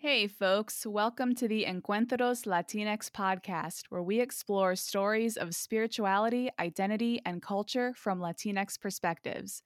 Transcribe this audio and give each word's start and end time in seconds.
Hey, 0.00 0.28
folks, 0.28 0.86
welcome 0.86 1.34
to 1.34 1.48
the 1.48 1.64
Encuentros 1.64 2.46
Latinx 2.46 3.10
podcast, 3.10 3.86
where 3.88 4.00
we 4.00 4.20
explore 4.20 4.76
stories 4.76 5.36
of 5.36 5.56
spirituality, 5.56 6.50
identity, 6.56 7.20
and 7.26 7.42
culture 7.42 7.92
from 7.96 8.20
Latinx 8.20 8.80
perspectives. 8.80 9.64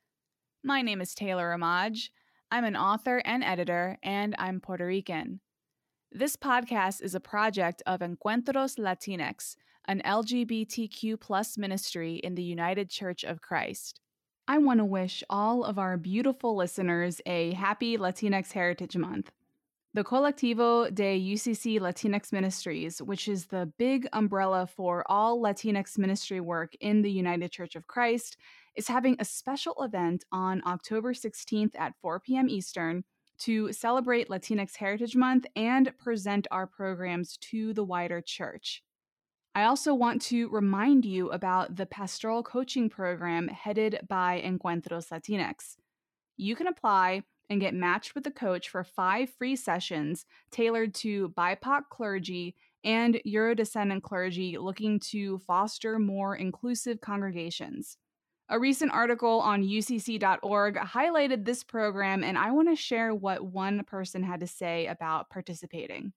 My 0.65 0.81
name 0.81 1.03
is 1.03 1.15
Taylor 1.15 1.55
Amaj. 1.55 2.09
I'm 2.51 2.65
an 2.65 2.77
author 2.77 3.21
and 3.27 3.45
editor, 3.45 3.99
and 4.03 4.35
I'm 4.39 4.59
Puerto 4.59 4.87
Rican. 4.87 5.41
This 6.11 6.35
podcast 6.37 7.03
is 7.03 7.15
a 7.15 7.21
project 7.21 7.83
of 7.85 8.01
Encuentros 8.01 8.79
Latinx, 8.79 9.57
an 9.87 10.01
LGBTQ 10.03 11.21
plus 11.21 11.59
ministry 11.59 12.15
in 12.15 12.37
the 12.37 12.43
United 12.43 12.89
Church 12.89 13.23
of 13.23 13.43
Christ. 13.43 14.01
I 14.49 14.57
want 14.57 14.79
to 14.79 14.87
wish 14.87 15.23
all 15.29 15.63
of 15.63 15.79
our 15.79 15.99
beautiful 15.99 16.57
listeners 16.57 17.21
a 17.27 17.53
happy 17.53 17.99
Latinx 17.99 18.53
Heritage 18.53 18.97
Month. 18.97 19.31
The 19.95 20.05
Colectivo 20.05 20.93
de 20.95 21.21
UCC 21.21 21.79
Latinx 21.79 22.33
Ministries, 22.33 23.03
which 23.03 23.29
is 23.29 23.45
the 23.45 23.71
big 23.77 24.09
umbrella 24.15 24.67
for 24.67 25.05
all 25.07 25.39
Latinx 25.39 25.99
ministry 25.99 26.41
work 26.41 26.75
in 26.81 27.03
the 27.03 27.11
United 27.11 27.53
Church 27.53 27.77
of 27.77 27.87
Christ, 27.87 28.39
is 28.75 28.89
having 28.89 29.17
a 29.19 29.25
special 29.27 29.75
event 29.83 30.25
on 30.33 30.63
October 30.67 31.13
16th 31.13 31.75
at 31.79 31.93
4 32.01 32.21
p.m. 32.21 32.49
Eastern 32.49 33.05
to 33.41 33.71
celebrate 33.71 34.31
Latinx 34.31 34.77
Heritage 34.77 35.15
Month 35.15 35.45
and 35.57 35.93
present 35.99 36.47
our 36.51 36.67
programs 36.67 37.37
to 37.51 37.75
the 37.75 37.85
wider 37.85 38.23
church. 38.23 38.83
I 39.55 39.65
also 39.65 39.93
want 39.93 40.23
to 40.23 40.49
remind 40.49 41.05
you 41.05 41.29
about 41.33 41.77
the 41.77 41.85
pastoral 41.85 42.43
coaching 42.43 42.89
program 42.89 43.47
headed 43.49 43.99
by 44.09 44.41
Encuentros 44.43 45.11
Latinx. 45.11 45.77
You 46.39 46.57
can 46.57 46.67
apply 46.67 47.25
and 47.53 47.61
get 47.61 47.75
matched 47.75 48.15
with 48.15 48.27
a 48.27 48.31
coach 48.31 48.69
for 48.69 48.83
five 48.83 49.31
free 49.31 49.55
sessions 49.55 50.25
tailored 50.51 50.95
to 50.95 51.29
BIPOC 51.31 51.83
clergy 51.91 52.57
and 52.83 53.21
Eurodescendant 53.27 54.03
clergy 54.03 54.59
looking 54.59 54.99
to 54.99 55.39
foster 55.39 55.99
more 55.99 56.35
inclusive 56.35 57.01
congregations. 57.01 57.99
A 58.49 58.59
recent 58.59 58.93
article 58.93 59.41
on 59.41 59.63
UCC.org 59.63 60.77
highlighted 60.77 61.45
this 61.45 61.63
program, 61.63 62.25
and 62.25 62.37
I 62.37 62.51
want 62.51 62.69
to 62.69 62.77
share 62.77 63.15
what 63.15 63.45
one 63.45 63.85
person 63.85 64.23
had 64.23 64.41
to 64.41 64.47
say 64.47 64.87
about 64.87 65.31
participating. 65.31 66.13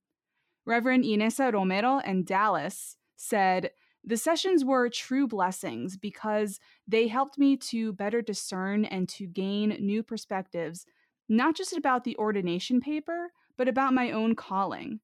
Reverend 0.65 1.03
Inesa 1.03 1.53
Romero 1.53 1.99
and 1.99 2.25
Dallas 2.25 2.97
said, 3.15 3.71
the 4.03 4.17
sessions 4.17 4.63
were 4.63 4.87
true 4.89 5.27
blessings 5.27 5.97
because 5.97 6.59
they 6.87 7.07
helped 7.07 7.37
me 7.39 7.57
to 7.57 7.93
better 7.93 8.21
discern 8.21 8.85
and 8.85 9.09
to 9.09 9.25
gain 9.25 9.77
new 9.79 10.03
perspectives 10.03 10.85
not 11.27 11.55
just 11.55 11.73
about 11.73 12.03
the 12.03 12.17
ordination 12.17 12.79
paper, 12.81 13.31
but 13.57 13.67
about 13.67 13.93
my 13.93 14.11
own 14.11 14.35
calling. 14.35 14.99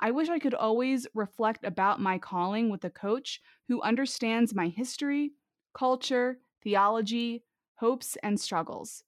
I 0.00 0.10
wish 0.10 0.28
I 0.28 0.38
could 0.38 0.54
always 0.54 1.06
reflect 1.14 1.64
about 1.64 2.00
my 2.00 2.18
calling 2.18 2.70
with 2.70 2.84
a 2.84 2.90
coach 2.90 3.40
who 3.68 3.80
understands 3.82 4.54
my 4.54 4.68
history, 4.68 5.32
culture, 5.74 6.38
theology, 6.62 7.44
hopes, 7.76 8.16
and 8.22 8.38
struggles. 8.40 9.04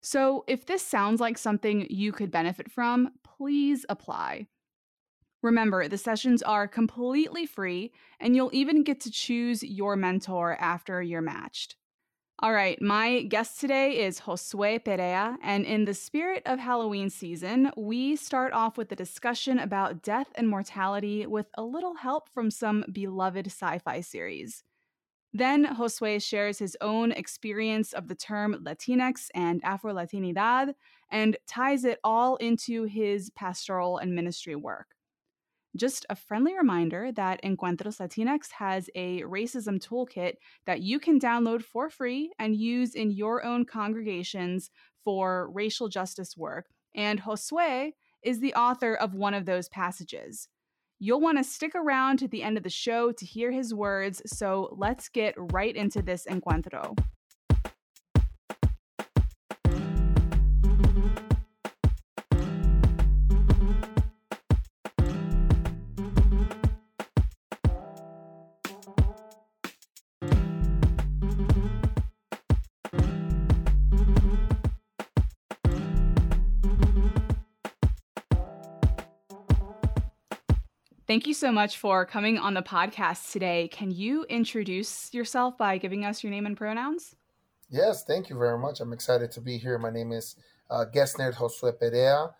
So, 0.00 0.44
if 0.46 0.66
this 0.66 0.82
sounds 0.82 1.20
like 1.20 1.38
something 1.38 1.86
you 1.88 2.12
could 2.12 2.30
benefit 2.30 2.70
from, 2.70 3.12
please 3.22 3.86
apply. 3.88 4.48
Remember, 5.42 5.88
the 5.88 5.98
sessions 5.98 6.42
are 6.42 6.66
completely 6.66 7.44
free, 7.44 7.92
and 8.18 8.34
you'll 8.34 8.50
even 8.54 8.82
get 8.82 9.00
to 9.00 9.10
choose 9.10 9.62
your 9.62 9.94
mentor 9.94 10.56
after 10.58 11.02
you're 11.02 11.20
matched. 11.20 11.76
All 12.40 12.52
right, 12.52 12.80
my 12.82 13.22
guest 13.22 13.60
today 13.60 14.04
is 14.04 14.20
Josue 14.20 14.84
Perea, 14.84 15.38
and 15.40 15.64
in 15.64 15.84
the 15.84 15.94
spirit 15.94 16.42
of 16.46 16.58
Halloween 16.58 17.08
season, 17.08 17.70
we 17.76 18.16
start 18.16 18.52
off 18.52 18.76
with 18.76 18.90
a 18.90 18.96
discussion 18.96 19.60
about 19.60 20.02
death 20.02 20.26
and 20.34 20.48
mortality 20.48 21.26
with 21.26 21.46
a 21.54 21.62
little 21.62 21.94
help 21.94 22.28
from 22.34 22.50
some 22.50 22.84
beloved 22.92 23.46
sci 23.46 23.78
fi 23.78 24.00
series. 24.00 24.64
Then 25.32 25.76
Josue 25.76 26.20
shares 26.20 26.58
his 26.58 26.76
own 26.80 27.12
experience 27.12 27.92
of 27.92 28.08
the 28.08 28.16
term 28.16 28.64
Latinx 28.64 29.28
and 29.32 29.64
Afro 29.64 29.94
Latinidad 29.94 30.74
and 31.10 31.36
ties 31.46 31.84
it 31.84 32.00
all 32.02 32.34
into 32.36 32.82
his 32.84 33.30
pastoral 33.30 33.98
and 33.98 34.12
ministry 34.12 34.56
work. 34.56 34.93
Just 35.76 36.06
a 36.08 36.14
friendly 36.14 36.56
reminder 36.56 37.10
that 37.12 37.42
Encuentros 37.42 37.98
Latinx 37.98 38.52
has 38.52 38.88
a 38.94 39.22
racism 39.22 39.84
toolkit 39.84 40.34
that 40.66 40.82
you 40.82 41.00
can 41.00 41.18
download 41.18 41.62
for 41.62 41.90
free 41.90 42.32
and 42.38 42.54
use 42.54 42.94
in 42.94 43.10
your 43.10 43.44
own 43.44 43.64
congregations 43.64 44.70
for 45.02 45.50
racial 45.50 45.88
justice 45.88 46.36
work. 46.36 46.66
And 46.94 47.20
Josue 47.20 47.92
is 48.22 48.38
the 48.38 48.54
author 48.54 48.94
of 48.94 49.14
one 49.14 49.34
of 49.34 49.46
those 49.46 49.68
passages. 49.68 50.48
You'll 51.00 51.20
want 51.20 51.38
to 51.38 51.44
stick 51.44 51.74
around 51.74 52.18
to 52.20 52.28
the 52.28 52.44
end 52.44 52.56
of 52.56 52.62
the 52.62 52.70
show 52.70 53.10
to 53.10 53.26
hear 53.26 53.50
his 53.50 53.74
words, 53.74 54.22
so 54.26 54.74
let's 54.78 55.08
get 55.08 55.34
right 55.36 55.74
into 55.74 56.02
this 56.02 56.24
encuentro. 56.30 56.96
Thank 81.14 81.28
you 81.28 81.34
so 81.34 81.52
much 81.52 81.78
for 81.78 82.04
coming 82.04 82.38
on 82.38 82.54
the 82.54 82.60
podcast 82.60 83.30
today. 83.30 83.68
Can 83.68 83.92
you 83.92 84.24
introduce 84.24 85.14
yourself 85.14 85.56
by 85.56 85.78
giving 85.78 86.04
us 86.04 86.24
your 86.24 86.32
name 86.32 86.44
and 86.44 86.56
pronouns? 86.56 87.14
Yes, 87.70 88.02
thank 88.02 88.28
you 88.28 88.36
very 88.36 88.58
much. 88.58 88.80
I'm 88.80 88.92
excited 88.92 89.30
to 89.30 89.40
be 89.40 89.56
here. 89.56 89.78
My 89.78 89.90
name 89.90 90.10
is 90.10 90.34
uh, 90.68 90.86
Guest 90.86 91.18
Josue 91.18 91.78
Perea. 91.78 92.30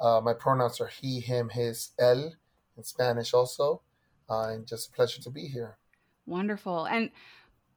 Uh, 0.00 0.20
my 0.20 0.32
pronouns 0.32 0.80
are 0.80 0.88
he, 0.88 1.20
him, 1.20 1.48
his, 1.50 1.90
él 2.00 2.32
in 2.76 2.82
Spanish 2.82 3.32
also. 3.34 3.82
Uh, 4.28 4.48
and 4.48 4.66
just 4.66 4.88
a 4.88 4.92
pleasure 4.92 5.22
to 5.22 5.30
be 5.30 5.46
here. 5.46 5.78
Wonderful. 6.26 6.86
And 6.86 7.10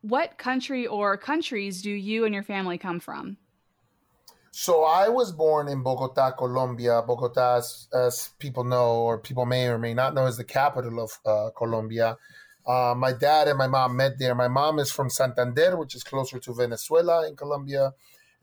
what 0.01 0.39
country 0.39 0.87
or 0.87 1.17
countries 1.17 1.83
do 1.83 1.91
you 1.91 2.25
and 2.25 2.33
your 2.33 2.41
family 2.41 2.79
come 2.79 2.99
from? 2.99 3.37
So 4.51 4.83
I 4.83 5.09
was 5.09 5.31
born 5.31 5.67
in 5.67 5.83
Bogota, 5.83 6.31
Colombia. 6.31 7.01
Bogota, 7.05 7.57
as, 7.57 7.87
as, 7.93 8.29
people 8.39 8.63
know, 8.63 9.01
or 9.01 9.17
people 9.17 9.45
may 9.45 9.67
or 9.67 9.77
may 9.77 9.93
not 9.93 10.13
know, 10.13 10.25
is 10.25 10.37
the 10.37 10.43
capital 10.43 10.99
of 10.99 11.19
uh, 11.25 11.49
Colombia. 11.55 12.17
Uh, 12.65 12.93
my 12.97 13.13
dad 13.13 13.47
and 13.47 13.57
my 13.57 13.67
mom 13.67 13.95
met 13.95 14.19
there. 14.19 14.35
My 14.35 14.47
mom 14.47 14.79
is 14.79 14.91
from 14.91 15.09
Santander, 15.09 15.77
which 15.77 15.95
is 15.95 16.03
closer 16.03 16.39
to 16.39 16.53
Venezuela 16.53 17.27
in 17.27 17.35
Colombia, 17.35 17.93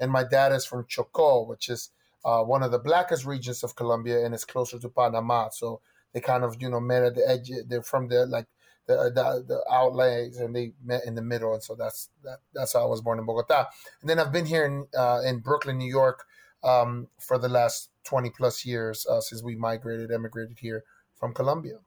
and 0.01 0.11
my 0.11 0.25
dad 0.25 0.53
is 0.53 0.65
from 0.65 0.85
Chocó, 0.85 1.47
which 1.47 1.69
is 1.69 1.91
uh, 2.25 2.43
one 2.43 2.63
of 2.63 2.71
the 2.71 2.79
blackest 2.79 3.27
regions 3.27 3.63
of 3.63 3.77
Colombia, 3.77 4.25
and 4.25 4.35
it's 4.35 4.47
closer 4.47 4.79
to 4.79 4.89
Panama. 4.89 5.51
So 5.51 5.81
they 6.13 6.21
kind 6.21 6.43
of, 6.43 6.57
you 6.61 6.71
know, 6.71 6.81
met 6.81 7.03
at 7.03 7.17
the 7.17 7.29
edge. 7.29 7.51
They're 7.67 7.83
from 7.83 8.09
the 8.09 8.25
like 8.25 8.47
the, 8.87 9.11
the, 9.15 9.45
the 9.47 9.65
outlays 9.73 10.39
and 10.39 10.55
they 10.55 10.73
met 10.85 11.05
in 11.07 11.15
the 11.15 11.23
middle. 11.23 11.55
And 11.55 11.63
so 11.63 11.75
that's 11.75 12.11
that, 12.23 12.39
that's 12.53 12.73
how 12.75 12.83
I 12.83 12.87
was 12.87 13.01
born 13.01 13.19
in 13.19 13.27
Bogota. 13.27 13.67
And 14.01 14.11
then 14.11 14.19
I've 14.19 14.33
been 14.33 14.47
here 14.47 14.65
in 14.65 14.87
uh, 14.99 15.21
in 15.25 15.39
Brooklyn 15.39 15.79
New 15.79 15.91
York 15.91 16.25
um, 16.63 17.09
for 17.19 17.39
the 17.39 17.49
last 17.49 17.91
20 18.05 18.31
plus 18.31 18.65
years 18.65 19.07
uh, 19.07 19.21
since 19.21 19.43
we 19.43 19.57
migrated 19.57 20.11
emigrated 20.11 20.59
here 20.59 20.85
from 21.15 21.33
Colombia. 21.33 21.79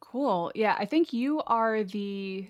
Cool. 0.00 0.52
Yeah 0.54 0.76
I 0.78 0.84
think 0.84 1.12
you 1.12 1.42
are 1.46 1.84
the 1.84 2.48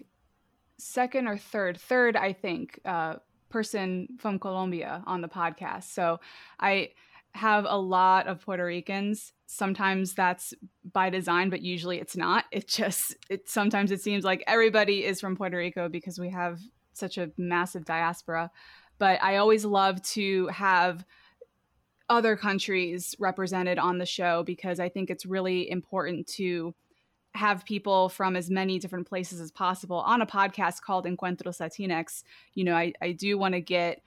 second 0.77 1.27
or 1.27 1.37
third 1.37 1.81
third 1.81 2.17
I 2.17 2.33
think 2.33 2.81
uh, 2.85 3.17
person 3.49 4.09
from 4.19 4.39
Colombia 4.39 5.03
on 5.07 5.21
the 5.21 5.29
podcast. 5.29 5.85
So 5.85 6.21
I 6.61 6.91
have 7.35 7.67
a 7.69 7.79
lot 7.79 8.27
of 8.27 8.41
Puerto 8.41 8.65
Ricans. 8.65 9.33
Sometimes 9.47 10.15
that's 10.15 10.55
by 10.93 11.11
design 11.11 11.51
but 11.51 11.63
usually 11.63 11.99
it's 11.99 12.17
not. 12.17 12.45
It 12.51 12.69
just 12.69 13.17
it 13.31 13.49
sometimes 13.49 13.91
it 13.91 14.01
seems 14.01 14.25
like 14.25 14.43
everybody 14.47 15.05
is 15.05 15.21
from 15.21 15.37
puerto 15.37 15.57
rico 15.57 15.89
because 15.89 16.19
we 16.19 16.31
have 16.31 16.61
such 16.93 17.19
a 17.19 17.31
massive 17.37 17.85
diaspora. 17.85 18.51
But 18.99 19.23
i 19.23 19.37
always 19.37 19.65
love 19.65 20.03
to 20.03 20.49
have 20.49 21.05
other 22.11 22.37
countries 22.37 23.15
represented 23.19 23.79
on 23.79 23.99
the 23.99 24.07
show 24.07 24.43
because 24.43 24.81
i 24.81 24.89
think 24.89 25.11
it's 25.11 25.27
really 25.27 25.71
important 25.71 26.27
to 26.27 26.75
have 27.35 27.65
people 27.67 28.09
from 28.09 28.35
as 28.35 28.51
many 28.51 28.79
different 28.79 29.07
places 29.07 29.39
as 29.39 29.53
possible. 29.53 29.99
On 29.99 30.23
a 30.23 30.27
podcast 30.27 30.81
called 30.81 31.05
encuentros 31.05 31.61
latinx 31.61 32.23
you 32.55 32.65
know 32.65 32.75
i, 32.75 32.93
I 33.01 33.13
do 33.13 33.39
want 33.39 33.55
to 33.55 33.61
get 33.61 34.03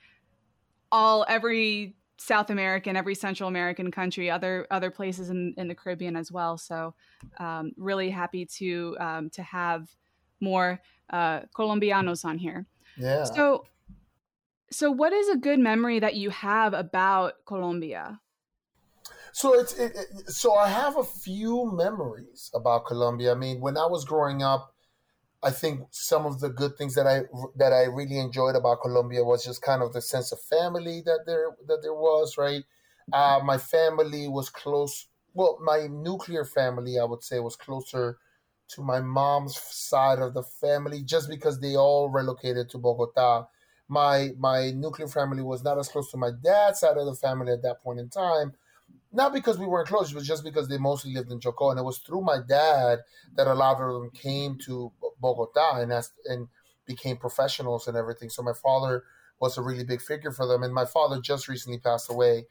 all 0.92 1.26
every 1.28 1.96
South 2.22 2.52
American, 2.52 2.96
every 2.96 3.16
Central 3.16 3.50
American 3.50 3.90
country, 3.90 4.30
other 4.30 4.68
other 4.70 4.92
places 4.92 5.32
in, 5.32 5.56
in 5.58 5.68
the 5.68 5.74
Caribbean 5.74 6.16
as 6.16 6.32
well. 6.32 6.56
So, 6.56 6.94
um, 7.40 7.72
really 7.78 8.12
happy 8.12 8.46
to 8.58 8.96
um, 9.00 9.30
to 9.32 9.42
have 9.42 9.90
more 10.40 10.80
uh, 11.10 11.42
Colombianos 11.58 12.24
on 12.24 12.38
here. 12.38 12.68
Yeah. 12.96 13.24
So, 13.24 13.66
so 14.70 14.92
what 14.92 15.14
is 15.14 15.30
a 15.30 15.38
good 15.38 15.60
memory 15.60 16.00
that 16.00 16.16
you 16.16 16.30
have 16.30 16.74
about 16.74 17.34
Colombia? 17.46 18.20
So 19.34 19.60
it's 19.60 19.74
it, 19.74 19.96
it, 19.96 20.30
so 20.30 20.54
I 20.54 20.68
have 20.68 20.98
a 20.98 21.04
few 21.04 21.72
memories 21.74 22.52
about 22.54 22.86
Colombia. 22.86 23.32
I 23.32 23.36
mean, 23.36 23.62
when 23.62 23.78
I 23.78 23.88
was 23.88 24.06
growing 24.06 24.44
up, 24.44 24.76
I 25.44 25.50
think 25.52 25.88
some 25.92 26.26
of 26.26 26.40
the 26.40 26.50
good 26.50 26.78
things 26.78 26.94
that 26.96 27.08
I 27.08 27.22
that 27.56 27.74
I 27.74 27.84
really 27.86 28.20
enjoyed 28.20 28.56
about 28.56 28.82
Colombia 28.82 29.24
was 29.24 29.44
just 29.44 29.62
kind 29.62 29.82
of 29.82 29.92
the 29.94 30.02
sense 30.02 30.32
of 30.32 30.40
family 30.40 31.02
that 31.02 31.22
there 31.26 31.56
that 31.68 31.82
there 31.82 31.94
was. 31.96 32.38
Right, 32.38 32.64
uh, 33.12 33.40
my 33.44 33.58
family 33.58 34.28
was 34.28 34.50
close. 34.50 35.08
Well, 35.34 35.58
my 35.62 35.88
nuclear 35.88 36.46
family, 36.46 37.00
I 37.00 37.06
would 37.06 37.24
say, 37.24 37.40
was 37.40 37.56
closer 37.56 38.18
to 38.70 38.82
my 38.82 39.02
mom's 39.02 39.58
side 39.60 40.20
of 40.20 40.34
the 40.34 40.44
family, 40.44 41.04
just 41.04 41.30
because 41.30 41.60
they 41.60 41.76
all 41.76 42.10
relocated 42.10 42.70
to 42.70 42.78
Bogota. 42.78 43.48
My 43.88 44.30
my 44.38 44.72
nuclear 44.72 45.08
family 45.08 45.42
was 45.44 45.64
not 45.64 45.78
as 45.80 45.90
close 45.90 46.12
to 46.12 46.18
my 46.18 46.32
dad's 46.44 46.80
side 46.80 46.98
of 46.98 47.06
the 47.06 47.16
family 47.16 47.52
at 47.52 47.64
that 47.64 47.82
point 47.82 48.00
in 48.00 48.10
time 48.10 48.54
not 49.14 49.34
because 49.34 49.58
we 49.58 49.66
weren't 49.66 49.88
close, 49.88 50.14
but 50.14 50.24
just 50.24 50.44
because 50.44 50.68
they 50.68 50.78
mostly 50.78 51.14
lived 51.14 51.32
in 51.32 51.40
Chocó, 51.40 51.72
and 51.72 51.80
it 51.80 51.84
was 51.84 52.00
through 52.00 52.22
my 52.22 52.38
dad 52.48 53.00
that 53.36 53.48
a 53.48 53.54
lot 53.54 53.82
of 53.82 53.94
them 53.94 54.10
came 54.12 54.58
to 54.66 54.92
Bogota 55.20 55.82
and 55.82 55.92
asked, 55.92 56.14
and 56.26 56.48
became 56.86 57.18
professionals 57.18 57.88
and 57.88 57.98
everything. 57.98 58.30
So 58.30 58.42
my 58.42 58.54
father 58.54 59.04
was 59.40 59.58
a 59.58 59.62
really 59.62 59.84
big 59.84 60.02
figure 60.02 60.32
for 60.32 60.48
them, 60.48 60.64
and 60.64 60.74
my 60.74 60.86
father 60.86 61.20
just 61.20 61.48
recently 61.48 61.80
passed 61.80 62.10
away, 62.10 62.46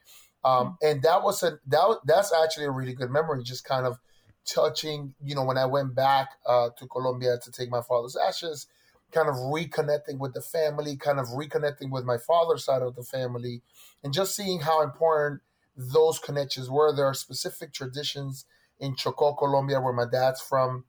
um, 0.45 0.77
mm. 0.83 0.91
and 0.91 1.03
that 1.03 1.23
was 1.23 1.43
a 1.43 1.59
that 1.69 2.01
that's 2.05 2.33
actually 2.33 2.67
a 2.67 2.71
really 2.71 2.95
good 2.95 3.11
memory, 3.11 3.43
just 3.43 3.65
kind 3.65 3.87
of 3.87 3.99
touching. 4.47 5.15
You 5.23 5.35
know, 5.35 5.45
when 5.45 5.59
I 5.59 5.67
went 5.67 5.95
back 5.95 6.31
uh, 6.47 6.71
to 6.79 6.87
Colombia 6.87 7.39
to 7.43 7.53
take 7.53 7.71
my 7.71 7.83
father's 7.83 8.17
ashes, 8.17 8.67
kind 9.13 9.29
of 9.29 9.35
reconnecting 9.35 10.19
with 10.19 10.35
the 10.35 10.43
family, 10.43 10.97
kind 10.97 11.19
of 11.19 11.27
reconnecting 11.29 11.91
with 11.91 12.05
my 12.05 12.19
father's 12.19 12.65
side 12.65 12.83
of 12.83 12.97
the 12.97 13.03
family, 13.03 13.63
and 14.03 14.13
just 14.13 14.35
seeing 14.35 14.61
how 14.61 14.83
important 14.83 15.41
those 15.81 16.19
connections 16.19 16.71
were. 16.71 16.94
There 16.94 17.06
are 17.06 17.15
specific 17.15 17.73
traditions 17.73 18.44
in 18.79 18.94
Chocó, 18.94 19.37
Colombia, 19.37 19.81
where 19.81 19.93
my 19.93 20.06
dad's 20.11 20.41
from, 20.41 20.85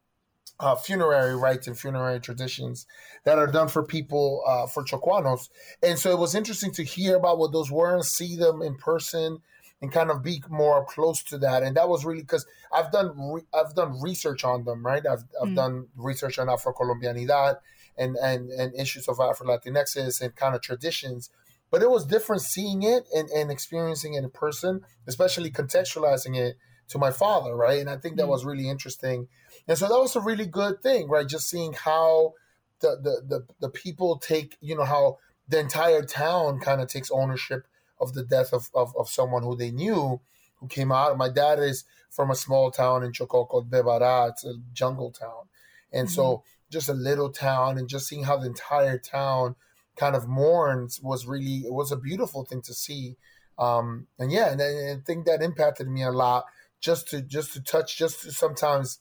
uh, 0.60 0.76
funerary 0.76 1.36
rites 1.36 1.68
and 1.68 1.78
funerary 1.78 2.20
traditions 2.20 2.86
that 3.26 3.38
are 3.38 3.48
done 3.48 3.68
for 3.68 3.84
people, 3.84 4.44
uh, 4.48 4.68
for 4.68 4.84
Chocoanos. 4.84 5.50
And 5.82 5.98
so 5.98 6.12
it 6.12 6.20
was 6.20 6.36
interesting 6.36 6.72
to 6.74 6.84
hear 6.84 7.16
about 7.16 7.40
what 7.40 7.52
those 7.52 7.72
were 7.72 7.94
and 7.94 8.06
see 8.06 8.36
them 8.36 8.62
in 8.62 8.76
person 8.76 9.40
and 9.82 9.92
kind 9.92 10.12
of 10.12 10.22
be 10.22 10.44
more 10.50 10.86
close 10.86 11.24
to 11.24 11.38
that. 11.40 11.64
And 11.64 11.76
that 11.76 11.90
was 11.90 12.06
really 12.06 12.22
because 12.22 12.46
I've 12.72 12.92
done 12.92 13.14
re- 13.18 13.48
I've 13.54 13.74
done 13.74 14.00
research 14.00 14.44
on 14.44 14.64
them, 14.64 14.86
right? 14.86 15.06
I've, 15.06 15.24
I've 15.42 15.50
mm. 15.50 15.56
done 15.56 15.88
research 15.96 16.38
on 16.38 16.50
Afro 16.50 16.74
Colombianidad 16.74 17.58
and, 17.98 18.16
and, 18.18 18.52
and 18.52 18.76
issues 18.76 19.08
of 19.08 19.20
Afro 19.20 19.48
Latinxes 19.48 20.22
and 20.22 20.36
kind 20.36 20.56
of 20.56 20.62
traditions 20.62 21.32
but 21.72 21.82
it 21.82 21.90
was 21.90 22.06
different 22.06 22.42
seeing 22.42 22.84
it 22.84 23.08
and, 23.16 23.30
and 23.30 23.50
experiencing 23.50 24.14
it 24.14 24.24
in 24.24 24.30
person, 24.30 24.82
especially 25.08 25.50
contextualizing 25.50 26.38
it 26.38 26.58
to 26.90 27.00
my 27.00 27.12
father, 27.12 27.56
right? 27.56 27.80
And 27.80 27.90
I 27.90 27.96
think 27.96 28.18
that 28.18 28.24
mm-hmm. 28.24 28.32
was 28.32 28.46
really 28.46 28.70
interesting. 28.70 29.30
And 29.68 29.78
so 29.78 29.88
that 29.88 29.98
was 29.98 30.16
a 30.18 30.22
really 30.22 30.46
good 30.46 30.84
thing, 30.84 31.08
right? 31.08 31.26
Just 31.26 31.50
seeing 31.50 31.72
how 31.72 32.34
the 32.82 32.98
the 33.02 33.22
the, 33.28 33.46
the 33.62 33.70
people 33.70 34.18
take, 34.18 34.58
you 34.60 34.76
know, 34.76 34.84
how 34.84 35.18
the 35.48 35.60
entire 35.60 36.04
town 36.04 36.60
kind 36.60 36.82
of 36.82 36.90
takes 36.90 37.10
ownership 37.10 37.66
of 38.00 38.14
the 38.14 38.24
death 38.24 38.52
of, 38.52 38.70
of, 38.74 38.94
of 38.98 39.10
someone 39.10 39.44
who 39.44 39.56
they 39.56 39.72
knew 39.72 40.20
who 40.56 40.68
came 40.68 40.92
out. 40.92 41.18
My 41.18 41.30
dad 41.30 41.60
is 41.60 41.86
from 42.10 42.30
a 42.30 42.36
small 42.36 42.70
town 42.70 43.04
in 43.04 43.14
Chocó 43.14 43.48
called 43.48 43.72
Bebara. 43.72 44.30
It's 44.30 44.44
a 44.44 44.56
jungle 44.74 45.12
town. 45.12 45.48
And 45.94 46.08
mm-hmm. 46.08 46.16
so 46.16 46.44
just 46.70 46.90
a 46.90 46.94
little 46.94 47.30
town 47.30 47.78
and 47.78 47.88
just 47.88 48.08
seeing 48.08 48.24
how 48.26 48.36
the 48.36 48.48
entire 48.48 48.98
town– 48.98 49.56
kind 49.96 50.16
of 50.16 50.28
mourns 50.28 51.00
was 51.02 51.26
really 51.26 51.64
it 51.66 51.74
was 51.74 51.92
a 51.92 51.98
beautiful 51.98 52.46
thing 52.46 52.62
to 52.64 52.74
see. 52.74 53.18
Um, 53.58 54.08
and 54.18 54.32
yeah, 54.32 54.52
and 54.52 54.62
I, 54.62 54.94
I 54.94 54.96
think 55.06 55.26
that 55.26 55.42
impacted 55.42 55.88
me 55.88 56.04
a 56.04 56.12
lot. 56.12 56.46
Just 56.80 57.10
to 57.10 57.22
just 57.22 57.54
to 57.54 57.62
touch, 57.62 57.98
just 57.98 58.22
to 58.24 58.32
sometimes 58.32 59.00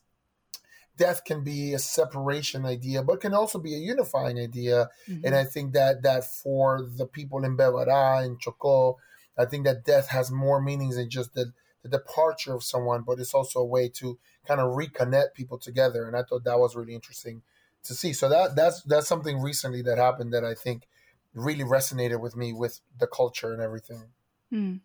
death 0.96 1.24
can 1.24 1.42
be 1.42 1.72
a 1.72 1.78
separation 1.78 2.66
idea, 2.66 3.02
but 3.02 3.22
can 3.22 3.32
also 3.32 3.58
be 3.58 3.74
a 3.74 3.78
unifying 3.78 4.38
idea. 4.38 4.90
Mm-hmm. 5.08 5.24
And 5.24 5.34
I 5.34 5.44
think 5.44 5.72
that 5.72 6.02
that 6.02 6.24
for 6.24 6.82
the 6.82 7.06
people 7.06 7.42
in 7.44 7.56
Bebara 7.56 8.22
and 8.22 8.38
Chocó, 8.38 8.96
I 9.38 9.46
think 9.46 9.64
that 9.64 9.84
death 9.84 10.08
has 10.08 10.30
more 10.30 10.60
meanings 10.60 10.96
than 10.96 11.08
just 11.08 11.32
the, 11.32 11.52
the 11.82 11.88
departure 11.88 12.54
of 12.54 12.62
someone, 12.62 13.02
but 13.06 13.18
it's 13.18 13.32
also 13.32 13.60
a 13.60 13.64
way 13.64 13.88
to 14.00 14.18
kind 14.46 14.60
of 14.60 14.76
reconnect 14.76 15.32
people 15.34 15.58
together. 15.58 16.06
And 16.06 16.14
I 16.14 16.22
thought 16.22 16.44
that 16.44 16.58
was 16.58 16.76
really 16.76 16.94
interesting 16.94 17.42
to 17.84 17.94
see. 17.94 18.12
So 18.12 18.28
that 18.28 18.56
that's 18.56 18.82
that's 18.82 19.08
something 19.08 19.40
recently 19.40 19.82
that 19.82 19.98
happened 19.98 20.32
that 20.32 20.44
I 20.44 20.54
think 20.54 20.86
really 21.34 21.64
resonated 21.64 22.20
with 22.20 22.36
me 22.36 22.52
with 22.52 22.80
the 22.98 23.06
culture 23.06 23.52
and 23.52 23.62
everything. 23.62 24.04
Hmm. 24.50 24.76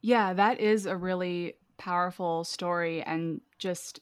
Yeah, 0.00 0.32
that 0.34 0.60
is 0.60 0.86
a 0.86 0.96
really 0.96 1.54
powerful 1.76 2.44
story 2.44 3.02
and 3.02 3.40
just 3.58 4.00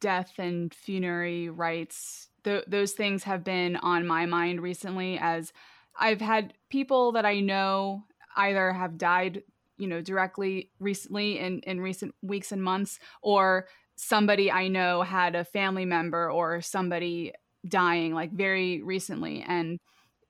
death 0.00 0.32
and 0.38 0.74
funerary 0.74 1.48
rites. 1.48 2.28
Th- 2.44 2.64
those 2.66 2.92
things 2.92 3.24
have 3.24 3.44
been 3.44 3.76
on 3.76 4.06
my 4.06 4.26
mind 4.26 4.60
recently 4.60 5.18
as 5.20 5.52
I've 5.98 6.20
had 6.20 6.54
people 6.70 7.12
that 7.12 7.24
I 7.24 7.40
know 7.40 8.04
either 8.36 8.72
have 8.72 8.98
died, 8.98 9.42
you 9.76 9.86
know, 9.86 10.00
directly 10.00 10.70
recently 10.80 11.38
in, 11.38 11.60
in 11.60 11.80
recent 11.80 12.14
weeks 12.22 12.52
and 12.52 12.62
months, 12.62 12.98
or 13.22 13.66
somebody 14.00 14.50
I 14.50 14.68
know 14.68 15.02
had 15.02 15.34
a 15.34 15.44
family 15.44 15.84
member 15.84 16.30
or 16.30 16.62
somebody 16.62 17.34
dying 17.68 18.14
like 18.14 18.32
very 18.32 18.82
recently. 18.82 19.44
And 19.46 19.78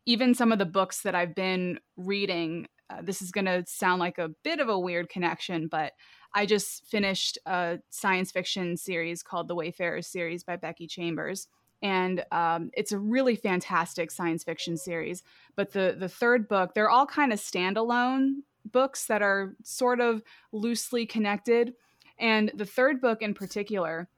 even 0.06 0.34
some 0.34 0.50
of 0.50 0.58
the 0.58 0.67
books 0.67 1.02
that 1.02 1.14
I've 1.14 1.37
been 1.37 1.78
reading, 1.96 2.67
uh, 2.90 3.02
this 3.02 3.22
is 3.22 3.31
going 3.31 3.44
to 3.44 3.64
sound 3.69 4.00
like 4.00 4.19
a 4.19 4.31
bit 4.43 4.58
of 4.58 4.69
a 4.69 4.78
weird 4.78 5.08
connection, 5.08 5.69
but 5.69 5.93
I 6.34 6.46
just 6.46 6.84
finished 6.87 7.38
a 7.46 7.78
science 7.90 8.32
fiction 8.32 8.76
series 8.76 9.22
called 9.22 9.46
The 9.46 9.55
Wayfarers 9.55 10.08
series 10.08 10.43
by 10.43 10.56
Becky 10.56 10.88
Chambers. 10.88 11.46
And 11.81 12.25
um, 12.32 12.70
it's 12.75 12.93
a 12.93 12.99
really 12.99 13.37
fantastic 13.37 14.11
science 14.11 14.43
fiction 14.43 14.76
series. 14.76 15.22
But 15.56 15.72
the 15.72 15.96
the 15.99 16.08
third 16.08 16.49
book, 16.49 16.75
they're 16.75 16.90
all 16.90 17.06
kind 17.06 17.32
of 17.32 17.38
standalone 17.38 18.43
books 18.64 19.06
that 19.06 19.22
are 19.22 19.55
sort 19.62 20.00
of 20.00 20.22
loosely 20.52 21.06
connected 21.06 21.72
and 22.20 22.52
the 22.55 22.67
third 22.67 23.00
book 23.00 23.22
in 23.22 23.34
particular 23.34 24.08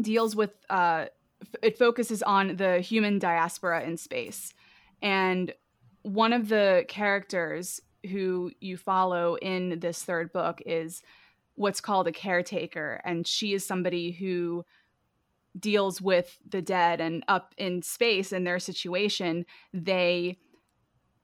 deals 0.00 0.36
with, 0.36 0.52
uh, 0.70 1.06
it 1.62 1.78
focuses 1.78 2.22
on 2.22 2.56
the 2.56 2.80
human 2.80 3.18
diaspora 3.18 3.82
in 3.82 3.96
space. 3.96 4.54
And 5.02 5.52
one 6.02 6.32
of 6.32 6.48
the 6.48 6.84
characters 6.88 7.80
who 8.10 8.52
you 8.60 8.76
follow 8.76 9.36
in 9.36 9.80
this 9.80 10.02
third 10.02 10.32
book 10.32 10.62
is 10.64 11.02
what's 11.54 11.80
called 11.80 12.06
a 12.06 12.12
caretaker. 12.12 13.00
And 13.04 13.26
she 13.26 13.54
is 13.54 13.66
somebody 13.66 14.12
who 14.12 14.64
deals 15.58 16.00
with 16.00 16.38
the 16.48 16.62
dead 16.62 17.00
and 17.00 17.24
up 17.26 17.54
in 17.56 17.82
space 17.82 18.32
in 18.32 18.44
their 18.44 18.58
situation, 18.58 19.44
they 19.72 20.38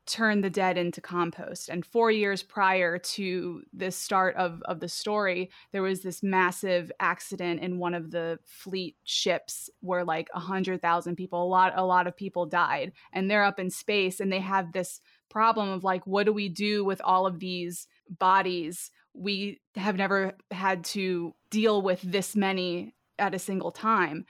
turn 0.06 0.40
the 0.40 0.50
dead 0.50 0.76
into 0.76 1.00
compost. 1.00 1.68
And 1.68 1.84
four 1.84 2.10
years 2.10 2.42
prior 2.42 2.98
to 2.98 3.62
the 3.72 3.90
start 3.90 4.36
of, 4.36 4.62
of 4.66 4.80
the 4.80 4.88
story, 4.88 5.50
there 5.72 5.82
was 5.82 6.02
this 6.02 6.22
massive 6.22 6.92
accident 7.00 7.60
in 7.60 7.78
one 7.78 7.94
of 7.94 8.10
the 8.10 8.38
fleet 8.44 8.96
ships 9.04 9.70
where 9.80 10.04
like 10.04 10.28
a 10.34 10.40
hundred 10.40 10.82
thousand 10.82 11.16
people, 11.16 11.42
a 11.42 11.48
lot, 11.48 11.72
a 11.76 11.84
lot 11.84 12.06
of 12.06 12.16
people 12.16 12.46
died. 12.46 12.92
And 13.12 13.30
they're 13.30 13.44
up 13.44 13.58
in 13.58 13.70
space 13.70 14.20
and 14.20 14.32
they 14.32 14.40
have 14.40 14.72
this 14.72 15.00
problem 15.30 15.70
of 15.70 15.84
like, 15.84 16.06
what 16.06 16.26
do 16.26 16.32
we 16.32 16.48
do 16.48 16.84
with 16.84 17.00
all 17.02 17.26
of 17.26 17.38
these 17.38 17.86
bodies? 18.08 18.90
We 19.14 19.60
have 19.76 19.96
never 19.96 20.34
had 20.50 20.84
to 20.86 21.34
deal 21.50 21.80
with 21.82 22.02
this 22.02 22.36
many 22.36 22.94
at 23.18 23.34
a 23.34 23.38
single 23.38 23.70
time. 23.70 24.26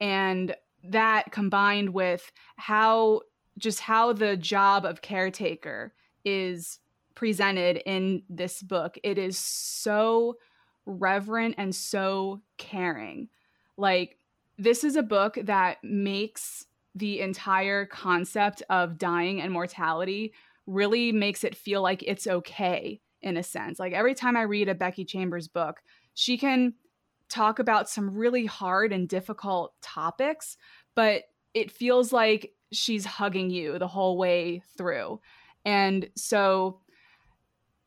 And 0.00 0.56
that 0.90 1.30
combined 1.30 1.90
with 1.90 2.30
how 2.56 3.22
just 3.58 3.80
how 3.80 4.12
the 4.12 4.36
job 4.36 4.84
of 4.84 5.02
caretaker 5.02 5.94
is 6.24 6.78
presented 7.14 7.76
in 7.86 8.22
this 8.28 8.62
book. 8.62 8.98
It 9.02 9.18
is 9.18 9.38
so 9.38 10.36
reverent 10.86 11.54
and 11.58 11.74
so 11.74 12.42
caring. 12.58 13.28
Like, 13.76 14.18
this 14.58 14.84
is 14.84 14.96
a 14.96 15.02
book 15.02 15.38
that 15.42 15.78
makes 15.82 16.66
the 16.94 17.20
entire 17.20 17.86
concept 17.86 18.62
of 18.70 18.98
dying 18.98 19.40
and 19.40 19.52
mortality 19.52 20.32
really 20.66 21.12
makes 21.12 21.44
it 21.44 21.56
feel 21.56 21.82
like 21.82 22.02
it's 22.02 22.26
okay 22.26 23.00
in 23.20 23.36
a 23.36 23.42
sense. 23.42 23.78
Like, 23.78 23.92
every 23.92 24.14
time 24.14 24.36
I 24.36 24.42
read 24.42 24.68
a 24.68 24.74
Becky 24.74 25.04
Chambers 25.04 25.48
book, 25.48 25.80
she 26.14 26.38
can 26.38 26.74
talk 27.28 27.58
about 27.58 27.88
some 27.88 28.14
really 28.14 28.46
hard 28.46 28.92
and 28.92 29.08
difficult 29.08 29.74
topics, 29.80 30.56
but 30.94 31.24
it 31.52 31.70
feels 31.70 32.12
like 32.12 32.53
she's 32.72 33.04
hugging 33.04 33.50
you 33.50 33.78
the 33.78 33.88
whole 33.88 34.16
way 34.16 34.62
through. 34.76 35.20
And 35.64 36.08
so 36.16 36.80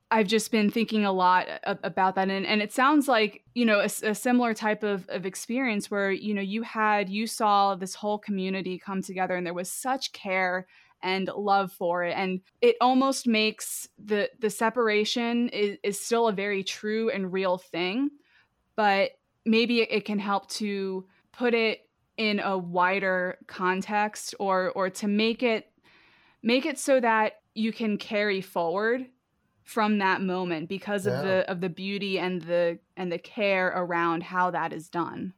I've 0.10 0.28
just 0.28 0.52
been 0.52 0.70
thinking 0.70 1.06
a 1.06 1.12
lot 1.12 1.48
about 1.66 2.16
that. 2.16 2.30
And, 2.30 2.46
and 2.46 2.62
it 2.62 2.72
sounds 2.72 3.08
like, 3.08 3.44
you 3.54 3.66
know, 3.66 3.80
a, 3.80 3.86
a, 3.86 4.16
similar 4.16 4.54
type 4.54 4.84
of, 4.84 5.08
of 5.10 5.26
experience 5.26 5.92
where, 5.92 6.12
you 6.12 6.34
know, 6.34 6.42
you 6.42 6.62
had, 6.62 7.10
you 7.10 7.28
saw 7.28 7.76
this 7.76 7.94
whole 7.94 8.18
community 8.18 8.80
come 8.80 9.02
together 9.02 9.36
and 9.36 9.46
there 9.46 9.54
was 9.54 9.70
such 9.70 10.14
care 10.14 10.66
and 11.04 11.30
love 11.36 11.72
for 11.72 12.04
it 12.04 12.14
and 12.18 12.42
it 12.62 12.76
almost 12.82 13.28
makes 13.28 13.88
the 14.04 14.30
the 14.40 14.50
separation 14.50 15.48
is, 15.50 15.78
is 15.84 16.00
still 16.00 16.28
a 16.28 16.34
very 16.34 16.64
true 16.64 17.12
and 17.12 17.32
real 17.32 17.58
thing 17.58 18.10
but 18.76 19.12
maybe 19.46 19.82
it, 19.82 19.92
it 19.92 20.06
can 20.06 20.18
help 20.18 20.50
to 20.50 21.06
put 21.32 21.54
it 21.54 21.87
in 22.18 22.40
a 22.40 22.58
wider 22.58 23.38
context 23.48 24.36
or 24.40 24.72
or 24.72 24.90
to 24.90 25.08
make 25.08 25.44
it 25.44 25.72
make 26.44 26.66
it 26.66 26.80
so 26.80 27.00
that 27.00 27.34
you 27.54 27.72
can 27.72 27.98
carry 27.98 28.42
forward 28.42 29.06
from 29.64 29.98
that 30.00 30.22
moment 30.22 30.70
because 30.70 31.06
yeah. 31.06 31.14
of 31.14 31.26
the 31.26 31.52
of 31.52 31.62
the 31.62 31.70
beauty 31.70 32.18
and 32.20 32.42
the 32.44 32.80
and 32.96 33.12
the 33.12 33.18
care 33.18 33.68
around 33.68 34.24
how 34.24 34.52
that 34.52 34.74
is 34.74 34.90
done. 34.90 35.34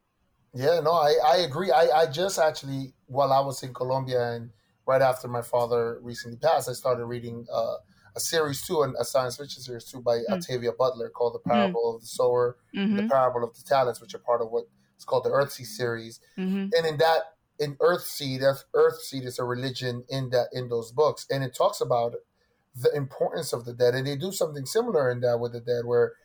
Yeah, 0.53 0.79
no, 0.79 0.93
I, 0.93 1.15
I 1.25 1.37
agree. 1.37 1.71
I, 1.71 1.89
I 2.01 2.05
just 2.07 2.39
actually 2.39 2.93
while 3.07 3.31
I 3.33 3.39
was 3.39 3.61
in 3.63 3.73
Colombia 3.73 4.33
and 4.33 4.51
right 4.85 5.01
after 5.01 5.27
my 5.27 5.41
father 5.41 5.99
recently 6.01 6.37
passed, 6.37 6.69
I 6.69 6.73
started 6.73 7.05
reading 7.05 7.45
uh, 7.51 7.75
a 8.15 8.19
series 8.19 8.65
too, 8.65 8.81
a 8.99 9.05
science 9.05 9.37
fiction 9.37 9.61
series 9.61 9.85
too 9.85 10.01
by 10.01 10.17
mm. 10.17 10.29
Octavia 10.29 10.71
Butler 10.77 11.09
called 11.09 11.35
The 11.35 11.49
Parable 11.49 11.93
mm. 11.93 11.95
of 11.95 12.01
the 12.01 12.07
Sower, 12.07 12.57
mm-hmm. 12.75 12.97
the 12.97 13.07
Parable 13.07 13.43
of 13.43 13.55
the 13.55 13.63
Talents, 13.63 14.01
which 14.01 14.15
are 14.15 14.19
part 14.19 14.41
of 14.41 14.49
what 14.49 14.65
it's 14.99 15.05
called 15.05 15.23
the 15.23 15.29
Earthseed 15.29 15.65
series. 15.65 16.19
Mm-hmm. 16.37 16.75
And 16.75 16.85
in 16.85 16.97
that 16.97 17.35
in 17.57 17.77
Earthseed, 17.77 18.41
Earthseed 18.75 19.25
is 19.25 19.39
a 19.39 19.45
religion 19.45 20.03
in 20.09 20.29
that 20.31 20.49
in 20.51 20.67
those 20.67 20.91
books, 20.91 21.25
and 21.31 21.41
it 21.41 21.55
talks 21.55 21.79
about 21.79 22.15
the 22.75 22.93
importance 22.93 23.53
of 23.53 23.63
the 23.63 23.71
dead, 23.73 23.95
and 23.95 24.05
they 24.05 24.17
do 24.17 24.33
something 24.33 24.65
similar 24.65 25.09
in 25.09 25.21
that 25.21 25.39
with 25.39 25.53
the 25.53 25.61
dead, 25.61 25.85
where 25.85 26.15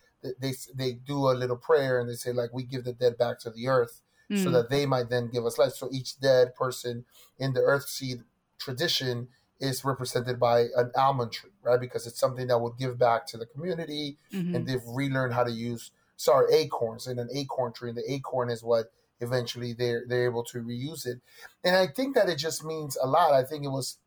they 0.40 0.54
they 0.74 0.92
do 0.92 1.30
a 1.30 1.38
little 1.38 1.56
prayer 1.56 2.00
and 2.00 2.10
they 2.10 2.14
say 2.14 2.32
like 2.32 2.52
we 2.52 2.64
give 2.64 2.82
the 2.82 2.92
dead 2.92 3.16
back 3.16 3.38
to 3.40 3.50
the 3.50 3.68
earth, 3.68 4.00
mm. 4.28 4.42
so 4.42 4.50
that 4.50 4.70
they 4.70 4.86
might 4.86 5.08
then 5.08 5.30
give 5.32 5.46
us 5.46 5.56
life. 5.56 5.74
So 5.74 5.88
each 5.92 6.18
dead 6.18 6.56
person 6.56 7.04
in 7.38 7.52
the 7.52 7.60
earth 7.60 7.86
Earthseed 7.86 8.24
tradition 8.58 9.28
is 9.60 9.84
represented 9.84 10.40
by 10.40 10.66
an 10.74 10.90
almond 10.96 11.30
tree, 11.30 11.52
right? 11.62 11.78
Because 11.78 12.08
it's 12.08 12.18
something 12.18 12.48
that 12.48 12.58
would 12.58 12.76
give 12.76 12.98
back 12.98 13.24
to 13.28 13.36
the 13.36 13.46
community, 13.46 14.18
mm-hmm. 14.32 14.52
and 14.52 14.66
they've 14.66 14.82
relearned 14.88 15.32
how 15.32 15.44
to 15.44 15.52
use 15.52 15.92
sorry 16.16 16.54
acorns 16.54 17.06
in 17.06 17.18
an 17.18 17.28
acorn 17.34 17.72
tree, 17.72 17.90
and 17.90 17.98
the 17.98 18.12
acorn 18.12 18.50
is 18.50 18.62
what 18.62 18.92
eventually 19.20 19.72
they're 19.72 20.04
they're 20.06 20.26
able 20.26 20.44
to 20.44 20.58
reuse 20.58 21.06
it. 21.06 21.20
And 21.62 21.76
I 21.76 21.86
think 21.86 22.14
that 22.14 22.28
it 22.28 22.38
just 22.38 22.64
means 22.64 22.96
a 23.00 23.06
lot. 23.06 23.32
I 23.32 23.44
think 23.44 23.64
it 23.64 23.68
was, 23.70 23.98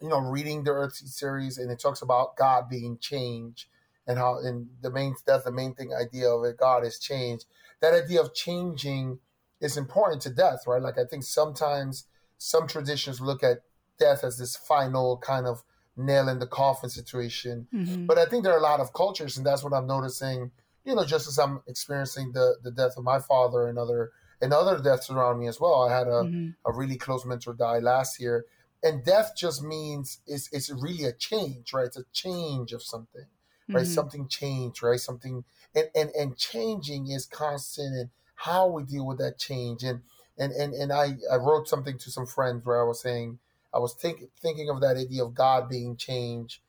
you 0.00 0.08
know, 0.08 0.20
reading 0.20 0.64
the 0.64 0.70
Earthseed 0.70 1.08
series, 1.08 1.58
and 1.58 1.70
it 1.70 1.80
talks 1.80 2.02
about 2.02 2.36
God 2.36 2.68
being 2.68 2.98
change 3.00 3.68
and 4.06 4.18
how 4.18 4.38
and 4.38 4.68
the 4.80 4.90
main 4.90 5.14
that's 5.26 5.44
the 5.44 5.52
main 5.52 5.74
thing 5.74 5.92
idea 5.94 6.28
of 6.28 6.44
it. 6.44 6.56
God 6.56 6.84
is 6.84 6.98
change. 6.98 7.42
That 7.80 7.94
idea 7.94 8.20
of 8.20 8.34
changing 8.34 9.18
is 9.60 9.76
important 9.76 10.22
to 10.22 10.30
death, 10.30 10.66
right? 10.66 10.82
Like 10.82 10.98
I 10.98 11.04
think 11.04 11.22
sometimes 11.22 12.06
some 12.38 12.66
traditions 12.66 13.20
look 13.20 13.44
at 13.44 13.58
death 13.98 14.24
as 14.24 14.38
this 14.38 14.56
final 14.56 15.16
kind 15.18 15.46
of 15.46 15.62
nail 15.96 16.28
in 16.28 16.38
the 16.38 16.46
coffin 16.46 16.90
situation. 16.90 17.68
Mm-hmm. 17.72 18.06
But 18.06 18.18
I 18.18 18.26
think 18.26 18.42
there 18.42 18.52
are 18.52 18.58
a 18.58 18.62
lot 18.62 18.80
of 18.80 18.92
cultures, 18.92 19.36
and 19.36 19.46
that's 19.46 19.62
what 19.62 19.72
I'm 19.72 19.86
noticing. 19.86 20.50
You 20.84 20.94
know, 20.94 21.04
just 21.04 21.28
as 21.28 21.38
I'm 21.38 21.62
experiencing 21.66 22.32
the 22.32 22.56
the 22.62 22.70
death 22.70 22.94
of 22.96 23.04
my 23.04 23.18
father 23.18 23.66
and 23.66 23.78
other 23.78 24.10
and 24.40 24.52
other 24.52 24.82
deaths 24.82 25.10
around 25.10 25.38
me 25.38 25.46
as 25.46 25.60
well. 25.60 25.82
I 25.82 25.96
had 25.96 26.08
a, 26.08 26.24
mm-hmm. 26.24 26.50
a 26.66 26.72
really 26.72 26.96
close 26.96 27.24
mentor 27.24 27.54
die 27.54 27.78
last 27.78 28.20
year, 28.20 28.44
and 28.82 29.04
death 29.04 29.32
just 29.36 29.62
means 29.62 30.20
it's 30.26 30.48
it's 30.52 30.70
really 30.70 31.04
a 31.04 31.12
change, 31.12 31.72
right? 31.72 31.86
It's 31.86 31.96
a 31.96 32.04
change 32.12 32.72
of 32.72 32.82
something, 32.82 33.26
right? 33.68 33.84
Mm-hmm. 33.84 33.92
Something 33.92 34.28
changed, 34.28 34.82
right? 34.82 34.98
Something 34.98 35.44
and, 35.74 35.88
and 35.94 36.10
and 36.10 36.36
changing 36.36 37.08
is 37.08 37.26
constant, 37.26 37.94
and 37.94 38.10
how 38.34 38.66
we 38.66 38.82
deal 38.82 39.06
with 39.06 39.18
that 39.18 39.38
change 39.38 39.84
and 39.84 40.00
and 40.36 40.52
and 40.52 40.74
and 40.74 40.92
I 40.92 41.16
I 41.30 41.36
wrote 41.36 41.68
something 41.68 41.96
to 41.98 42.10
some 42.10 42.26
friends 42.26 42.64
where 42.64 42.82
I 42.82 42.84
was 42.84 43.00
saying 43.00 43.38
I 43.72 43.78
was 43.78 43.94
think, 43.94 44.24
thinking 44.40 44.68
of 44.68 44.80
that 44.80 44.96
idea 44.96 45.24
of 45.24 45.34
God 45.34 45.68
being 45.68 45.96
changed 45.96 46.60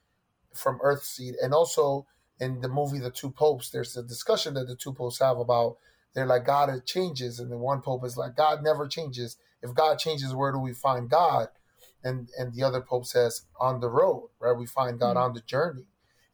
from 0.53 0.79
earth 0.82 1.03
seed 1.03 1.36
and 1.41 1.53
also 1.53 2.05
in 2.43 2.62
the 2.62 2.69
movie 2.69 3.00
The 3.00 3.12
Two 3.12 3.31
Popes, 3.31 3.69
there's 3.69 3.95
a 3.97 4.03
discussion 4.03 4.53
that 4.55 4.67
the 4.67 4.75
two 4.75 4.93
popes 4.93 5.19
have 5.19 5.38
about 5.38 5.77
they're 6.13 6.25
like 6.25 6.45
God 6.45 6.69
it 6.69 6.85
changes, 6.85 7.39
and 7.39 7.51
the 7.51 7.57
one 7.57 7.81
pope 7.81 8.05
is 8.05 8.17
like 8.17 8.35
God 8.35 8.63
never 8.63 8.88
changes. 8.88 9.38
If 9.62 9.73
God 9.73 9.97
changes, 9.97 10.33
where 10.33 10.51
do 10.51 10.59
we 10.59 10.73
find 10.73 11.09
God? 11.09 11.47
And 12.03 12.29
and 12.38 12.53
the 12.53 12.63
other 12.63 12.81
pope 12.81 13.05
says 13.05 13.43
on 13.59 13.79
the 13.79 13.89
road, 13.89 14.29
right? 14.39 14.57
We 14.57 14.65
find 14.65 15.00
God 15.00 15.15
mm-hmm. 15.15 15.25
on 15.25 15.33
the 15.33 15.41
journey, 15.41 15.85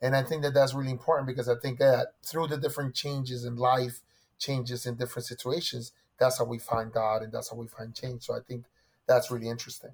and 0.02 0.16
I 0.16 0.24
think 0.24 0.42
that 0.44 0.54
that's 0.54 0.74
really 0.74 0.92
important 0.92 1.28
because 1.28 1.48
I 1.48 1.56
think 1.62 1.80
that 1.80 2.14
through 2.26 2.48
the 2.48 2.58
different 2.58 2.96
changes 2.96 3.46
in 3.46 3.56
life, 3.56 4.02
changes 4.38 4.86
in 4.86 4.96
different 4.96 5.28
situations, 5.28 5.94
that's 6.20 6.40
how 6.40 6.46
we 6.46 6.60
find 6.60 6.92
God, 6.92 7.22
and 7.22 7.32
that's 7.32 7.52
how 7.52 7.58
we 7.58 7.68
find 7.68 7.96
change. 7.96 8.24
So 8.24 8.36
I 8.36 8.40
think 8.46 8.66
that's 9.08 9.32
really 9.32 9.48
interesting. 9.48 9.92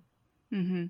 Mm-hmm. 0.51 0.85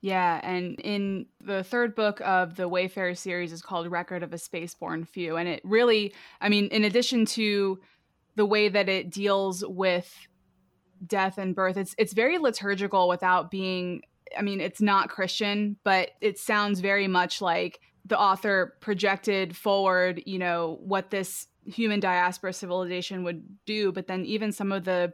Yeah, 0.00 0.40
and 0.44 0.78
in 0.80 1.26
the 1.40 1.64
third 1.64 1.96
book 1.96 2.20
of 2.20 2.54
the 2.54 2.68
Wayfarer 2.68 3.16
series 3.16 3.52
is 3.52 3.62
called 3.62 3.90
Record 3.90 4.22
of 4.22 4.32
a 4.32 4.36
Spaceborn 4.36 5.08
Few. 5.08 5.36
And 5.36 5.48
it 5.48 5.60
really, 5.64 6.14
I 6.40 6.48
mean, 6.48 6.68
in 6.68 6.84
addition 6.84 7.26
to 7.26 7.80
the 8.36 8.46
way 8.46 8.68
that 8.68 8.88
it 8.88 9.10
deals 9.10 9.64
with 9.66 10.12
death 11.04 11.36
and 11.38 11.54
birth, 11.54 11.76
it's 11.76 11.96
it's 11.98 12.12
very 12.12 12.38
liturgical 12.38 13.08
without 13.08 13.50
being 13.50 14.02
I 14.36 14.42
mean, 14.42 14.60
it's 14.60 14.80
not 14.80 15.08
Christian, 15.08 15.76
but 15.84 16.10
it 16.20 16.38
sounds 16.38 16.80
very 16.80 17.08
much 17.08 17.40
like 17.40 17.80
the 18.04 18.18
author 18.18 18.76
projected 18.80 19.56
forward, 19.56 20.22
you 20.26 20.38
know, 20.38 20.78
what 20.82 21.10
this 21.10 21.46
human 21.64 22.00
diaspora 22.00 22.52
civilization 22.52 23.24
would 23.24 23.42
do, 23.66 23.92
but 23.92 24.06
then 24.06 24.24
even 24.24 24.52
some 24.52 24.72
of 24.72 24.84
the 24.84 25.12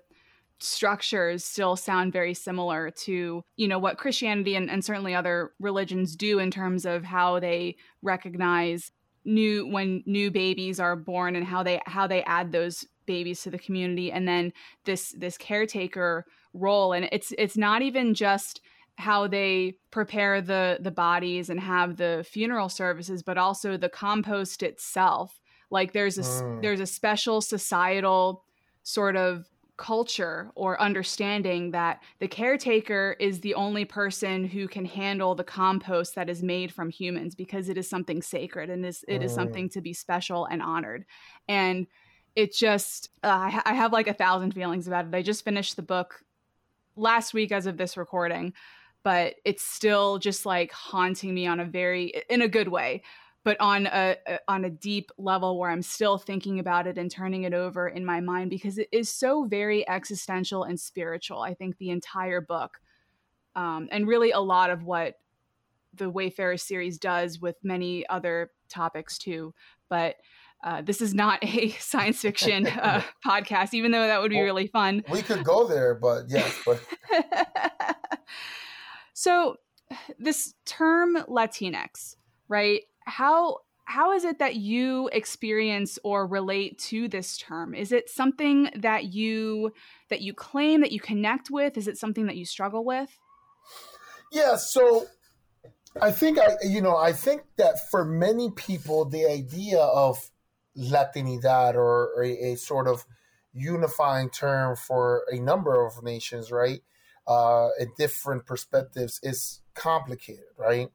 structures 0.65 1.45
still 1.45 1.77
sound 1.77 2.13
very 2.13 2.35
similar 2.35 2.91
to 2.91 3.45
you 3.57 3.69
know 3.69 3.79
what 3.79 3.99
christianity 3.99 4.55
and, 4.55 4.71
and 4.71 4.85
certainly 4.85 5.15
other 5.15 5.53
religions 5.61 6.17
do 6.17 6.39
in 6.39 6.51
terms 6.51 6.87
of 6.87 7.05
how 7.05 7.39
they 7.39 7.77
recognize 8.03 8.91
new 9.25 9.67
when 9.67 10.03
new 10.07 10.31
babies 10.31 10.81
are 10.81 10.97
born 10.97 11.37
and 11.37 11.47
how 11.47 11.63
they 11.63 11.81
how 11.87 12.07
they 12.07 12.23
add 12.25 12.53
those 12.53 12.87
babies 13.07 13.43
to 13.43 13.51
the 13.51 13.59
community 13.59 14.11
and 14.11 14.27
then 14.27 14.53
this 14.85 15.13
this 15.19 15.37
caretaker 15.37 16.25
role 16.53 16.93
and 16.93 17.09
it's 17.13 17.33
it's 17.37 17.57
not 17.57 17.83
even 17.83 18.15
just 18.15 18.61
how 18.97 19.27
they 19.27 19.77
prepare 19.91 20.41
the 20.41 20.79
the 20.81 20.91
bodies 20.91 21.51
and 21.51 21.61
have 21.61 21.97
the 21.97 22.25
funeral 22.29 22.69
services 22.69 23.23
but 23.23 23.37
also 23.37 23.77
the 23.77 23.89
compost 23.89 24.63
itself 24.63 25.41
like 25.71 25.93
there's 25.93 26.19
a 26.19 26.23
mm. 26.23 26.63
there's 26.63 26.81
a 26.81 26.87
special 26.87 27.41
societal 27.41 28.45
sort 28.83 29.17
of 29.17 29.47
culture 29.77 30.51
or 30.55 30.81
understanding 30.81 31.73
that 31.73 32.01
the 32.21 32.29
caretaker 32.29 33.17
is 33.19 33.41
the 33.41 33.55
only 33.55 33.85
person 33.85 34.45
who 34.45 34.69
can 34.69 34.85
handle 34.85 35.35
the 35.35 35.45
compost 35.45 36.15
that 36.15 36.31
is 36.31 36.43
made 36.43 36.73
from 36.73 36.91
humans 36.91 37.35
because 37.35 37.69
it 37.69 37.77
is 37.77 37.89
something 37.89 38.23
sacred 38.23 38.71
and 38.71 38.87
is, 38.87 39.05
it 39.09 39.23
is 39.23 39.33
mm. 39.33 39.35
something 39.35 39.69
to 39.69 39.81
be 39.81 39.93
special 39.93 40.47
and 40.47 40.63
honored. 40.63 41.05
And 41.49 41.87
it 42.37 42.53
just 42.53 43.11
uh, 43.23 43.61
i 43.65 43.75
have 43.75 43.93
like 43.93 44.09
a 44.09 44.15
thousand 44.15 44.53
feelings 44.53 44.87
about 44.87 45.07
it. 45.07 45.15
I 45.15 45.23
just 45.23 45.45
finished 45.45 45.77
the 45.77 45.83
book 45.83 46.23
last 46.97 47.35
week 47.35 47.53
as 47.53 47.67
of 47.67 47.77
this 47.77 47.97
recording 47.97 48.53
but 49.03 49.35
it's 49.45 49.63
still 49.63 50.19
just 50.19 50.47
like 50.47 50.73
haunting 50.73 51.35
me 51.35 51.47
on 51.47 51.61
a 51.61 51.65
very 51.65 52.23
in 52.29 52.43
a 52.43 52.49
good 52.49 52.69
way 52.69 53.03
but 53.45 53.61
on 53.61 53.87
a, 53.87 54.17
a, 54.27 54.39
on 54.49 54.65
a 54.65 54.71
deep 54.71 55.11
level 55.19 55.59
where 55.59 55.71
I'm 55.71 55.83
still 55.83 56.19
thinking 56.19 56.59
about 56.59 56.87
it 56.87 56.99
and 56.99 57.11
turning 57.11 57.45
it 57.45 57.53
over 57.53 57.87
in 57.89 58.05
my 58.05 58.21
mind 58.21 58.51
because 58.51 58.79
it 58.79 58.89
is 58.91 59.11
so 59.11 59.45
very 59.45 59.89
existential 59.89 60.65
and 60.65 60.81
spiritual. 60.81 61.41
I 61.41 61.55
think 61.55 61.77
the 61.77 61.91
entire 61.91 62.41
book, 62.41 62.81
um, 63.55 63.89
and 63.93 64.09
really 64.09 64.31
a 64.31 64.41
lot 64.41 64.71
of 64.71 64.83
what 64.83 65.15
the 65.93 66.11
Wayfarer 66.11 66.57
series 66.57 66.99
does 66.99 67.41
with 67.41 67.57
many 67.63 68.09
other 68.09 68.51
topics 68.69 69.19
too. 69.19 69.55
But 69.89 70.17
uh, 70.65 70.81
this 70.81 71.03
is 71.03 71.15
not 71.15 71.39
a 71.45 71.69
science 71.73 72.21
fiction 72.21 72.67
uh, 72.67 73.03
podcast, 73.27 73.75
even 73.75 73.93
though 73.93 74.07
that 74.07 74.21
would 74.21 74.31
be 74.31 74.37
well, 74.37 74.45
really 74.45 74.67
fun. 74.67 75.05
We 75.11 75.23
could 75.23 75.45
go 75.45 75.69
there, 75.69 75.95
but 75.95 76.25
yes. 76.29 76.59
But 76.65 76.81
so 79.13 79.57
this 80.19 80.55
term 80.65 81.17
Latinx, 81.29 82.17
right? 82.49 82.83
How 83.05 83.59
how 83.87 84.13
is 84.13 84.25
it 84.25 84.39
that 84.39 84.57
you 84.57 85.11
experience 85.13 85.99
or 86.03 86.27
relate 86.27 86.79
to 86.79 87.07
this 87.07 87.37
term? 87.37 87.75
Is 87.75 87.93
it 87.93 88.09
something 88.09 88.71
that 88.77 89.13
you 89.13 89.73
that 90.09 90.23
you 90.23 90.33
claim 90.33 90.81
that 90.81 90.93
you 90.93 91.01
connect 91.01 91.51
with? 91.51 91.77
Is 91.77 91.87
it 91.87 91.99
something 91.99 92.27
that 92.27 92.37
you 92.37 92.47
struggle 92.47 92.85
with? 92.85 93.19
Yeah 94.33 94.57
so 94.57 95.07
i 96.01 96.11
think 96.11 96.39
i 96.39 96.57
you 96.65 96.81
know 96.81 96.97
i 96.97 97.13
think 97.13 97.43
that 97.57 97.89
for 97.91 98.05
many 98.05 98.51
people 98.51 99.05
the 99.05 99.27
idea 99.27 99.79
of 99.79 100.31
latinidad 100.77 101.75
or, 101.75 102.13
or 102.17 102.25
a, 102.25 102.53
a, 102.53 102.57
sort 102.57 102.89
of 102.89 103.07
unifying 103.53 104.29
term 104.29 104.75
for 104.75 105.25
a 105.31 105.39
number 105.39 105.87
of 105.87 106.03
nations 106.03 106.51
right 106.51 106.81
uh 107.29 107.69
in 107.79 107.89
different 107.97 108.45
perspectives 108.45 109.21
is 109.23 109.61
complicated 109.75 110.45
right 110.59 110.89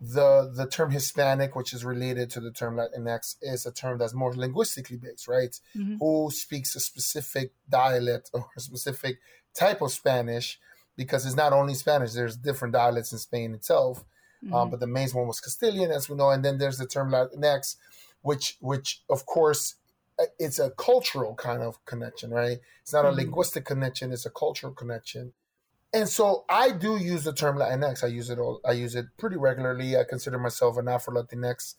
the 0.00 0.50
the 0.54 0.66
term 0.66 0.90
Hispanic, 0.90 1.54
which 1.54 1.74
is 1.74 1.84
related 1.84 2.30
to 2.30 2.40
the 2.40 2.50
term 2.50 2.76
Latinx, 2.76 3.36
is 3.42 3.66
a 3.66 3.72
term 3.72 3.98
that's 3.98 4.14
more 4.14 4.34
linguistically 4.34 4.96
based, 4.96 5.28
right? 5.28 5.58
Mm-hmm. 5.76 5.96
Who 6.00 6.30
speaks 6.30 6.74
a 6.74 6.80
specific 6.80 7.52
dialect 7.68 8.30
or 8.32 8.46
a 8.56 8.60
specific 8.60 9.18
type 9.54 9.82
of 9.82 9.92
Spanish, 9.92 10.58
because 10.96 11.26
it's 11.26 11.36
not 11.36 11.52
only 11.52 11.74
Spanish. 11.74 12.12
There's 12.12 12.36
different 12.36 12.72
dialects 12.72 13.12
in 13.12 13.18
Spain 13.18 13.52
itself, 13.52 13.98
um, 13.98 14.04
mm-hmm. 14.48 14.54
um, 14.54 14.70
but 14.70 14.80
the 14.80 14.86
main 14.86 15.10
one 15.10 15.26
was 15.26 15.40
Castilian, 15.40 15.90
as 15.90 16.08
we 16.08 16.16
know. 16.16 16.30
And 16.30 16.42
then 16.42 16.56
there's 16.56 16.78
the 16.78 16.86
term 16.86 17.10
Latinx, 17.10 17.76
which 18.22 18.56
which 18.60 19.02
of 19.10 19.26
course 19.26 19.74
uh, 20.18 20.24
it's 20.38 20.58
a 20.58 20.70
cultural 20.70 21.34
kind 21.34 21.62
of 21.62 21.84
connection, 21.84 22.30
right? 22.30 22.58
It's 22.80 22.94
not 22.94 23.04
mm-hmm. 23.04 23.18
a 23.18 23.22
linguistic 23.22 23.66
connection; 23.66 24.12
it's 24.12 24.24
a 24.24 24.30
cultural 24.30 24.72
connection. 24.72 25.34
And 25.92 26.08
so 26.08 26.44
I 26.48 26.70
do 26.70 26.96
use 26.96 27.24
the 27.24 27.32
term 27.32 27.56
Latinx. 27.56 28.04
I 28.04 28.08
use 28.08 28.30
it 28.30 28.38
all. 28.38 28.60
I 28.64 28.72
use 28.72 28.94
it 28.94 29.06
pretty 29.18 29.36
regularly. 29.36 29.96
I 29.96 30.04
consider 30.08 30.38
myself 30.38 30.76
an 30.76 30.88
Afro 30.88 31.14
Latinx, 31.14 31.74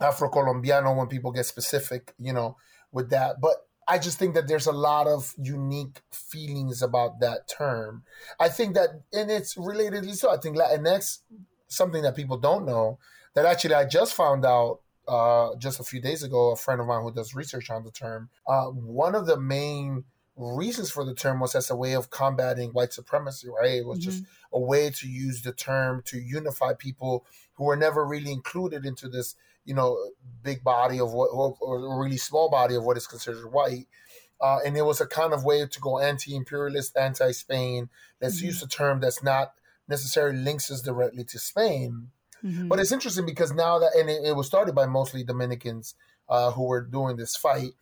Afro 0.00 0.28
Colombiano 0.28 0.94
when 0.94 1.08
people 1.08 1.32
get 1.32 1.46
specific, 1.46 2.14
you 2.18 2.32
know, 2.32 2.56
with 2.92 3.10
that. 3.10 3.40
But 3.40 3.56
I 3.88 3.98
just 3.98 4.18
think 4.18 4.34
that 4.34 4.46
there's 4.46 4.66
a 4.66 4.72
lot 4.72 5.08
of 5.08 5.34
unique 5.38 6.02
feelings 6.12 6.82
about 6.82 7.18
that 7.20 7.48
term. 7.48 8.04
I 8.38 8.48
think 8.48 8.74
that, 8.74 8.90
and 9.12 9.30
it's 9.30 9.56
relatedly 9.56 10.14
so. 10.14 10.30
I 10.30 10.36
think 10.36 10.56
Latinx, 10.56 11.18
something 11.66 12.02
that 12.02 12.14
people 12.14 12.38
don't 12.38 12.64
know, 12.64 12.98
that 13.34 13.44
actually 13.44 13.74
I 13.74 13.86
just 13.86 14.14
found 14.14 14.44
out 14.44 14.80
uh, 15.08 15.56
just 15.58 15.80
a 15.80 15.84
few 15.84 16.00
days 16.00 16.22
ago. 16.22 16.52
A 16.52 16.56
friend 16.56 16.80
of 16.80 16.86
mine 16.86 17.02
who 17.02 17.12
does 17.12 17.34
research 17.34 17.70
on 17.70 17.82
the 17.82 17.90
term. 17.90 18.30
Uh, 18.46 18.66
one 18.66 19.16
of 19.16 19.26
the 19.26 19.38
main 19.38 20.04
reasons 20.36 20.90
for 20.90 21.04
the 21.04 21.14
term 21.14 21.40
was 21.40 21.54
as 21.54 21.70
a 21.70 21.76
way 21.76 21.92
of 21.92 22.10
combating 22.10 22.70
white 22.70 22.92
supremacy, 22.92 23.48
right? 23.48 23.78
It 23.78 23.86
was 23.86 23.98
mm-hmm. 23.98 24.10
just 24.10 24.24
a 24.52 24.60
way 24.60 24.90
to 24.90 25.08
use 25.08 25.42
the 25.42 25.52
term 25.52 26.02
to 26.06 26.18
unify 26.18 26.72
people 26.74 27.26
who 27.54 27.64
were 27.64 27.76
never 27.76 28.04
really 28.06 28.32
included 28.32 28.86
into 28.86 29.08
this, 29.08 29.34
you 29.64 29.74
know, 29.74 29.98
big 30.42 30.64
body 30.64 30.98
of 30.98 31.12
what, 31.12 31.26
or 31.26 32.02
really 32.02 32.16
small 32.16 32.50
body 32.50 32.74
of 32.74 32.84
what 32.84 32.96
is 32.96 33.06
considered 33.06 33.52
white. 33.52 33.86
Uh, 34.40 34.58
and 34.66 34.76
it 34.76 34.82
was 34.82 35.00
a 35.00 35.06
kind 35.06 35.32
of 35.32 35.44
way 35.44 35.64
to 35.66 35.80
go 35.80 36.00
anti-imperialist, 36.00 36.96
anti-Spain. 36.96 37.88
Let's 38.20 38.38
mm-hmm. 38.38 38.46
use 38.46 38.62
a 38.62 38.68
term 38.68 39.00
that's 39.00 39.22
not 39.22 39.52
necessarily 39.86 40.38
links 40.38 40.70
us 40.70 40.82
directly 40.82 41.24
to 41.24 41.38
Spain. 41.38 42.08
Mm-hmm. 42.42 42.68
But 42.68 42.80
it's 42.80 42.90
interesting 42.90 43.24
because 43.24 43.52
now 43.52 43.78
that, 43.78 43.94
and 43.94 44.10
it, 44.10 44.24
it 44.24 44.36
was 44.36 44.46
started 44.46 44.74
by 44.74 44.86
mostly 44.86 45.22
Dominicans 45.22 45.94
uh, 46.28 46.50
who 46.50 46.64
were 46.64 46.80
doing 46.80 47.16
this 47.16 47.36
fight. 47.36 47.72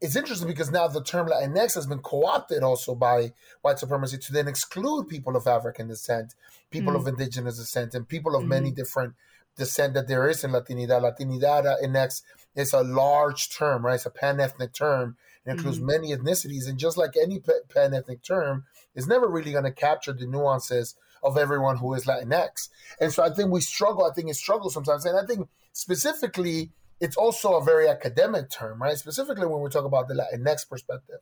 It's 0.00 0.14
interesting 0.14 0.46
because 0.46 0.70
now 0.70 0.86
the 0.86 1.02
term 1.02 1.28
Latinx 1.28 1.74
has 1.74 1.86
been 1.86 1.98
co-opted 1.98 2.62
also 2.62 2.94
by 2.94 3.32
white 3.62 3.80
supremacy 3.80 4.16
to 4.18 4.32
then 4.32 4.46
exclude 4.46 5.08
people 5.08 5.36
of 5.36 5.46
African 5.46 5.88
descent, 5.88 6.34
people 6.70 6.92
mm. 6.92 6.96
of 6.96 7.08
indigenous 7.08 7.58
descent, 7.58 7.94
and 7.94 8.06
people 8.06 8.36
of 8.36 8.44
mm. 8.44 8.48
many 8.48 8.70
different 8.70 9.14
descent 9.56 9.94
that 9.94 10.06
there 10.06 10.28
is 10.28 10.44
in 10.44 10.52
Latinidad. 10.52 11.02
Latinidad 11.02 11.82
in 11.82 11.96
X 11.96 12.22
is 12.54 12.72
a 12.72 12.82
large 12.82 13.50
term, 13.50 13.84
right? 13.84 13.96
It's 13.96 14.06
a 14.06 14.10
pan-ethnic 14.10 14.72
term. 14.72 15.16
It 15.44 15.50
includes 15.50 15.80
mm. 15.80 15.86
many 15.86 16.14
ethnicities, 16.14 16.68
and 16.68 16.78
just 16.78 16.96
like 16.96 17.14
any 17.20 17.40
pan-ethnic 17.40 18.22
term, 18.22 18.64
it's 18.94 19.08
never 19.08 19.28
really 19.28 19.52
going 19.52 19.64
to 19.64 19.72
capture 19.72 20.12
the 20.12 20.26
nuances 20.26 20.94
of 21.24 21.36
everyone 21.36 21.78
who 21.78 21.92
is 21.94 22.04
Latinx. 22.04 22.68
And 23.00 23.12
so 23.12 23.24
I 23.24 23.30
think 23.30 23.50
we 23.50 23.60
struggle. 23.60 24.04
I 24.04 24.14
think 24.14 24.30
it 24.30 24.34
struggles 24.34 24.74
sometimes, 24.74 25.04
and 25.04 25.18
I 25.18 25.26
think 25.26 25.48
specifically 25.72 26.70
it's 27.00 27.16
also 27.16 27.54
a 27.54 27.64
very 27.64 27.88
academic 27.88 28.50
term, 28.50 28.82
right? 28.82 28.96
Specifically 28.96 29.46
when 29.46 29.62
we 29.62 29.70
talk 29.70 29.84
about 29.84 30.08
the 30.08 30.14
Latinx 30.14 30.68
perspective. 30.68 31.18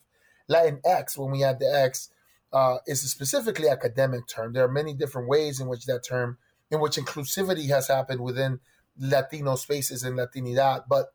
Latinx, 0.50 1.18
when 1.18 1.32
we 1.32 1.44
add 1.44 1.58
the 1.58 1.72
X, 1.72 2.10
uh, 2.52 2.76
is 2.86 3.04
a 3.04 3.08
specifically 3.08 3.68
academic 3.68 4.26
term. 4.26 4.52
There 4.52 4.64
are 4.64 4.72
many 4.72 4.94
different 4.94 5.28
ways 5.28 5.60
in 5.60 5.68
which 5.68 5.84
that 5.86 6.04
term, 6.04 6.38
in 6.70 6.80
which 6.80 6.96
inclusivity 6.96 7.68
has 7.68 7.88
happened 7.88 8.20
within 8.20 8.60
Latino 8.98 9.56
spaces 9.56 10.02
and 10.02 10.18
Latinidad, 10.18 10.84
but 10.88 11.12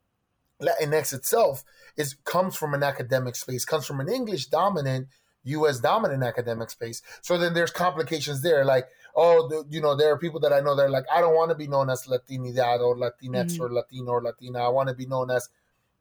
Latinx 0.62 1.13
itself 1.13 1.63
is 1.98 2.15
comes 2.24 2.56
from 2.56 2.74
an 2.74 2.84
academic 2.84 3.36
space, 3.36 3.65
comes 3.65 3.86
from 3.86 4.00
an 4.00 4.10
English 4.10 4.48
dominant, 4.48 5.08
U.S. 5.44 5.80
dominant 5.80 6.24
academic 6.24 6.70
space. 6.70 7.02
So 7.22 7.38
then 7.38 7.54
there's 7.54 7.72
complications 7.72 8.42
there, 8.42 8.64
like 8.64 8.88
oh, 9.16 9.48
the, 9.48 9.66
you 9.70 9.82
know, 9.82 9.96
there 9.96 10.12
are 10.12 10.18
people 10.18 10.40
that 10.42 10.54
I 10.54 10.60
know 10.60 10.76
that 10.76 10.84
are 10.84 10.90
like, 10.90 11.06
I 11.12 11.22
don't 11.22 11.36
want 11.36 11.52
to 11.52 11.56
be 11.56 11.68
known 11.68 11.90
as 11.90 12.06
Latinidad 12.06 12.80
or 12.80 12.96
Latinx 12.96 13.54
mm-hmm. 13.54 13.62
or 13.62 13.72
Latino 13.72 14.12
or 14.12 14.22
Latina. 14.22 14.60
I 14.60 14.70
want 14.70 14.90
to 14.90 14.96
be 14.96 15.06
known 15.06 15.32
as 15.32 15.50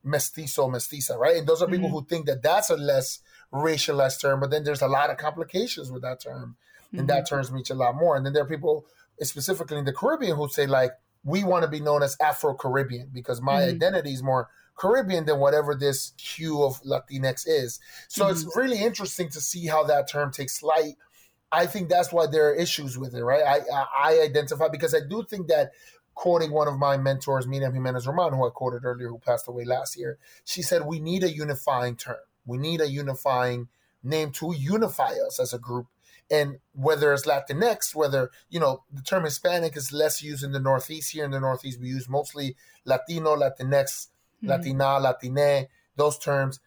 mestizo, 0.03 0.69
mestiza, 0.69 1.17
right? 1.19 1.37
And 1.37 1.47
those 1.47 1.63
are 1.63 1.69
people 1.69 1.89
mm-hmm. 1.89 1.99
who 1.99 2.05
think 2.05 2.27
that 2.27 2.43
that's 2.43 2.71
a 2.71 2.77
less 2.77 3.21
racialized 3.53 4.21
term, 4.21 4.41
but 4.41 4.51
then 4.51 4.65
there's 4.65 4.83
a 4.83 4.89
lot 4.89 5.11
of 5.11 5.17
complications 5.17 5.91
with 5.91 6.03
that 6.03 6.21
term. 6.21 6.57
And 6.93 7.01
mm-hmm. 7.01 7.07
that 7.09 7.29
term 7.29 7.45
means 7.53 7.71
a 7.71 7.75
lot 7.75 7.95
more. 7.95 8.17
And 8.17 8.25
then 8.25 8.33
there 8.33 8.43
are 8.43 8.49
people, 8.49 8.87
specifically 9.21 9.79
in 9.79 9.85
the 9.85 9.93
Caribbean, 9.93 10.37
who 10.37 10.49
say, 10.49 10.67
like, 10.67 10.93
we 11.23 11.45
want 11.45 11.65
to 11.65 11.71
be 11.71 11.81
known 11.81 12.03
as 12.03 12.17
Afro 12.21 12.55
Caribbean 12.55 13.11
because 13.13 13.43
my 13.43 13.61
mm-hmm. 13.61 13.75
identity 13.75 14.13
is 14.13 14.23
more 14.23 14.49
Caribbean 14.81 15.27
than 15.27 15.39
whatever 15.39 15.75
this 15.75 16.13
hue 16.19 16.63
of 16.63 16.83
Latinx 16.83 17.45
is. 17.47 17.81
So 18.09 18.29
it's 18.29 18.45
mm-hmm. 18.45 18.59
really 18.59 18.83
interesting 18.83 19.29
to 19.31 19.41
see 19.41 19.67
how 19.67 19.85
that 19.85 20.09
term 20.09 20.33
takes 20.33 20.59
flight 20.59 20.95
I 21.53 21.67
think 21.67 21.89
that's 21.89 22.13
why 22.13 22.27
there 22.27 22.49
are 22.49 22.55
issues 22.55 22.97
with 22.97 23.15
it, 23.15 23.25
right? 23.25 23.43
I 23.43 23.61
I 23.97 24.21
identify 24.21 24.69
because 24.69 24.95
I 24.95 25.01
do 25.01 25.25
think 25.25 25.49
that 25.49 25.73
quoting 26.15 26.53
one 26.53 26.69
of 26.69 26.79
my 26.79 26.97
mentors, 26.97 27.47
Miriam 27.47 27.73
Jimenez 27.73 28.07
Roman, 28.07 28.35
who 28.35 28.47
I 28.47 28.51
quoted 28.51 28.85
earlier, 28.85 29.09
who 29.09 29.19
passed 29.19 29.49
away 29.49 29.65
last 29.65 29.97
year, 29.99 30.19
she 30.45 30.63
said 30.63 30.87
we 30.87 31.01
need 31.01 31.25
a 31.25 31.31
unifying 31.31 31.97
term. 31.97 32.17
We 32.47 32.59
need 32.59 32.81
a 32.81 32.89
unifying 32.89 33.69
name 34.03 34.31
to 34.33 34.55
unify 34.57 35.15
us 35.27 35.41
as 35.41 35.53
a 35.53 35.59
group. 35.59 35.87
And 36.31 36.59
whether 36.73 37.13
it's 37.13 37.27
Latinx, 37.27 37.95
whether, 37.95 38.31
you 38.49 38.61
know, 38.61 38.85
the 38.93 39.03
term 39.03 39.25
Hispanic 39.25 39.77
is 39.77 39.93
less 39.93 40.23
used 40.23 40.45
in 40.45 40.53
the 40.53 40.61
Northeast. 40.61 41.11
Here 41.11 41.25
in 41.25 41.33
the 41.33 41.41
Northeast, 41.41 41.81
we 41.81 41.89
use 41.89 42.09
mostly 42.09 42.55
Latino, 42.85 43.35
Latinx, 43.37 44.09
mm-hmm. 44.43 44.49
Latina, 44.49 44.99
Latine, 44.99 45.69
those 45.97 46.19
terms 46.19 46.61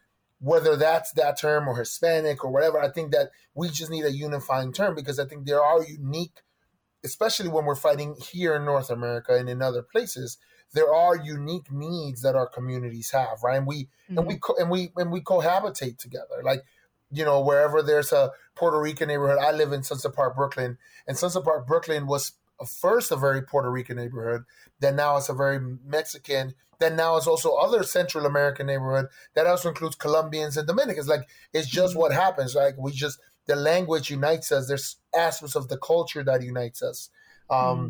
whether 0.44 0.76
that's 0.76 1.12
that 1.12 1.40
term 1.40 1.66
or 1.66 1.78
Hispanic 1.78 2.44
or 2.44 2.50
whatever, 2.50 2.78
I 2.78 2.90
think 2.90 3.12
that 3.12 3.30
we 3.54 3.70
just 3.70 3.90
need 3.90 4.04
a 4.04 4.12
unifying 4.12 4.74
term 4.74 4.94
because 4.94 5.18
I 5.18 5.24
think 5.24 5.46
there 5.46 5.62
are 5.64 5.82
unique, 5.82 6.42
especially 7.02 7.48
when 7.48 7.64
we're 7.64 7.74
fighting 7.74 8.14
here 8.20 8.54
in 8.54 8.66
North 8.66 8.90
America 8.90 9.34
and 9.34 9.48
in 9.48 9.62
other 9.62 9.82
places, 9.82 10.36
there 10.74 10.92
are 10.92 11.16
unique 11.16 11.72
needs 11.72 12.20
that 12.20 12.34
our 12.34 12.46
communities 12.46 13.10
have, 13.12 13.42
right? 13.42 13.56
And 13.56 13.66
we 13.66 13.84
mm-hmm. 13.84 14.18
and 14.18 14.26
we 14.26 14.36
co- 14.36 14.56
and 14.58 14.70
we 14.70 14.90
and 14.96 15.10
we 15.10 15.22
cohabitate 15.22 15.96
together, 15.96 16.42
like 16.42 16.60
you 17.10 17.24
know 17.24 17.40
wherever 17.40 17.80
there's 17.80 18.12
a 18.12 18.32
Puerto 18.54 18.78
Rican 18.78 19.08
neighborhood. 19.08 19.38
I 19.38 19.52
live 19.52 19.72
in 19.72 19.82
Sunset 19.82 20.14
Park, 20.14 20.36
Brooklyn, 20.36 20.76
and 21.06 21.16
Sunset 21.16 21.44
Park, 21.44 21.66
Brooklyn 21.66 22.06
was 22.06 22.32
first 22.80 23.10
a 23.12 23.16
very 23.16 23.40
Puerto 23.40 23.70
Rican 23.70 23.96
neighborhood, 23.96 24.44
then 24.80 24.96
now 24.96 25.16
it's 25.16 25.28
a 25.28 25.34
very 25.34 25.58
Mexican, 25.58 26.54
then 26.78 26.96
now 26.96 27.16
it's 27.16 27.26
also 27.26 27.54
other 27.54 27.82
Central 27.82 28.26
American 28.26 28.66
neighborhood 28.66 29.06
that 29.34 29.46
also 29.46 29.68
includes 29.68 29.96
Colombians 29.96 30.56
and 30.56 30.66
Dominicans. 30.66 31.08
Like 31.08 31.28
it's 31.52 31.68
just 31.68 31.92
mm-hmm. 31.92 32.00
what 32.00 32.12
happens. 32.12 32.54
Like 32.54 32.76
we 32.78 32.92
just 32.92 33.18
the 33.46 33.56
language 33.56 34.10
unites 34.10 34.52
us. 34.52 34.68
There's 34.68 34.96
aspects 35.14 35.54
of 35.54 35.68
the 35.68 35.78
culture 35.78 36.24
that 36.24 36.42
unites 36.42 36.82
us. 36.82 37.10
Um, 37.50 37.58
mm-hmm. 37.58 37.88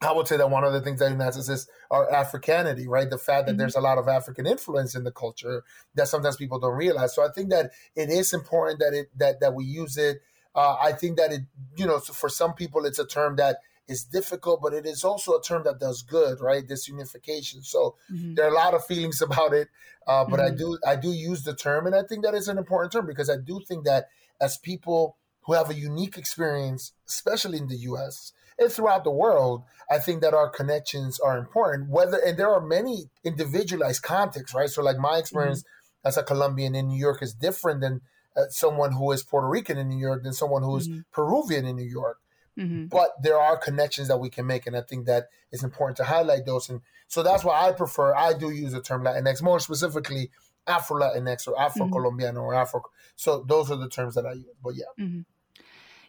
I 0.00 0.12
would 0.12 0.28
say 0.28 0.36
that 0.36 0.50
one 0.50 0.64
of 0.64 0.72
the 0.72 0.80
things 0.80 1.00
that 1.00 1.10
unites 1.10 1.38
us 1.38 1.48
is 1.48 1.68
our 1.90 2.12
Africanity, 2.12 2.86
right? 2.86 3.08
The 3.08 3.18
fact 3.18 3.46
that 3.46 3.52
mm-hmm. 3.52 3.58
there's 3.58 3.76
a 3.76 3.80
lot 3.80 3.98
of 3.98 4.08
African 4.08 4.46
influence 4.46 4.94
in 4.94 5.04
the 5.04 5.12
culture 5.12 5.62
that 5.94 6.08
sometimes 6.08 6.36
people 6.36 6.58
don't 6.60 6.76
realize. 6.76 7.14
So 7.14 7.24
I 7.24 7.30
think 7.30 7.50
that 7.50 7.72
it 7.94 8.10
is 8.10 8.32
important 8.34 8.80
that 8.80 8.92
it 8.92 9.10
that 9.16 9.40
that 9.40 9.54
we 9.54 9.64
use 9.64 9.96
it. 9.96 10.18
Uh, 10.54 10.76
I 10.80 10.92
think 10.92 11.18
that 11.18 11.32
it, 11.32 11.42
you 11.76 11.86
know, 11.86 11.98
for 11.98 12.30
some 12.30 12.54
people, 12.54 12.86
it's 12.86 12.98
a 12.98 13.06
term 13.06 13.36
that 13.36 13.58
is 13.88 14.04
difficult, 14.04 14.60
but 14.62 14.72
it 14.72 14.86
is 14.86 15.04
also 15.04 15.32
a 15.38 15.42
term 15.42 15.62
that 15.64 15.78
does 15.78 16.02
good, 16.02 16.40
right? 16.40 16.66
This 16.66 16.88
unification. 16.88 17.62
So 17.62 17.96
mm-hmm. 18.12 18.34
there 18.34 18.46
are 18.46 18.50
a 18.50 18.54
lot 18.54 18.74
of 18.74 18.84
feelings 18.84 19.22
about 19.28 19.52
it, 19.52 19.68
uh, 20.06 20.24
but 20.24 20.40
mm-hmm. 20.40 20.54
I 20.54 20.56
do 20.56 20.78
I 20.86 20.96
do 20.96 21.12
use 21.12 21.42
the 21.44 21.54
term, 21.54 21.86
and 21.86 21.94
I 21.94 22.02
think 22.02 22.24
that 22.24 22.34
is 22.34 22.48
an 22.48 22.58
important 22.58 22.92
term 22.92 23.06
because 23.06 23.30
I 23.30 23.36
do 23.36 23.60
think 23.66 23.84
that 23.84 24.08
as 24.40 24.58
people 24.58 25.16
who 25.42 25.54
have 25.54 25.70
a 25.70 25.74
unique 25.74 26.18
experience, 26.18 26.92
especially 27.08 27.58
in 27.58 27.68
the 27.68 27.76
U.S. 27.76 28.32
and 28.58 28.70
throughout 28.70 29.04
the 29.04 29.10
world, 29.10 29.62
I 29.90 29.98
think 29.98 30.20
that 30.22 30.34
our 30.34 30.50
connections 30.50 31.20
are 31.20 31.38
important. 31.38 31.88
Whether 31.88 32.18
and 32.18 32.36
there 32.36 32.52
are 32.52 32.60
many 32.60 33.10
individualized 33.24 34.02
contexts, 34.02 34.54
right? 34.54 34.68
So 34.68 34.82
like 34.82 34.98
my 34.98 35.18
experience 35.18 35.62
mm-hmm. 35.62 36.08
as 36.08 36.16
a 36.16 36.24
Colombian 36.24 36.74
in 36.74 36.88
New 36.88 36.98
York 36.98 37.22
is 37.22 37.34
different 37.34 37.80
than 37.80 38.00
uh, 38.36 38.42
someone 38.50 38.92
who 38.92 39.10
is 39.12 39.22
Puerto 39.22 39.48
Rican 39.48 39.78
in 39.78 39.88
New 39.88 39.98
York 39.98 40.22
than 40.22 40.32
someone 40.32 40.62
who 40.62 40.76
is 40.76 40.88
mm-hmm. 40.88 41.00
Peruvian 41.12 41.64
in 41.64 41.76
New 41.76 41.84
York. 41.84 42.18
Mm-hmm. 42.58 42.86
But 42.86 43.10
there 43.22 43.38
are 43.38 43.56
connections 43.56 44.08
that 44.08 44.18
we 44.18 44.30
can 44.30 44.46
make, 44.46 44.66
and 44.66 44.76
I 44.76 44.80
think 44.80 45.06
that 45.06 45.28
it's 45.52 45.62
important 45.62 45.96
to 45.98 46.04
highlight 46.04 46.46
those. 46.46 46.68
And 46.68 46.80
so 47.08 47.22
that's 47.22 47.44
why 47.44 47.68
I 47.68 47.72
prefer. 47.72 48.14
I 48.14 48.32
do 48.32 48.50
use 48.50 48.72
the 48.72 48.80
term 48.80 49.04
Latinx 49.04 49.42
more 49.42 49.60
specifically 49.60 50.30
Afro 50.66 51.00
Latinx 51.00 51.46
or 51.46 51.60
Afro 51.60 51.88
Colombiano 51.88 52.40
mm-hmm. 52.40 52.48
or 52.48 52.54
Afro. 52.54 52.82
So 53.14 53.44
those 53.46 53.70
are 53.70 53.76
the 53.76 53.88
terms 53.88 54.14
that 54.14 54.26
I 54.26 54.32
use. 54.32 54.46
But 54.62 54.74
yeah. 54.74 54.84
Mm-hmm. 54.98 55.20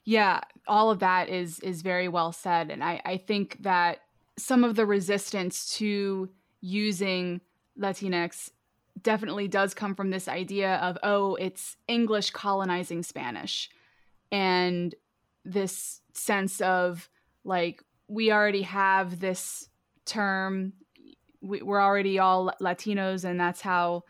Yeah, 0.03 0.39
all 0.67 0.89
of 0.89 0.99
that 0.99 1.27
is 1.27 1.59
is 1.59 1.81
very 1.81 2.07
well 2.07 2.31
said, 2.31 2.71
and 2.71 2.81
I 2.81 3.01
I 3.03 3.17
think 3.17 3.57
that 3.63 3.99
some 4.37 4.63
of 4.63 4.77
the 4.77 4.85
resistance 4.85 5.75
to 5.79 6.29
using 6.61 7.41
Latinx 7.77 8.51
definitely 9.03 9.49
does 9.49 9.73
come 9.73 9.95
from 9.95 10.09
this 10.09 10.29
idea 10.29 10.75
of 10.77 10.97
oh 11.03 11.35
it's 11.35 11.75
English 11.89 12.31
colonizing 12.31 13.03
Spanish, 13.03 13.69
and 14.31 14.95
this 15.47 16.01
sense 16.13 16.61
of 16.61 17.09
like 17.43 17.83
we 18.07 18.31
already 18.31 18.63
have 18.63 19.19
this 19.19 19.69
term 20.05 20.73
we, 21.41 21.61
we're 21.61 21.81
already 21.81 22.19
all 22.19 22.51
latinos 22.61 23.23
and 23.23 23.39
that's 23.39 23.61
how 23.61 24.03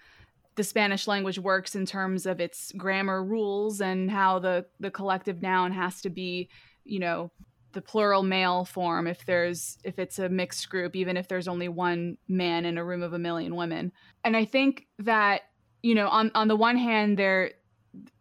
the 0.55 0.63
Spanish 0.63 1.07
language 1.07 1.37
works 1.37 1.75
in 1.75 1.85
terms 1.85 2.25
of 2.25 2.39
its 2.39 2.71
grammar 2.73 3.23
rules 3.23 3.79
and 3.79 4.09
how 4.09 4.39
the 4.39 4.65
the 4.79 4.89
collective 4.89 5.41
noun 5.41 5.71
has 5.71 6.01
to 6.01 6.09
be, 6.09 6.49
you 6.83 6.99
know, 6.99 7.31
the 7.73 7.81
plural 7.81 8.23
male 8.23 8.65
form 8.65 9.05
if 9.05 9.23
there's 9.25 9.77
if 9.83 9.99
it's 9.99 10.17
a 10.17 10.29
mixed 10.29 10.67
group 10.69 10.95
even 10.95 11.15
if 11.15 11.27
there's 11.27 11.47
only 11.47 11.67
one 11.67 12.17
man 12.27 12.65
in 12.65 12.79
a 12.79 12.83
room 12.83 13.03
of 13.03 13.13
a 13.13 13.19
million 13.19 13.55
women. 13.55 13.91
And 14.23 14.35
I 14.35 14.45
think 14.45 14.87
that, 14.99 15.41
you 15.83 15.93
know, 15.93 16.07
on 16.07 16.31
on 16.33 16.47
the 16.47 16.55
one 16.55 16.77
hand 16.77 17.17
there 17.17 17.51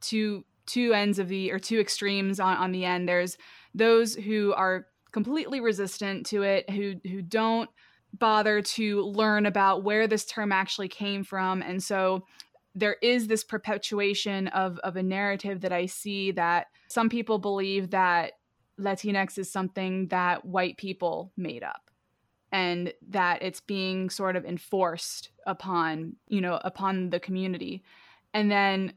two 0.02 0.44
two 0.66 0.92
ends 0.92 1.18
of 1.18 1.29
the 1.29 1.50
or 1.52 1.59
two 1.59 1.79
extremes 1.79 2.40
on 2.40 2.57
on 2.57 2.72
the 2.72 2.85
end 2.85 3.09
there's 3.09 3.38
those 3.74 4.14
who 4.14 4.52
are 4.55 4.87
completely 5.12 5.61
resistant 5.61 6.26
to 6.26 6.42
it 6.42 6.68
who 6.70 6.94
who 7.05 7.22
don't 7.22 7.70
bother 8.18 8.62
to 8.62 9.02
learn 9.02 9.46
about 9.46 9.85
where 9.85 10.07
this 10.07 10.24
term 10.24 10.52
actually 10.52 10.88
came 10.88 11.24
from. 11.24 11.62
And 11.62 11.83
so 11.83 12.24
there 12.74 12.96
is 13.02 13.26
this 13.26 13.44
perpetuation 13.44 14.48
of, 14.48 14.79
of 14.79 14.96
a 14.96 15.02
narrative 15.02 15.62
that 15.62 15.72
I 15.72 15.87
see 15.87 16.31
that 16.33 16.66
some 16.88 17.09
people 17.09 17.38
believe 17.38 17.90
that 17.90 18.33
Latinx 18.79 19.38
is 19.38 19.50
something 19.50 20.09
that 20.09 20.44
white 20.44 20.76
people 20.76 21.33
made 21.37 21.62
up 21.62 21.90
and 22.52 22.92
that 23.09 23.42
it's 23.42 23.61
being 23.61 24.11
sort 24.11 24.37
of 24.37 24.44
enforced 24.44 25.31
upon, 25.46 26.16
you 26.29 26.40
know, 26.40 26.61
upon 26.62 27.11
the 27.11 27.20
community. 27.20 27.83
And 28.35 28.50
then 28.50 28.92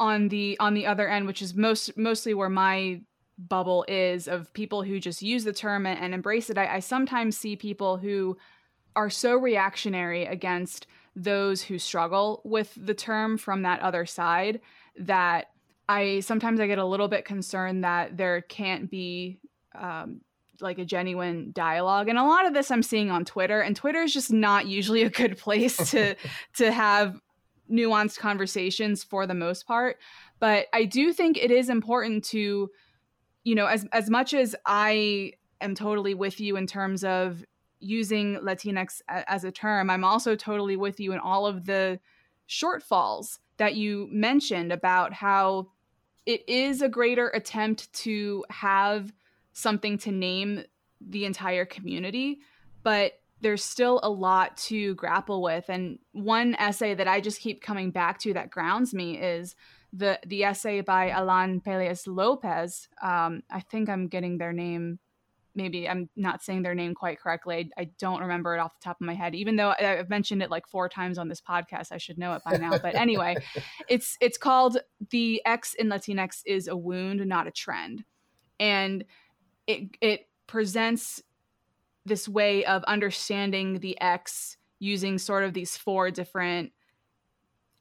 on 0.00 0.28
the 0.28 0.58
on 0.58 0.74
the 0.74 0.86
other 0.86 1.08
end, 1.08 1.26
which 1.26 1.42
is 1.42 1.54
most 1.54 1.96
mostly 1.96 2.34
where 2.34 2.48
my 2.48 3.00
bubble 3.38 3.84
is 3.86 4.26
of 4.26 4.52
people 4.52 4.82
who 4.82 4.98
just 4.98 5.22
use 5.22 5.44
the 5.44 5.52
term 5.52 5.86
and, 5.86 6.00
and 6.00 6.14
embrace 6.14 6.50
it. 6.50 6.58
I, 6.58 6.76
I 6.76 6.80
sometimes 6.80 7.36
see 7.36 7.54
people 7.54 7.96
who 7.96 8.36
are 8.96 9.10
so 9.10 9.36
reactionary 9.36 10.26
against 10.26 10.86
those 11.14 11.62
who 11.62 11.78
struggle 11.78 12.42
with 12.44 12.76
the 12.76 12.94
term 12.94 13.38
from 13.38 13.62
that 13.62 13.80
other 13.80 14.04
side 14.04 14.60
that 14.98 15.50
I 15.88 16.20
sometimes 16.20 16.60
I 16.60 16.66
get 16.66 16.78
a 16.78 16.84
little 16.84 17.08
bit 17.08 17.24
concerned 17.24 17.84
that 17.84 18.16
there 18.16 18.40
can't 18.42 18.90
be 18.90 19.38
um, 19.74 20.22
like 20.60 20.78
a 20.78 20.84
genuine 20.84 21.52
dialogue. 21.52 22.08
And 22.08 22.18
a 22.18 22.24
lot 22.24 22.46
of 22.46 22.54
this 22.54 22.70
I'm 22.70 22.82
seeing 22.82 23.10
on 23.10 23.24
Twitter, 23.24 23.60
and 23.60 23.76
Twitter 23.76 24.02
is 24.02 24.12
just 24.12 24.32
not 24.32 24.66
usually 24.66 25.02
a 25.02 25.10
good 25.10 25.36
place 25.36 25.76
to 25.90 26.14
to 26.56 26.72
have 26.72 27.20
nuanced 27.70 28.18
conversations 28.18 29.04
for 29.04 29.26
the 29.26 29.34
most 29.34 29.66
part. 29.66 29.98
But 30.38 30.66
I 30.72 30.84
do 30.84 31.12
think 31.12 31.36
it 31.36 31.50
is 31.50 31.68
important 31.68 32.24
to 32.26 32.70
you 33.44 33.54
know, 33.54 33.66
as 33.66 33.86
as 33.92 34.10
much 34.10 34.34
as 34.34 34.54
I 34.66 35.32
am 35.60 35.74
totally 35.74 36.14
with 36.14 36.40
you 36.40 36.56
in 36.56 36.66
terms 36.66 37.04
of 37.04 37.44
using 37.80 38.36
Latinx 38.36 39.00
as 39.08 39.44
a 39.44 39.50
term, 39.50 39.88
I'm 39.88 40.04
also 40.04 40.36
totally 40.36 40.76
with 40.76 41.00
you 41.00 41.12
in 41.12 41.18
all 41.18 41.46
of 41.46 41.64
the 41.64 41.98
shortfalls 42.48 43.38
that 43.56 43.74
you 43.74 44.08
mentioned 44.10 44.72
about 44.72 45.12
how 45.12 45.68
it 46.26 46.46
is 46.48 46.82
a 46.82 46.88
greater 46.88 47.28
attempt 47.28 47.92
to 47.92 48.44
have 48.50 49.12
something 49.52 49.96
to 49.98 50.12
name 50.12 50.64
the 51.00 51.24
entire 51.24 51.64
community, 51.64 52.40
but 52.82 53.19
there's 53.40 53.64
still 53.64 54.00
a 54.02 54.10
lot 54.10 54.56
to 54.56 54.94
grapple 54.94 55.42
with. 55.42 55.68
And 55.68 55.98
one 56.12 56.54
essay 56.56 56.94
that 56.94 57.08
I 57.08 57.20
just 57.20 57.40
keep 57.40 57.62
coming 57.62 57.90
back 57.90 58.18
to 58.20 58.34
that 58.34 58.50
grounds 58.50 58.92
me 58.92 59.18
is 59.18 59.56
the 59.92 60.20
the 60.26 60.44
essay 60.44 60.82
by 60.82 61.10
Alan 61.10 61.60
Pelaez 61.60 62.06
Lopez. 62.06 62.88
Um, 63.02 63.42
I 63.50 63.60
think 63.60 63.88
I'm 63.88 64.08
getting 64.08 64.38
their 64.38 64.52
name. 64.52 64.98
Maybe 65.54 65.88
I'm 65.88 66.08
not 66.14 66.44
saying 66.44 66.62
their 66.62 66.76
name 66.76 66.94
quite 66.94 67.18
correctly. 67.18 67.72
I, 67.76 67.82
I, 67.82 67.90
don't 67.98 68.20
remember 68.20 68.54
it 68.54 68.60
off 68.60 68.78
the 68.78 68.84
top 68.84 69.00
of 69.00 69.04
my 69.04 69.14
head. 69.14 69.34
Even 69.34 69.56
though 69.56 69.74
I've 69.76 70.08
mentioned 70.08 70.44
it 70.44 70.50
like 70.50 70.68
four 70.68 70.88
times 70.88 71.18
on 71.18 71.28
this 71.28 71.40
podcast, 71.40 71.90
I 71.90 71.98
should 71.98 72.18
know 72.18 72.34
it 72.34 72.42
by 72.44 72.56
now. 72.56 72.78
But 72.78 72.94
anyway, 72.94 73.36
it's 73.88 74.16
it's 74.20 74.38
called 74.38 74.78
"The 75.10 75.42
X 75.44 75.74
in 75.74 75.88
Latinx 75.88 76.42
is 76.46 76.68
a 76.68 76.76
Wound, 76.76 77.26
Not 77.26 77.48
a 77.48 77.50
Trend," 77.50 78.04
and 78.60 79.04
it 79.66 79.88
it 80.00 80.28
presents 80.46 81.20
this 82.04 82.28
way 82.28 82.64
of 82.64 82.82
understanding 82.84 83.80
the 83.80 84.00
X 84.00 84.56
using 84.78 85.18
sort 85.18 85.44
of 85.44 85.52
these 85.52 85.76
four 85.76 86.10
different 86.10 86.72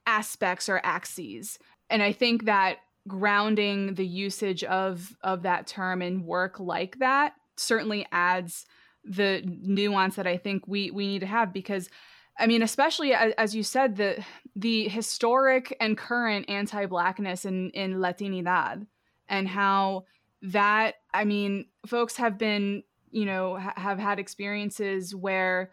aspects 0.06 0.68
or 0.68 0.82
axes. 0.84 1.60
And 1.90 2.04
I 2.04 2.12
think 2.12 2.46
that 2.46 2.80
grounding 3.08 3.96
the 3.96 4.06
usage 4.06 4.64
of 4.66 5.16
of 5.22 5.44
that 5.44 5.66
term 5.66 6.02
in 6.02 6.26
work 6.26 6.60
like 6.60 7.00
that 7.00 7.34
certainly 7.58 8.06
adds 8.12 8.66
the 9.04 9.42
nuance 9.46 10.16
that 10.16 10.28
I 10.28 10.38
think 10.38 10.68
we 10.68 10.92
we 10.92 11.08
need 11.08 11.20
to 11.20 11.26
have 11.26 11.54
because 11.54 11.90
I 12.38 12.46
mean 12.46 12.62
especially 12.62 13.14
as, 13.14 13.34
as 13.38 13.56
you 13.56 13.64
said 13.64 13.96
the 13.96 14.24
the 14.56 14.88
historic 14.90 15.76
and 15.80 15.98
current 15.98 16.50
anti-blackness 16.50 17.46
in 17.46 17.72
in 17.72 17.96
Latinidad 17.96 18.86
and 19.28 19.48
how 19.48 20.06
that 20.42 20.96
I 21.14 21.26
mean 21.26 21.66
folks 21.86 22.18
have 22.18 22.38
been 22.38 22.84
you 23.12 23.26
know 23.26 23.58
ha- 23.58 23.74
have 23.76 24.00
had 24.00 24.20
experiences 24.20 25.16
where 25.16 25.72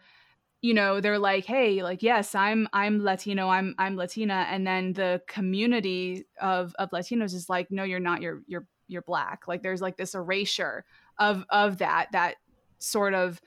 you 0.61 0.73
know 0.73 0.99
they're 0.99 1.19
like 1.19 1.45
hey 1.45 1.83
like 1.83 2.01
yes 2.01 2.33
i'm 2.33 2.67
i'm 2.73 3.03
latino 3.03 3.47
i'm 3.47 3.75
i'm 3.77 3.95
latina 3.95 4.47
and 4.49 4.65
then 4.65 4.93
the 4.93 5.21
community 5.27 6.25
of 6.41 6.73
of 6.79 6.89
latinos 6.91 7.33
is 7.33 7.49
like 7.49 7.69
no 7.69 7.83
you're 7.83 7.99
not 7.99 8.21
you're 8.21 8.41
you're 8.47 8.67
you're 8.87 9.01
black. 9.01 9.47
Like 9.47 9.63
there's 9.63 9.81
like 9.81 9.97
this 9.97 10.15
erasure 10.15 10.85
of 11.19 11.45
of 11.49 11.79
that 11.79 12.07
that 12.11 12.35
sort 12.79 13.13
of 13.13 13.41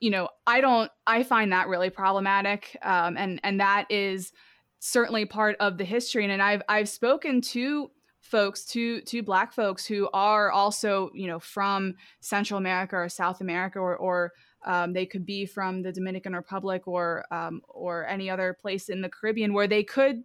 you 0.00 0.10
know 0.10 0.28
i 0.46 0.60
don't 0.60 0.90
i 1.06 1.24
find 1.24 1.52
that 1.52 1.66
really 1.66 1.90
problematic 1.90 2.76
um 2.82 3.16
and 3.16 3.40
and 3.42 3.58
that 3.58 3.86
is 3.90 4.32
certainly 4.78 5.24
part 5.24 5.56
of 5.58 5.78
the 5.78 5.84
history 5.84 6.22
and, 6.22 6.32
and 6.32 6.40
i've 6.40 6.62
i've 6.68 6.88
spoken 6.88 7.40
to 7.40 7.90
folks 8.22 8.64
to 8.64 9.02
to 9.02 9.22
black 9.22 9.52
folks 9.52 9.84
who 9.84 10.08
are 10.14 10.50
also 10.50 11.10
you 11.12 11.26
know 11.26 11.38
from 11.38 11.94
central 12.20 12.56
america 12.56 12.96
or 12.96 13.08
south 13.08 13.40
america 13.40 13.78
or 13.78 13.96
or 13.96 14.32
um, 14.64 14.92
they 14.92 15.06
could 15.06 15.26
be 15.26 15.46
from 15.46 15.82
the 15.82 15.92
Dominican 15.92 16.34
Republic 16.34 16.86
or 16.86 17.24
um, 17.30 17.62
or 17.68 18.06
any 18.06 18.30
other 18.30 18.56
place 18.60 18.88
in 18.88 19.00
the 19.00 19.08
Caribbean 19.08 19.52
where 19.52 19.66
they 19.66 19.82
could 19.82 20.22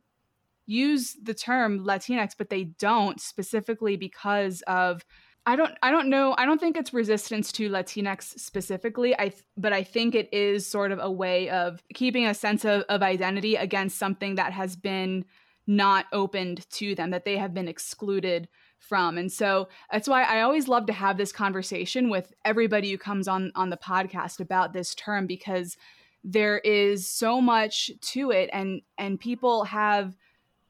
use 0.66 1.16
the 1.22 1.34
term 1.34 1.84
Latinx, 1.84 2.34
but 2.38 2.50
they 2.50 2.66
don't 2.66 3.20
specifically 3.20 3.96
because 3.96 4.62
of 4.68 5.04
I 5.46 5.56
don't 5.56 5.74
I 5.82 5.92
don't 5.92 6.10
know 6.10 6.36
I 6.38 6.46
don't 6.46 6.60
think 6.60 6.78
it's 6.78 6.94
resistance 6.94 7.52
to 7.54 7.70
Latinx 7.70 8.38
specifically. 8.40 9.18
I 9.18 9.32
but 9.56 9.74
I 9.74 9.84
think 9.84 10.14
it 10.14 10.32
is 10.34 10.68
sort 10.68 10.92
of 10.92 11.00
a 11.00 11.10
way 11.12 11.50
of 11.50 11.82
keeping 11.94 12.26
a 12.26 12.34
sense 12.34 12.66
of, 12.66 12.84
of 12.90 13.02
identity 13.02 13.56
against 13.56 13.98
something 13.98 14.36
that 14.36 14.54
has 14.54 14.76
been 14.76 15.26
not 15.68 16.06
opened 16.14 16.68
to 16.72 16.96
them 16.96 17.12
that 17.12 17.26
they 17.26 17.38
have 17.38 17.54
been 17.54 17.68
excluded 17.68 18.48
from. 18.80 19.18
And 19.18 19.32
so 19.32 19.68
that's 19.92 20.08
why 20.08 20.24
I 20.24 20.42
always 20.42 20.68
love 20.68 20.86
to 20.88 20.94
have 20.94 21.18
this 21.18 21.32
conversation 21.32 22.10
with 22.10 22.34
everybody 22.46 22.92
who 22.92 22.98
comes 22.98 23.28
on 23.28 23.52
on 23.56 23.70
the 23.70 23.78
podcast 23.78 24.40
about 24.40 24.74
this 24.74 24.96
term 24.96 25.28
because 25.28 25.78
there 26.24 26.60
is 26.60 27.08
so 27.08 27.42
much 27.42 27.92
to 28.02 28.32
it 28.32 28.50
and 28.54 28.82
and 28.98 29.20
people 29.20 29.66
have 29.66 30.16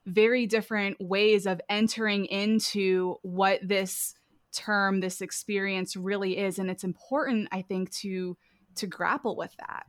very 0.06 0.46
different 0.46 0.98
ways 1.02 1.46
of 1.46 1.62
entering 1.70 2.26
into 2.26 3.16
what 3.24 3.60
this 3.62 4.16
term 4.54 5.02
this 5.02 5.22
experience 5.22 5.96
really 5.96 6.38
is 6.38 6.60
and 6.60 6.70
it's 6.70 6.84
important 6.84 7.50
I 7.52 7.62
think 7.62 7.92
to 7.98 8.38
to 8.76 8.88
grapple 8.88 9.36
with 9.36 9.56
that. 9.58 9.86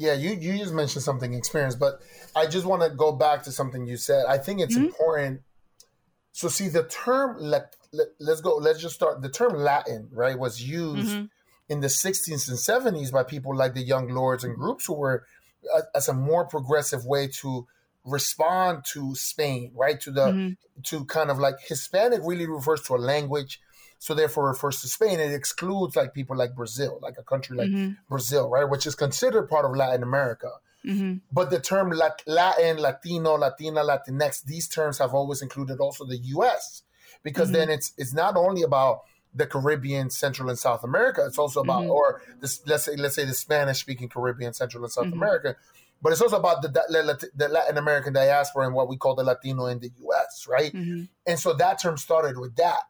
Yeah, 0.00 0.14
you, 0.14 0.30
you 0.30 0.58
just 0.58 0.72
mentioned 0.72 1.02
something 1.02 1.34
experience, 1.34 1.74
but 1.74 2.00
I 2.34 2.46
just 2.46 2.64
want 2.64 2.82
to 2.82 2.90
go 2.90 3.12
back 3.12 3.42
to 3.44 3.52
something 3.52 3.86
you 3.86 3.96
said. 3.96 4.24
I 4.26 4.38
think 4.38 4.60
it's 4.60 4.74
mm-hmm. 4.74 4.86
important 4.86 5.42
so 6.32 6.48
see 6.48 6.68
the 6.68 6.84
term 6.84 7.36
let, 7.38 7.74
let 7.92 8.08
us 8.32 8.40
go 8.40 8.56
let's 8.56 8.80
just 8.80 8.94
start 8.94 9.22
the 9.22 9.28
term 9.28 9.54
Latin 9.54 10.08
right 10.12 10.38
was 10.38 10.62
used 10.62 11.08
mm-hmm. 11.08 11.24
in 11.68 11.80
the 11.80 11.88
16th 11.88 12.48
and 12.48 12.58
70s 12.58 13.12
by 13.12 13.22
people 13.22 13.54
like 13.54 13.74
the 13.74 13.82
Young 13.82 14.08
Lords 14.08 14.44
and 14.44 14.56
groups 14.56 14.86
who 14.86 14.94
were 14.94 15.24
uh, 15.74 15.82
as 15.94 16.08
a 16.08 16.14
more 16.14 16.46
progressive 16.46 17.04
way 17.04 17.28
to 17.28 17.66
respond 18.04 18.84
to 18.92 19.14
Spain 19.14 19.72
right 19.74 20.00
to 20.00 20.10
the 20.10 20.26
mm-hmm. 20.26 20.80
to 20.84 21.04
kind 21.06 21.30
of 21.30 21.38
like 21.38 21.56
Hispanic 21.66 22.20
really 22.24 22.46
refers 22.46 22.82
to 22.82 22.94
a 22.94 22.96
language 22.96 23.60
so 24.00 24.14
therefore 24.14 24.48
refers 24.48 24.80
to 24.80 24.88
Spain. 24.88 25.20
It 25.20 25.32
excludes 25.32 25.94
like 25.94 26.14
people 26.14 26.34
like 26.34 26.56
Brazil, 26.56 26.98
like 27.02 27.16
a 27.18 27.22
country 27.22 27.56
like 27.56 27.68
mm-hmm. 27.68 27.92
Brazil, 28.08 28.48
right, 28.48 28.64
which 28.64 28.86
is 28.86 28.94
considered 28.94 29.48
part 29.48 29.66
of 29.66 29.76
Latin 29.76 30.02
America. 30.02 30.50
Mm-hmm. 30.86 31.18
But 31.30 31.50
the 31.50 31.60
term 31.60 31.90
Latin, 32.26 32.78
Latino, 32.78 33.34
Latina, 33.34 33.82
Latinx, 33.82 34.42
these 34.44 34.68
terms 34.68 34.98
have 34.98 35.12
always 35.12 35.42
included 35.42 35.80
also 35.80 36.06
the 36.06 36.16
U.S. 36.16 36.82
because 37.22 37.48
mm-hmm. 37.48 37.58
then 37.58 37.70
it's 37.70 37.92
it's 37.98 38.14
not 38.14 38.36
only 38.36 38.62
about 38.62 39.02
the 39.34 39.46
Caribbean, 39.46 40.08
Central 40.08 40.48
and 40.48 40.58
South 40.58 40.82
America. 40.82 41.22
It's 41.26 41.38
also 41.38 41.60
about, 41.60 41.82
mm-hmm. 41.82 41.90
or 41.90 42.22
this, 42.40 42.66
let's 42.66 42.84
say, 42.84 42.96
let's 42.96 43.14
say 43.14 43.24
the 43.26 43.34
Spanish-speaking 43.34 44.08
Caribbean, 44.08 44.54
Central 44.54 44.82
and 44.82 44.92
South 44.92 45.04
mm-hmm. 45.04 45.22
America. 45.22 45.56
But 46.02 46.12
it's 46.12 46.22
also 46.22 46.38
about 46.38 46.62
the, 46.62 46.68
the, 47.36 47.48
Latin 47.48 47.76
American 47.76 48.12
diaspora 48.12 48.66
and 48.66 48.74
what 48.74 48.88
we 48.88 48.96
call 48.96 49.14
the 49.14 49.22
Latino 49.22 49.66
in 49.66 49.78
the 49.80 49.90
U.S. 50.00 50.46
Right, 50.48 50.72
mm-hmm. 50.72 51.04
and 51.26 51.38
so 51.38 51.52
that 51.52 51.82
term 51.82 51.98
started 51.98 52.38
with 52.38 52.56
that, 52.56 52.80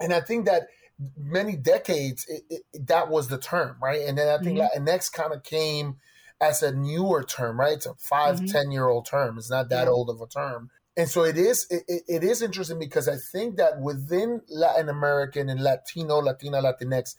and 0.00 0.12
I 0.12 0.20
think 0.20 0.46
that 0.46 0.68
many 1.16 1.56
decades 1.56 2.26
it, 2.28 2.42
it, 2.50 2.86
that 2.86 3.08
was 3.08 3.28
the 3.28 3.38
term, 3.38 3.76
right? 3.82 4.02
And 4.02 4.16
then 4.16 4.28
I 4.28 4.42
think 4.42 4.58
mm-hmm. 4.58 4.86
Latinx 4.86 5.12
kind 5.12 5.32
of 5.32 5.42
came 5.42 5.96
as 6.40 6.62
a 6.62 6.72
newer 6.72 7.22
term, 7.22 7.58
right? 7.58 7.72
It's 7.74 7.86
a 7.86 7.94
5 7.94 8.36
mm-hmm. 8.36 8.46
10 8.46 8.70
year 8.70 8.88
old 8.88 9.06
term. 9.06 9.38
It's 9.38 9.50
not 9.50 9.68
that 9.70 9.84
yeah. 9.84 9.90
old 9.90 10.10
of 10.10 10.20
a 10.20 10.26
term. 10.26 10.70
And 10.96 11.08
so 11.08 11.24
it 11.24 11.36
is 11.36 11.66
it, 11.70 11.82
it 12.06 12.22
is 12.22 12.40
interesting 12.40 12.78
because 12.78 13.08
I 13.08 13.16
think 13.16 13.56
that 13.56 13.80
within 13.80 14.42
Latin 14.48 14.88
American 14.88 15.48
and 15.48 15.60
Latino, 15.60 16.18
Latina, 16.18 16.62
Latinx 16.62 17.16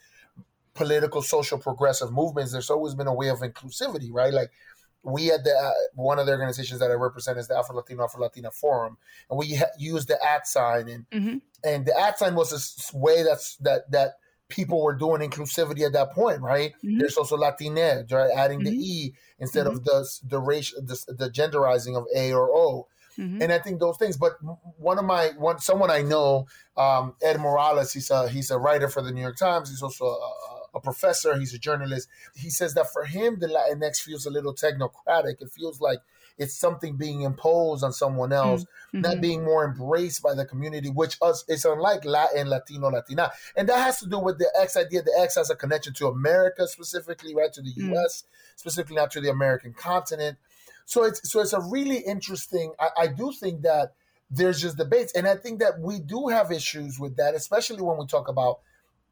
political, 0.73 1.21
social, 1.21 1.57
progressive 1.57 2.11
movements, 2.11 2.51
there's 2.51 2.69
always 2.69 2.93
been 2.93 3.07
a 3.07 3.13
way 3.13 3.29
of 3.29 3.39
inclusivity, 3.39 4.09
right? 4.11 4.33
Like 4.33 4.51
we 5.05 5.27
had 5.27 5.43
the 5.43 5.51
uh, 5.51 5.71
one 5.93 6.19
of 6.19 6.25
the 6.25 6.31
organizations 6.31 6.79
that 6.79 6.89
I 6.91 6.95
represent 6.95 7.37
is 7.37 7.47
the 7.47 7.57
Afro 7.57 7.75
Latino 7.75 8.03
Afro 8.03 8.21
Latina 8.21 8.51
Forum, 8.51 8.97
and 9.29 9.37
we 9.37 9.55
ha- 9.55 9.65
used 9.77 10.07
the 10.07 10.23
at 10.25 10.47
sign, 10.47 10.89
and 10.89 11.09
mm-hmm. 11.09 11.37
and 11.63 11.85
the 11.85 11.97
at 11.97 12.17
sign 12.17 12.35
was 12.35 12.51
a 12.93 12.97
way 12.97 13.23
that's 13.23 13.55
that 13.57 13.89
that 13.91 14.15
people 14.49 14.81
were 14.81 14.95
doing 14.95 15.21
inclusivity 15.21 15.85
at 15.85 15.93
that 15.93 16.11
point, 16.11 16.41
right? 16.41 16.73
Mm-hmm. 16.83 16.99
There's 16.99 17.17
also 17.17 17.37
Latinx, 17.37 18.11
right? 18.11 18.31
Adding 18.35 18.61
mm-hmm. 18.61 18.75
the 18.75 18.85
E 18.85 19.13
instead 19.39 19.67
of 19.67 19.75
mm-hmm. 19.75 19.85
the 19.85 20.19
the 20.23 20.39
racial 20.39 20.81
the, 20.81 21.13
the 21.13 21.29
genderizing 21.29 21.95
of 21.95 22.05
A 22.15 22.33
or 22.33 22.49
O. 22.51 22.87
Mm-hmm. 23.17 23.43
And 23.43 23.53
I 23.53 23.59
think 23.59 23.79
those 23.79 23.97
things. 23.97 24.17
But 24.17 24.33
one 24.77 24.99
of 24.99 25.05
my 25.05 25.31
one 25.37 25.59
someone 25.59 25.89
I 25.89 26.01
know, 26.01 26.47
um, 26.75 27.13
Ed 27.21 27.39
Morales, 27.39 27.93
he's 27.93 28.09
a 28.09 28.27
he's 28.27 28.51
a 28.51 28.57
writer 28.57 28.89
for 28.89 29.01
the 29.01 29.11
New 29.11 29.21
York 29.21 29.37
Times. 29.37 29.69
He's 29.69 29.81
also 29.81 30.05
a, 30.05 30.09
a 30.09 30.54
professor. 30.79 31.37
He's 31.37 31.53
a 31.53 31.59
journalist. 31.59 32.07
He 32.35 32.49
says 32.49 32.73
that 32.73 32.91
for 32.91 33.05
him, 33.05 33.39
the 33.39 33.47
Latinx 33.47 33.97
feels 33.99 34.25
a 34.25 34.29
little 34.29 34.53
technocratic. 34.53 35.41
It 35.41 35.51
feels 35.51 35.79
like 35.81 35.99
it's 36.37 36.53
something 36.53 36.97
being 36.97 37.21
imposed 37.21 37.83
on 37.83 37.93
someone 37.93 38.33
else, 38.33 38.63
mm-hmm. 38.63 39.01
not 39.01 39.21
being 39.21 39.43
more 39.43 39.63
embraced 39.65 40.21
by 40.21 40.33
the 40.33 40.45
community, 40.45 40.89
which 40.89 41.17
us 41.21 41.45
is 41.47 41.63
unlike 41.63 42.03
Latin, 42.03 42.49
Latino, 42.49 42.89
Latina. 42.89 43.31
And 43.55 43.69
that 43.69 43.79
has 43.79 43.99
to 43.99 44.09
do 44.09 44.19
with 44.19 44.37
the 44.37 44.51
X 44.59 44.75
idea. 44.75 45.01
The 45.01 45.17
X 45.17 45.35
has 45.35 45.49
a 45.49 45.55
connection 45.55 45.93
to 45.93 46.07
America 46.07 46.67
specifically, 46.67 47.33
right? 47.33 47.53
To 47.53 47.61
the. 47.61 47.71
US, 47.75 48.23
specifically 48.55 48.95
not 48.95 49.11
to 49.11 49.21
the 49.21 49.29
American 49.29 49.73
continent. 49.73 50.37
So 50.85 51.03
it's 51.03 51.29
so 51.29 51.41
it's 51.41 51.53
a 51.53 51.61
really 51.61 51.97
interesting. 51.97 52.73
I, 52.79 52.89
I 52.97 53.07
do 53.07 53.31
think 53.31 53.63
that 53.63 53.93
there's 54.29 54.61
just 54.61 54.77
debates, 54.77 55.13
and 55.13 55.27
I 55.27 55.35
think 55.35 55.59
that 55.59 55.79
we 55.79 55.99
do 55.99 56.27
have 56.27 56.51
issues 56.51 56.99
with 56.99 57.17
that, 57.17 57.35
especially 57.35 57.81
when 57.81 57.97
we 57.97 58.05
talk 58.05 58.27
about 58.27 58.59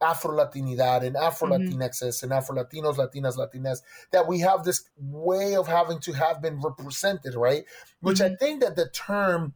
Afro 0.03 0.31
Latinidad 0.31 1.05
and 1.05 1.15
Afro 1.15 1.47
Latinxes 1.47 1.77
mm-hmm. 1.77 2.25
and 2.25 2.33
Afro 2.33 2.55
Latinos, 2.55 2.97
Latinas, 2.97 3.37
Latinas, 3.37 3.81
that 4.11 4.27
we 4.27 4.39
have 4.39 4.63
this 4.63 4.89
way 4.97 5.55
of 5.55 5.67
having 5.67 5.99
to 6.01 6.13
have 6.13 6.41
been 6.41 6.59
represented, 6.59 7.35
right? 7.35 7.63
Which 8.01 8.19
mm-hmm. 8.19 8.33
I 8.33 8.37
think 8.37 8.61
that 8.61 8.75
the 8.75 8.89
term 8.89 9.53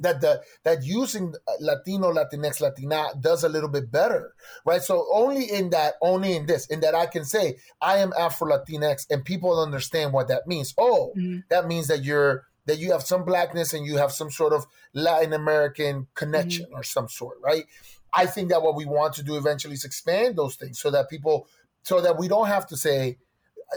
that 0.00 0.20
the 0.20 0.42
that 0.64 0.84
using 0.84 1.34
Latino, 1.60 2.12
Latinx, 2.12 2.60
Latina 2.60 3.08
does 3.20 3.44
a 3.44 3.48
little 3.48 3.68
bit 3.68 3.90
better, 3.90 4.34
right? 4.64 4.82
So 4.82 5.06
only 5.12 5.44
in 5.44 5.70
that, 5.70 5.94
only 6.00 6.36
in 6.36 6.46
this, 6.46 6.66
in 6.66 6.80
that 6.80 6.94
I 6.94 7.06
can 7.06 7.24
say 7.24 7.56
I 7.80 7.98
am 7.98 8.12
Afro 8.18 8.48
Latinx, 8.48 9.06
and 9.10 9.24
people 9.24 9.60
understand 9.60 10.12
what 10.12 10.28
that 10.28 10.46
means. 10.46 10.74
Oh, 10.78 11.12
mm-hmm. 11.16 11.40
that 11.50 11.66
means 11.66 11.88
that 11.88 12.04
you're 12.04 12.44
that 12.66 12.78
you 12.78 12.92
have 12.92 13.02
some 13.02 13.24
blackness 13.24 13.72
and 13.72 13.86
you 13.86 13.96
have 13.96 14.12
some 14.12 14.30
sort 14.30 14.52
of 14.52 14.66
Latin 14.92 15.32
American 15.32 16.06
connection 16.14 16.66
mm-hmm. 16.66 16.74
or 16.74 16.82
some 16.82 17.08
sort, 17.08 17.38
right? 17.42 17.64
I 18.12 18.26
think 18.26 18.50
that 18.50 18.62
what 18.62 18.74
we 18.74 18.84
want 18.84 19.14
to 19.14 19.22
do 19.22 19.36
eventually 19.36 19.74
is 19.74 19.84
expand 19.84 20.36
those 20.36 20.56
things 20.56 20.78
so 20.78 20.90
that 20.90 21.08
people, 21.10 21.46
so 21.82 22.00
that 22.00 22.18
we 22.18 22.28
don't 22.28 22.48
have 22.48 22.66
to 22.68 22.76
say, 22.76 23.18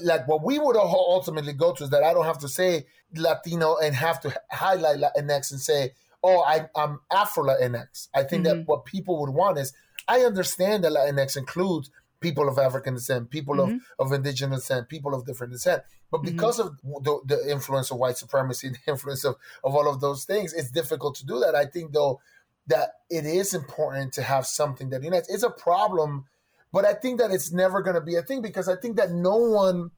like 0.01 0.27
what 0.27 0.43
we 0.43 0.57
would 0.57 0.77
ultimately 0.77 1.53
go 1.53 1.73
to 1.73 1.83
is 1.83 1.89
that 1.89 2.03
I 2.03 2.13
don't 2.13 2.25
have 2.25 2.39
to 2.39 2.47
say 2.47 2.85
Latino 3.15 3.77
and 3.77 3.93
have 3.95 4.21
to 4.21 4.33
highlight 4.49 4.97
Latinx 4.99 5.51
and 5.51 5.59
say, 5.59 5.91
oh, 6.23 6.41
I, 6.41 6.69
am 6.75 6.99
Afro 7.11 7.43
Latinx. 7.43 8.07
I 8.13 8.23
think 8.23 8.45
mm-hmm. 8.45 8.59
that 8.59 8.67
what 8.67 8.85
people 8.85 9.19
would 9.21 9.31
want 9.31 9.57
is, 9.57 9.73
I 10.07 10.21
understand 10.21 10.83
that 10.83 10.93
Latinx 10.93 11.37
includes 11.37 11.89
people 12.19 12.47
of 12.47 12.57
African 12.57 12.93
descent, 12.93 13.29
people 13.29 13.55
mm-hmm. 13.55 13.77
of, 13.99 14.07
of 14.07 14.13
indigenous 14.13 14.61
descent, 14.61 14.87
people 14.87 15.13
of 15.13 15.25
different 15.25 15.51
descent. 15.51 15.83
But 16.09 16.21
mm-hmm. 16.21 16.35
because 16.35 16.59
mm-hmm. 16.59 16.95
of 16.95 17.03
the, 17.03 17.35
the, 17.35 17.51
influence 17.51 17.91
of 17.91 17.97
white 17.97 18.17
supremacy, 18.17 18.69
the 18.85 18.91
influence 18.91 19.25
of, 19.25 19.35
of 19.63 19.75
all 19.75 19.89
of 19.89 19.99
those 19.99 20.23
things, 20.25 20.53
it's 20.53 20.71
difficult 20.71 21.15
to 21.15 21.25
do 21.25 21.39
that. 21.39 21.55
I 21.55 21.65
think, 21.65 21.91
though, 21.91 22.21
that 22.67 22.89
it 23.09 23.25
is 23.25 23.53
important 23.53 24.13
to 24.13 24.21
have 24.21 24.45
something 24.45 24.89
that 24.89 25.03
unites. 25.03 25.29
It's 25.29 25.43
a 25.43 25.49
problem, 25.49 26.25
but 26.71 26.85
I 26.85 26.93
think 26.93 27.19
that 27.19 27.31
it's 27.31 27.51
never 27.51 27.81
going 27.81 27.95
to 27.95 28.01
be 28.01 28.15
a 28.15 28.21
thing 28.21 28.41
because 28.41 28.69
I 28.69 28.75
think 28.75 28.97
that 28.97 29.11
no 29.11 29.35
one 29.35 29.91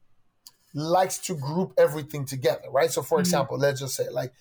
likes 0.74 1.18
to 1.18 1.34
group 1.34 1.72
everything 1.78 2.24
together, 2.24 2.68
right? 2.70 2.90
So, 2.90 3.02
for 3.02 3.16
mm-hmm. 3.16 3.20
example, 3.20 3.58
let's 3.58 3.80
just 3.80 3.94
say, 3.94 4.08
like, 4.10 4.32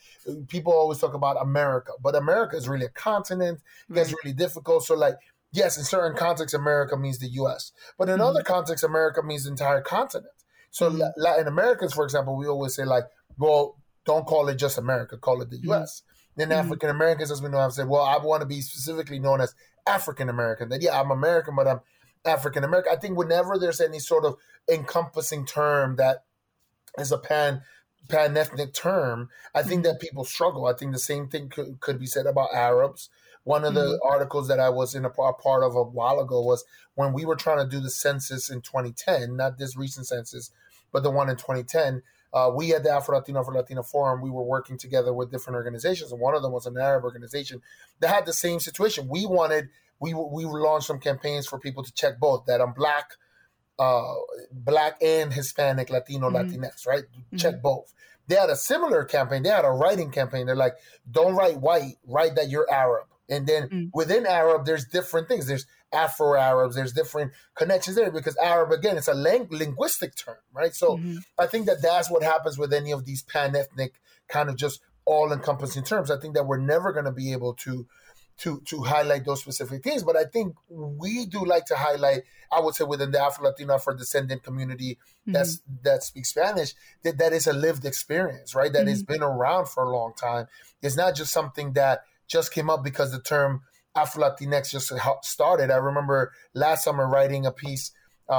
people 0.48 0.74
always 0.74 0.98
talk 0.98 1.14
about 1.14 1.40
America, 1.40 1.92
but 2.02 2.16
America 2.16 2.58
is 2.58 2.68
really 2.68 2.86
a 2.86 2.90
continent. 2.90 3.60
It 3.90 3.94
gets 3.94 4.14
really 4.24 4.34
difficult. 4.36 4.84
So, 4.84 4.96
like, 4.96 5.16
yes, 5.52 5.78
in 5.78 5.84
certain 5.84 6.18
contexts, 6.18 6.56
America 6.56 6.98
means 6.98 7.20
the 7.20 7.28
U.S., 7.28 7.72
but 8.00 8.10
in 8.10 8.16
mm-hmm. 8.16 8.24
other 8.24 8.42
contexts, 8.42 8.84
America 8.84 9.22
means 9.22 9.44
the 9.44 9.52
entire 9.52 9.82
continent. 9.82 10.34
So, 10.72 10.90
mm-hmm. 10.90 11.02
Latin 11.18 11.48
Americans, 11.48 11.94
for 11.94 12.04
example, 12.04 12.36
we 12.36 12.48
always 12.48 12.76
say, 12.76 12.84
like, 12.84 13.06
well, 13.38 13.78
don't 14.06 14.26
call 14.26 14.50
it 14.50 14.56
just 14.56 14.80
America, 14.80 15.18
call 15.18 15.42
it 15.42 15.52
the 15.52 15.60
U.S. 15.66 16.02
Then 16.36 16.50
mm-hmm. 16.50 16.66
African 16.66 16.90
Americans, 16.90 17.32
as 17.32 17.42
we 17.42 17.50
know, 17.50 17.60
have 17.60 17.74
said, 17.74 17.88
well, 17.88 18.04
I 18.04 18.18
want 18.18 18.42
to 18.42 18.48
be 18.48 18.62
specifically 18.62 19.20
known 19.20 19.42
as 19.42 19.56
African 19.88 20.30
American. 20.30 20.70
That 20.70 20.82
yeah, 20.82 21.00
I'm 21.00 21.12
American, 21.12 21.56
but 21.56 21.68
I'm 21.68 21.82
African 22.26 22.64
American. 22.64 22.94
I 22.94 23.00
think 23.00 23.18
whenever 23.18 23.58
there's 23.58 23.82
any 23.82 24.00
sort 24.00 24.26
of 24.26 24.38
encompassing 24.70 25.46
term 25.46 25.98
that 25.98 26.24
is 26.98 27.12
a 27.12 27.18
pan 27.18 27.62
pan 28.10 28.36
ethnic 28.36 28.74
term, 28.74 29.30
I 29.56 29.64
think 29.64 29.84
mm-hmm. 29.84 29.94
that 29.94 30.02
people 30.02 30.26
struggle. 30.26 30.66
I 30.66 30.74
think 30.74 30.92
the 30.92 31.00
same 31.00 31.28
thing 31.28 31.50
could, 31.50 31.80
could 31.80 32.00
be 32.00 32.06
said 32.06 32.26
about 32.26 32.54
Arabs. 32.54 33.10
One 33.44 33.66
of 33.66 33.74
the 33.74 33.82
mm-hmm. 33.82 34.08
articles 34.08 34.48
that 34.48 34.60
I 34.60 34.70
was 34.70 34.96
in 34.96 35.06
a 35.06 35.10
part 35.10 35.64
of 35.64 35.76
a 35.76 35.84
while 35.84 36.20
ago 36.20 36.42
was 36.42 36.64
when 36.96 37.14
we 37.14 37.26
were 37.26 37.36
trying 37.36 37.58
to 37.58 37.70
do 37.70 37.82
the 37.82 37.90
census 37.90 38.50
in 38.50 38.62
2010, 38.62 39.36
not 39.36 39.58
this 39.58 39.76
recent 39.76 40.08
census, 40.08 40.52
but 40.92 41.04
the 41.04 41.12
one 41.12 41.30
in 41.30 41.36
2010 41.36 42.02
uh, 42.34 42.52
we 42.54 42.74
at 42.74 42.84
the 42.84 42.90
Afro 42.90 43.18
Latino 43.18 43.42
Afro 43.42 43.54
Latina 43.54 43.84
Forum, 43.84 44.22
we 44.22 44.30
were 44.30 44.44
working 44.44 44.78
together 44.78 45.14
with 45.14 45.32
different 45.32 45.56
organizations, 45.56 46.12
and 46.12 46.20
one 46.20 46.36
of 46.36 46.42
them 46.42 46.52
was 46.52 46.66
an 46.66 46.78
Arab 46.78 47.04
organization 47.04 47.62
that 48.00 48.10
had 48.10 48.26
the 48.26 48.34
same 48.34 48.60
situation. 48.60 49.08
We 49.08 49.26
wanted 49.26 49.70
we 50.00 50.14
we 50.14 50.46
launched 50.46 50.88
some 50.88 51.00
campaigns 51.00 51.46
for 51.46 51.60
people 51.60 51.84
to 51.84 51.94
check 51.94 52.20
both 52.20 52.46
that 52.48 52.60
I'm 52.60 52.74
black, 52.74 53.12
uh, 53.78 54.14
black 54.52 55.02
and 55.02 55.32
Hispanic, 55.32 55.90
Latino, 55.90 56.30
mm-hmm. 56.30 56.64
Latinx, 56.64 56.88
right? 56.88 57.04
Mm-hmm. 57.04 57.38
Check 57.38 57.62
both. 57.62 57.94
They 58.28 58.36
had 58.36 58.50
a 58.50 58.56
similar 58.56 59.04
campaign. 59.04 59.44
They 59.44 59.50
had 59.50 59.66
a 59.66 59.70
writing 59.72 60.10
campaign. 60.10 60.46
They're 60.46 60.56
like, 60.56 60.76
don't 61.10 61.36
write 61.36 61.60
white, 61.60 61.98
write 62.08 62.36
that 62.36 62.50
you're 62.50 62.70
Arab. 62.72 63.06
And 63.30 63.48
then 63.48 63.64
mm-hmm. 63.64 63.86
within 63.94 64.26
Arab, 64.26 64.66
there's 64.66 64.86
different 64.86 65.28
things. 65.28 65.48
There's 65.48 65.66
Afro 65.92 66.36
Arabs. 66.36 66.76
There's 66.76 66.94
different 66.94 67.32
connections 67.56 67.96
there 67.96 68.12
because 68.12 68.38
Arab, 68.38 68.72
again, 68.72 68.98
it's 68.98 69.08
a 69.08 69.14
ling- 69.14 69.48
linguistic 69.50 70.16
term, 70.16 70.38
right? 70.54 70.74
So 70.74 70.98
mm-hmm. 70.98 71.18
I 71.40 71.48
think 71.48 71.66
that 71.68 71.82
that's 71.82 72.12
what 72.12 72.24
happens 72.24 72.58
with 72.58 72.74
any 72.74 72.92
of 72.92 73.06
these 73.06 73.24
pan 73.24 73.56
ethnic 73.56 73.94
kind 74.28 74.50
of 74.50 74.58
just 74.58 74.82
all 75.06 75.32
encompassing 75.32 75.84
terms. 75.84 76.12
I 76.12 76.20
think 76.20 76.34
that 76.34 76.48
we're 76.48 76.58
never 76.58 76.92
going 76.92 77.06
to 77.06 77.12
be 77.12 77.32
able 77.32 77.54
to 77.56 77.88
to 78.36 78.62
to 78.66 78.84
highlight 78.84 79.26
those 79.26 79.42
specific 79.42 79.84
things. 79.84 80.04
But 80.04 80.16
I 80.16 80.26
think 80.26 80.56
we 80.70 81.26
do 81.26 81.46
like 81.46 81.66
to 81.68 81.76
highlight, 81.76 82.24
I 82.52 82.60
would 82.60 82.76
say 82.76 82.84
within 82.84 83.12
the 83.12 83.22
Afro 83.22 83.46
Latino 83.46 83.76
Afro 83.76 83.96
descendant 83.96 84.44
community 84.44 84.98
mm-hmm. 85.22 85.34
that's 85.34 85.62
that 85.84 86.04
speaks 86.04 86.30
Spanish, 86.30 86.74
that 87.04 87.18
that 87.20 87.34
is 87.34 87.48
a 87.48 87.54
lived 87.54 87.86
experience, 87.86 88.56
right? 88.56 88.74
That 88.74 88.80
mm-hmm. 88.80 88.90
has 88.90 89.04
been 89.04 89.24
around 89.24 89.70
for 89.70 89.84
a 89.84 89.96
long 89.96 90.14
time. 90.14 90.48
It's 90.82 90.98
not 90.98 91.16
just 91.16 91.32
something 91.32 91.74
that 91.74 92.04
just 92.34 92.52
came 92.52 92.70
up 92.70 92.84
because 92.84 93.12
the 93.12 93.22
term 93.22 93.62
Afro 93.96 94.24
Latinx 94.24 94.72
just 94.72 94.92
started. 95.22 95.72
I 95.72 95.78
remember 95.78 96.34
last 96.54 96.84
summer 96.84 97.08
writing 97.08 97.46
a 97.46 97.52
piece, 97.52 97.92
uh, 98.30 98.34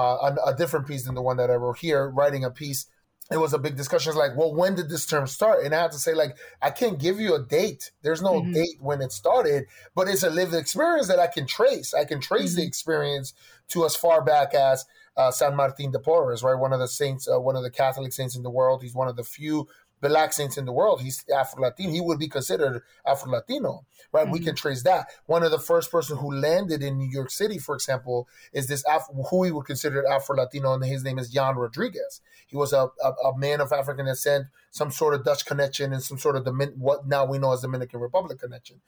a, 0.45 0.51
a, 0.51 0.55
different 0.55 0.87
piece 0.87 1.05
than 1.05 1.15
the 1.15 1.23
one 1.23 1.37
that 1.37 1.51
I 1.51 1.55
wrote 1.55 1.79
here, 1.79 2.11
writing 2.11 2.45
a 2.45 2.51
piece. 2.51 2.87
It 3.31 3.39
was 3.39 3.55
a 3.55 3.59
big 3.59 3.77
discussion. 3.77 4.11
It's 4.11 4.19
like, 4.19 4.37
well, 4.37 4.53
when 4.53 4.75
did 4.75 4.91
this 4.91 5.07
term 5.07 5.27
start? 5.27 5.65
And 5.65 5.75
I 5.75 5.81
had 5.81 5.93
to 5.93 5.99
say, 5.99 6.13
like, 6.13 6.37
I 6.61 6.71
can't 6.71 6.99
give 6.99 7.19
you 7.19 7.35
a 7.35 7.43
date. 7.43 7.93
There's 8.03 8.21
no 8.21 8.41
mm-hmm. 8.41 8.53
date 8.53 8.77
when 8.81 9.01
it 9.01 9.13
started, 9.13 9.65
but 9.95 10.09
it's 10.09 10.25
a 10.25 10.29
lived 10.29 10.55
experience 10.55 11.09
that 11.09 11.21
I 11.21 11.29
can 11.29 11.47
trace. 11.47 11.95
I 11.95 12.05
can 12.05 12.21
trace 12.21 12.51
mm-hmm. 12.51 12.61
the 12.61 12.67
experience 12.67 13.33
to 13.69 13.87
as 13.87 13.97
far 13.97 14.23
back 14.23 14.53
as 14.53 14.85
uh, 15.17 15.31
San 15.31 15.55
Martin 15.55 15.93
de 15.93 15.99
Porres, 15.99 16.43
right? 16.43 16.59
One 16.59 16.73
of 16.73 16.81
the 16.81 16.89
saints, 16.89 17.29
uh, 17.29 17.41
one 17.41 17.57
of 17.57 17.63
the 17.63 17.71
Catholic 17.71 18.13
saints 18.13 18.37
in 18.37 18.43
the 18.43 18.51
world. 18.51 18.83
He's 18.83 18.95
one 18.95 19.09
of 19.09 19.17
the 19.17 19.25
few 19.25 19.69
black 20.09 20.33
saints 20.33 20.59
in 20.59 20.65
the 20.65 20.73
world. 20.73 21.01
He's 21.01 21.25
Afro 21.35 21.63
Latino. 21.63 21.91
He 21.91 22.01
would 22.01 22.19
be 22.19 22.29
considered 22.29 22.83
Afro 23.07 23.33
Latino, 23.33 23.87
right? 24.13 24.25
Mm-hmm. 24.25 24.33
We 24.33 24.41
can 24.41 24.55
trace 24.55 24.83
that. 24.83 25.09
One 25.27 25.43
of 25.43 25.51
the 25.51 25.59
first 25.59 25.91
person 25.91 26.19
who 26.19 26.33
landed 26.33 26.83
in 26.83 26.99
New 26.99 27.09
York 27.11 27.31
City, 27.31 27.59
for 27.59 27.75
example, 27.75 28.29
is 28.53 28.67
this 28.67 28.85
Af- 28.89 29.09
who 29.31 29.39
we 29.39 29.51
would 29.51 29.67
consider 29.67 30.07
Afro 30.07 30.37
Latino, 30.37 30.75
and 30.75 30.85
his 30.85 31.03
name 31.03 31.19
is 31.19 31.31
Jan 31.31 31.57
Rodriguez. 31.57 32.21
He 32.47 32.57
was 32.57 32.73
a, 32.73 32.89
a, 33.03 33.11
a, 33.25 33.39
man 33.39 33.61
of 33.61 33.73
African 33.73 34.07
descent, 34.07 34.47
some 34.71 34.91
sort 34.91 35.15
of 35.15 35.25
Dutch 35.25 35.47
connection, 35.47 35.93
and 35.93 36.03
some 36.03 36.19
sort 36.19 36.37
of 36.37 36.45
Domin- 36.45 36.77
what 36.77 37.07
now 37.07 37.25
we 37.25 37.39
know 37.39 37.53
as 37.53 37.63
Dominican 37.63 38.01
Republic 38.01 38.39
connection. 38.39 38.81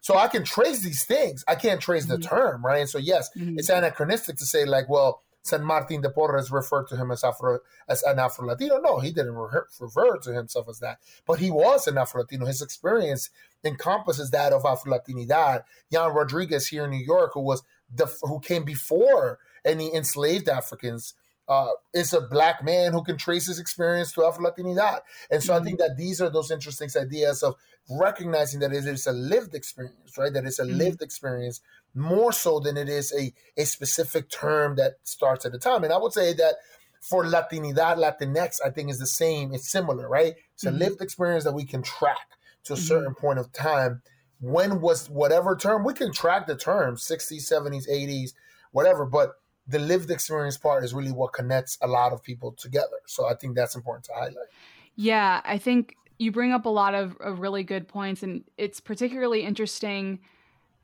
So 0.00 0.16
I 0.16 0.28
can 0.28 0.44
trace 0.44 0.82
these 0.82 1.04
things. 1.04 1.44
I 1.46 1.54
can't 1.54 1.80
trace 1.80 2.06
mm-hmm. 2.06 2.20
the 2.20 2.28
term, 2.28 2.64
right? 2.64 2.80
And 2.80 2.88
so 2.88 2.98
yes, 2.98 3.30
mm-hmm. 3.36 3.58
it's 3.58 3.68
anachronistic 3.68 4.36
to 4.38 4.46
say 4.46 4.64
like, 4.64 4.88
well 4.88 5.22
San 5.42 5.64
Martin 5.64 6.00
de 6.00 6.08
Porres 6.08 6.52
referred 6.52 6.86
to 6.88 6.96
him 6.96 7.10
as 7.10 7.24
Afro 7.24 7.58
as 7.88 8.02
an 8.04 8.18
Afro 8.18 8.46
Latino. 8.46 8.78
No, 8.78 9.00
he 9.00 9.10
didn't 9.10 9.34
refer 9.34 10.16
to 10.18 10.32
himself 10.32 10.68
as 10.68 10.78
that, 10.78 10.98
but 11.26 11.40
he 11.40 11.50
was 11.50 11.86
an 11.86 11.98
Afro 11.98 12.22
Latino. 12.22 12.46
His 12.46 12.62
experience 12.62 13.30
encompasses 13.64 14.30
that 14.30 14.52
of 14.52 14.64
Afro 14.64 14.92
Latinidad. 14.92 15.64
Jan 15.90 16.12
Rodriguez 16.12 16.68
here 16.68 16.84
in 16.84 16.90
New 16.90 17.04
York, 17.04 17.32
who 17.34 17.40
was 17.40 17.62
the 17.94 18.06
who 18.22 18.40
came 18.40 18.64
before 18.64 19.38
any 19.64 19.94
enslaved 19.94 20.48
Africans 20.48 21.14
uh, 21.48 21.68
is 21.92 22.12
a 22.12 22.20
black 22.20 22.64
man 22.64 22.92
who 22.92 23.02
can 23.02 23.16
trace 23.16 23.46
his 23.46 23.58
experience 23.58 24.12
to 24.12 24.24
Afro 24.24 24.44
Latinidad. 24.44 25.00
And 25.30 25.42
so 25.42 25.52
mm-hmm. 25.52 25.62
I 25.62 25.64
think 25.64 25.78
that 25.80 25.96
these 25.96 26.20
are 26.20 26.30
those 26.30 26.50
interesting 26.50 26.88
ideas 26.96 27.42
of 27.42 27.56
recognizing 27.90 28.60
that 28.60 28.72
it 28.72 28.86
is 28.86 29.06
a 29.06 29.12
lived 29.12 29.54
experience, 29.54 30.16
right? 30.16 30.32
That 30.32 30.44
it's 30.46 30.58
a 30.58 30.64
mm-hmm. 30.64 30.78
lived 30.78 31.02
experience 31.02 31.60
more 31.94 32.32
so 32.32 32.58
than 32.60 32.76
it 32.76 32.88
is 32.88 33.12
a, 33.12 33.32
a 33.60 33.64
specific 33.64 34.30
term 34.30 34.76
that 34.76 34.94
starts 35.04 35.44
at 35.44 35.54
a 35.54 35.58
time. 35.58 35.84
And 35.84 35.92
I 35.92 35.98
would 35.98 36.12
say 36.12 36.32
that 36.34 36.54
for 37.00 37.24
Latinidad, 37.24 37.96
Latinx, 37.96 38.60
I 38.64 38.70
think 38.70 38.90
is 38.90 38.98
the 38.98 39.06
same. 39.06 39.52
It's 39.52 39.70
similar, 39.70 40.08
right? 40.08 40.34
It's 40.54 40.64
mm-hmm. 40.64 40.76
a 40.76 40.78
lived 40.78 41.02
experience 41.02 41.44
that 41.44 41.52
we 41.52 41.64
can 41.64 41.82
track 41.82 42.16
to 42.64 42.72
a 42.72 42.76
mm-hmm. 42.76 42.84
certain 42.84 43.14
point 43.14 43.38
of 43.38 43.52
time. 43.52 44.02
When 44.40 44.80
was 44.80 45.10
whatever 45.10 45.56
term, 45.56 45.84
we 45.84 45.94
can 45.94 46.12
track 46.12 46.46
the 46.46 46.56
term 46.56 46.96
60s, 46.96 47.52
70s, 47.52 47.88
80s, 47.88 48.32
whatever, 48.72 49.04
but 49.04 49.34
the 49.66 49.78
lived 49.78 50.10
experience 50.10 50.56
part 50.56 50.84
is 50.84 50.94
really 50.94 51.12
what 51.12 51.32
connects 51.32 51.78
a 51.82 51.86
lot 51.86 52.12
of 52.12 52.22
people 52.22 52.52
together. 52.52 52.98
So 53.06 53.26
I 53.26 53.34
think 53.34 53.54
that's 53.54 53.76
important 53.76 54.04
to 54.06 54.12
highlight. 54.14 54.48
Yeah, 54.96 55.40
I 55.44 55.58
think 55.58 55.94
you 56.18 56.32
bring 56.32 56.52
up 56.52 56.66
a 56.66 56.70
lot 56.70 56.94
of, 56.94 57.16
of 57.20 57.40
really 57.40 57.64
good 57.64 57.88
points, 57.88 58.22
and 58.22 58.44
it's 58.56 58.80
particularly 58.80 59.42
interesting. 59.42 60.20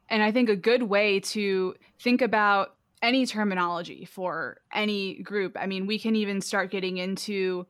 And 0.09 0.23
I 0.23 0.33
think 0.33 0.49
a 0.49 0.57
good 0.57 0.83
way 0.83 1.21
to 1.21 1.75
think 2.01 2.23
about 2.23 2.75
any 3.03 3.27
terminology 3.27 4.05
for 4.05 4.61
any 4.73 5.23
group. 5.23 5.57
I 5.59 5.66
mean, 5.66 5.87
we 5.87 5.99
can 5.99 6.16
even 6.16 6.40
start 6.40 6.71
getting 6.71 6.97
into 6.97 7.66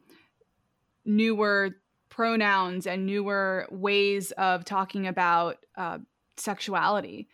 newer 1.05 1.77
pronouns 2.09 2.87
and 2.87 3.07
newer 3.07 3.67
ways 3.71 4.31
of 4.33 4.65
talking 4.65 5.07
about 5.07 5.59
uh, 5.77 5.99
sexuality. 6.37 7.29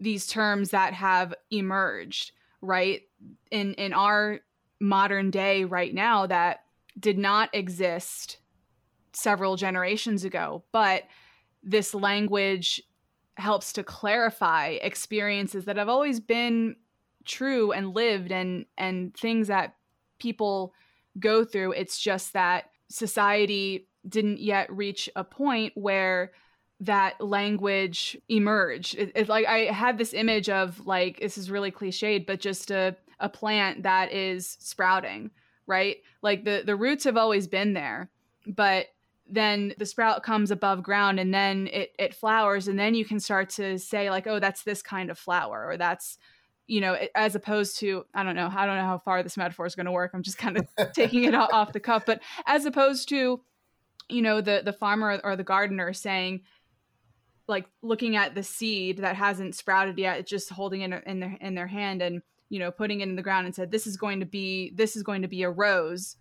These 0.00 0.26
terms 0.26 0.70
that 0.70 0.94
have 0.94 1.34
emerged 1.50 2.32
right 2.60 3.02
in 3.50 3.74
in 3.74 3.92
our 3.92 4.40
modern 4.80 5.30
day 5.30 5.64
right 5.64 5.94
now 5.94 6.26
that 6.26 6.64
did 6.98 7.18
not 7.18 7.54
exist 7.54 8.38
several 9.12 9.56
generations 9.56 10.24
ago 10.24 10.62
but 10.72 11.04
this 11.62 11.94
language 11.94 12.82
helps 13.36 13.72
to 13.74 13.82
clarify 13.82 14.78
experiences 14.82 15.64
that 15.66 15.76
have 15.76 15.88
always 15.88 16.20
been 16.20 16.76
true 17.24 17.72
and 17.72 17.94
lived 17.94 18.32
and 18.32 18.66
and 18.78 19.14
things 19.16 19.48
that 19.48 19.74
people 20.18 20.72
go 21.18 21.44
through 21.44 21.72
it's 21.72 21.98
just 21.98 22.32
that 22.32 22.70
society 22.88 23.88
didn't 24.08 24.38
yet 24.38 24.70
reach 24.74 25.10
a 25.16 25.24
point 25.24 25.72
where 25.74 26.32
that 26.80 27.20
language 27.20 28.16
emerged 28.28 28.94
It, 28.96 29.12
it's 29.14 29.28
like 29.28 29.46
I 29.46 29.72
had 29.72 29.98
this 29.98 30.12
image 30.12 30.48
of 30.48 30.86
like 30.86 31.20
this 31.20 31.38
is 31.38 31.50
really 31.50 31.70
cliched, 31.70 32.26
but 32.26 32.40
just 32.40 32.70
a 32.70 32.96
a 33.18 33.30
plant 33.30 33.84
that 33.84 34.12
is 34.12 34.58
sprouting, 34.60 35.30
right? 35.66 35.96
Like 36.22 36.44
the 36.44 36.62
the 36.64 36.76
roots 36.76 37.04
have 37.04 37.16
always 37.16 37.46
been 37.46 37.72
there, 37.72 38.10
but 38.46 38.86
then 39.28 39.74
the 39.78 39.86
sprout 39.86 40.22
comes 40.22 40.50
above 40.50 40.82
ground 40.82 41.18
and 41.18 41.34
then 41.34 41.68
it 41.72 41.92
it 41.98 42.14
flowers 42.14 42.68
and 42.68 42.78
then 42.78 42.94
you 42.94 43.04
can 43.04 43.18
start 43.18 43.48
to 43.48 43.78
say 43.78 44.10
like 44.10 44.26
oh 44.26 44.38
that's 44.38 44.62
this 44.62 44.82
kind 44.82 45.10
of 45.10 45.18
flower 45.18 45.66
or 45.66 45.76
that's 45.76 46.18
you 46.66 46.80
know 46.80 46.96
as 47.14 47.34
opposed 47.34 47.78
to 47.78 48.04
i 48.14 48.22
don't 48.22 48.36
know 48.36 48.50
i 48.54 48.66
don't 48.66 48.76
know 48.76 48.84
how 48.84 48.98
far 48.98 49.22
this 49.22 49.36
metaphor 49.36 49.66
is 49.66 49.74
going 49.74 49.86
to 49.86 49.92
work 49.92 50.12
i'm 50.14 50.22
just 50.22 50.38
kind 50.38 50.56
of 50.56 50.68
taking 50.92 51.24
it 51.24 51.34
off 51.34 51.72
the 51.72 51.80
cuff 51.80 52.04
but 52.06 52.20
as 52.46 52.64
opposed 52.66 53.08
to 53.08 53.40
you 54.08 54.22
know 54.22 54.40
the 54.40 54.62
the 54.64 54.72
farmer 54.72 55.20
or 55.24 55.34
the 55.34 55.44
gardener 55.44 55.92
saying 55.92 56.42
like 57.48 57.66
looking 57.82 58.16
at 58.16 58.34
the 58.34 58.42
seed 58.42 58.98
that 58.98 59.16
hasn't 59.16 59.54
sprouted 59.54 59.98
yet, 59.98 60.26
just 60.26 60.50
holding 60.50 60.80
it 60.80 61.02
in 61.06 61.20
their 61.20 61.36
in 61.40 61.54
their 61.54 61.66
hand 61.66 62.02
and 62.02 62.22
you 62.48 62.58
know 62.58 62.70
putting 62.70 63.00
it 63.00 63.08
in 63.08 63.16
the 63.16 63.22
ground 63.22 63.46
and 63.46 63.54
said, 63.54 63.70
"This 63.70 63.86
is 63.86 63.96
going 63.96 64.20
to 64.20 64.26
be 64.26 64.72
this 64.74 64.96
is 64.96 65.02
going 65.02 65.22
to 65.22 65.28
be 65.28 65.42
a 65.42 65.50
rose," 65.50 66.16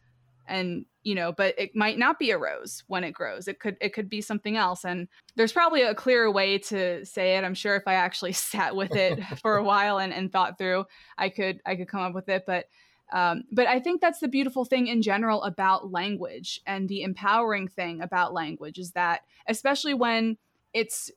and 0.47 0.85
you 1.05 1.13
know, 1.13 1.31
but 1.31 1.53
it 1.57 1.75
might 1.75 1.99
not 1.99 2.17
be 2.17 2.31
a 2.31 2.37
rose 2.37 2.83
when 2.87 3.03
it 3.03 3.11
grows. 3.11 3.47
It 3.47 3.59
could 3.59 3.77
it 3.79 3.93
could 3.93 4.09
be 4.09 4.21
something 4.21 4.57
else, 4.57 4.83
and 4.83 5.07
there's 5.35 5.53
probably 5.53 5.83
a 5.83 5.93
clearer 5.93 6.31
way 6.31 6.57
to 6.57 7.05
say 7.05 7.37
it. 7.37 7.43
I'm 7.43 7.53
sure 7.53 7.75
if 7.75 7.83
I 7.87 7.93
actually 7.93 8.31
sat 8.33 8.75
with 8.75 8.93
it 8.95 9.23
for 9.41 9.55
a 9.55 9.63
while 9.63 9.99
and, 9.99 10.11
and 10.11 10.31
thought 10.31 10.57
through, 10.57 10.85
I 11.17 11.29
could 11.29 11.61
I 11.65 11.75
could 11.75 11.87
come 11.87 12.01
up 12.01 12.13
with 12.13 12.27
it, 12.27 12.43
but. 12.45 12.65
Um, 13.13 13.43
but 13.51 13.67
I 13.67 13.79
think 13.79 14.01
that's 14.01 14.19
the 14.19 14.27
beautiful 14.27 14.65
thing 14.65 14.87
in 14.87 15.03
general 15.03 15.43
about 15.43 15.91
language 15.91 16.59
and 16.65 16.89
the 16.89 17.03
empowering 17.03 17.67
thing 17.67 18.01
about 18.01 18.33
language 18.33 18.79
is 18.79 18.93
that, 18.93 19.21
especially 19.47 19.93
when 19.93 20.37
it's 20.73 21.11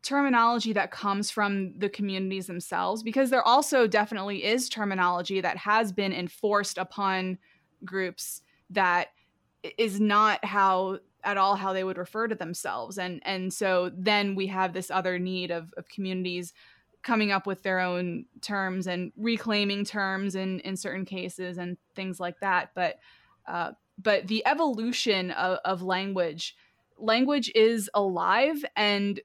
terminology 0.00 0.72
that 0.72 0.90
comes 0.90 1.30
from 1.30 1.78
the 1.78 1.90
communities 1.90 2.46
themselves 2.46 3.02
because 3.02 3.28
there 3.28 3.46
also 3.46 3.86
definitely 3.86 4.42
is 4.42 4.70
terminology 4.70 5.42
that 5.42 5.58
has 5.58 5.92
been 5.92 6.14
enforced 6.14 6.78
upon 6.78 7.36
groups 7.84 8.40
that 8.70 9.08
is 9.78 10.00
not 10.00 10.44
how 10.44 10.98
at 11.24 11.36
all 11.36 11.56
how 11.56 11.72
they 11.72 11.82
would 11.82 11.98
refer 11.98 12.28
to 12.28 12.34
themselves 12.34 12.98
and 12.98 13.20
and 13.24 13.52
so 13.52 13.90
then 13.96 14.34
we 14.34 14.46
have 14.46 14.72
this 14.72 14.90
other 14.90 15.18
need 15.18 15.50
of, 15.50 15.72
of 15.76 15.88
communities 15.88 16.52
coming 17.02 17.32
up 17.32 17.46
with 17.46 17.62
their 17.62 17.80
own 17.80 18.24
terms 18.40 18.86
and 18.86 19.12
reclaiming 19.16 19.84
terms 19.84 20.34
in 20.34 20.60
in 20.60 20.76
certain 20.76 21.04
cases 21.04 21.58
and 21.58 21.76
things 21.94 22.20
like 22.20 22.38
that 22.40 22.70
but 22.74 22.96
uh, 23.48 23.72
but 23.98 24.26
the 24.26 24.44
evolution 24.46 25.30
of, 25.32 25.58
of 25.64 25.82
language 25.82 26.56
language 26.98 27.50
is 27.54 27.90
alive 27.94 28.64
and 28.74 29.20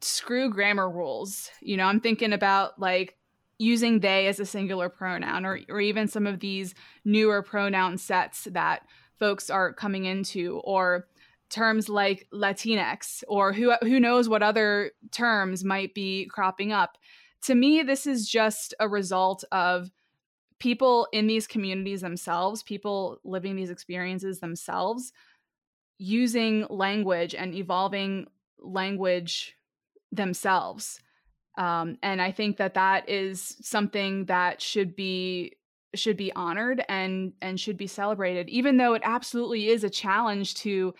screw 0.00 0.50
grammar 0.50 0.88
rules. 0.90 1.50
You 1.60 1.76
know, 1.76 1.86
I'm 1.86 2.00
thinking 2.00 2.32
about 2.32 2.78
like 2.78 3.16
using 3.58 4.00
they 4.00 4.26
as 4.26 4.40
a 4.40 4.46
singular 4.46 4.88
pronoun 4.88 5.46
or, 5.46 5.58
or 5.68 5.80
even 5.80 6.08
some 6.08 6.26
of 6.26 6.40
these 6.40 6.74
newer 7.04 7.42
pronoun 7.42 7.96
sets 7.96 8.44
that 8.50 8.82
folks 9.18 9.48
are 9.48 9.72
coming 9.72 10.04
into 10.04 10.60
or 10.64 11.06
terms 11.48 11.88
like 11.88 12.26
latinx 12.32 13.22
or 13.28 13.52
who 13.52 13.72
who 13.82 14.00
knows 14.00 14.28
what 14.28 14.42
other 14.42 14.90
terms 15.12 15.64
might 15.64 15.94
be 15.94 16.26
cropping 16.26 16.72
up 16.72 16.98
to 17.40 17.54
me 17.54 17.82
this 17.82 18.04
is 18.06 18.28
just 18.28 18.74
a 18.80 18.88
result 18.88 19.44
of 19.52 19.90
people 20.58 21.06
in 21.12 21.28
these 21.28 21.46
communities 21.46 22.00
themselves 22.00 22.64
people 22.64 23.20
living 23.22 23.54
these 23.54 23.70
experiences 23.70 24.40
themselves 24.40 25.12
using 25.98 26.66
language 26.68 27.34
and 27.34 27.54
evolving 27.54 28.26
language 28.58 29.56
themselves. 30.12 31.00
Um, 31.56 31.96
and 32.02 32.20
I 32.20 32.32
think 32.32 32.58
that 32.58 32.74
that 32.74 33.08
is 33.08 33.56
something 33.62 34.26
that 34.26 34.60
should 34.60 34.94
be 34.94 35.56
should 35.94 36.16
be 36.16 36.32
honored 36.34 36.84
and 36.88 37.32
and 37.40 37.58
should 37.58 37.76
be 37.76 37.86
celebrated, 37.86 38.48
even 38.48 38.76
though 38.76 38.94
it 38.94 39.02
absolutely 39.04 39.68
is 39.68 39.84
a 39.84 39.90
challenge 39.90 40.54
to, 40.56 40.94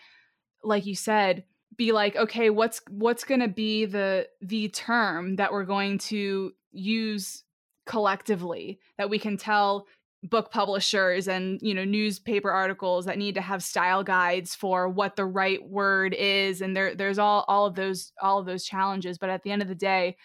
like 0.63 0.87
you 0.87 0.95
said, 0.95 1.45
be 1.77 1.93
like, 1.93 2.17
okay, 2.17 2.51
what's 2.51 2.81
what's 2.89 3.25
going 3.25 3.41
to 3.41 3.49
be 3.49 3.85
the 3.85 4.29
the 4.41 4.69
term 4.69 5.37
that 5.37 5.53
we're 5.53 5.65
going 5.65 5.99
to 5.99 6.53
use 6.73 7.45
collectively 7.87 8.81
that 8.99 9.11
we 9.11 9.19
can 9.19 9.37
tell 9.37 9.87
book 10.23 10.51
publishers 10.51 11.29
and 11.29 11.61
you 11.63 11.73
know 11.73 11.85
newspaper 11.85 12.51
articles 12.51 13.05
that 13.05 13.17
need 13.17 13.37
to 13.37 13.41
have 13.41 13.63
style 13.63 14.03
guides 14.03 14.57
for 14.57 14.89
what 14.89 15.17
the 15.17 15.27
right 15.27 15.69
word 15.69 16.15
is? 16.15 16.63
And 16.63 16.75
there 16.75 16.95
there's 16.95 17.19
all 17.19 17.45
all 17.47 17.67
of 17.67 17.75
those 17.75 18.13
all 18.23 18.39
of 18.39 18.47
those 18.47 18.65
challenges. 18.65 19.19
But 19.19 19.31
at 19.31 19.43
the 19.43 19.51
end 19.51 19.63
of 19.63 19.69
the 19.69 19.75
day 19.75 20.17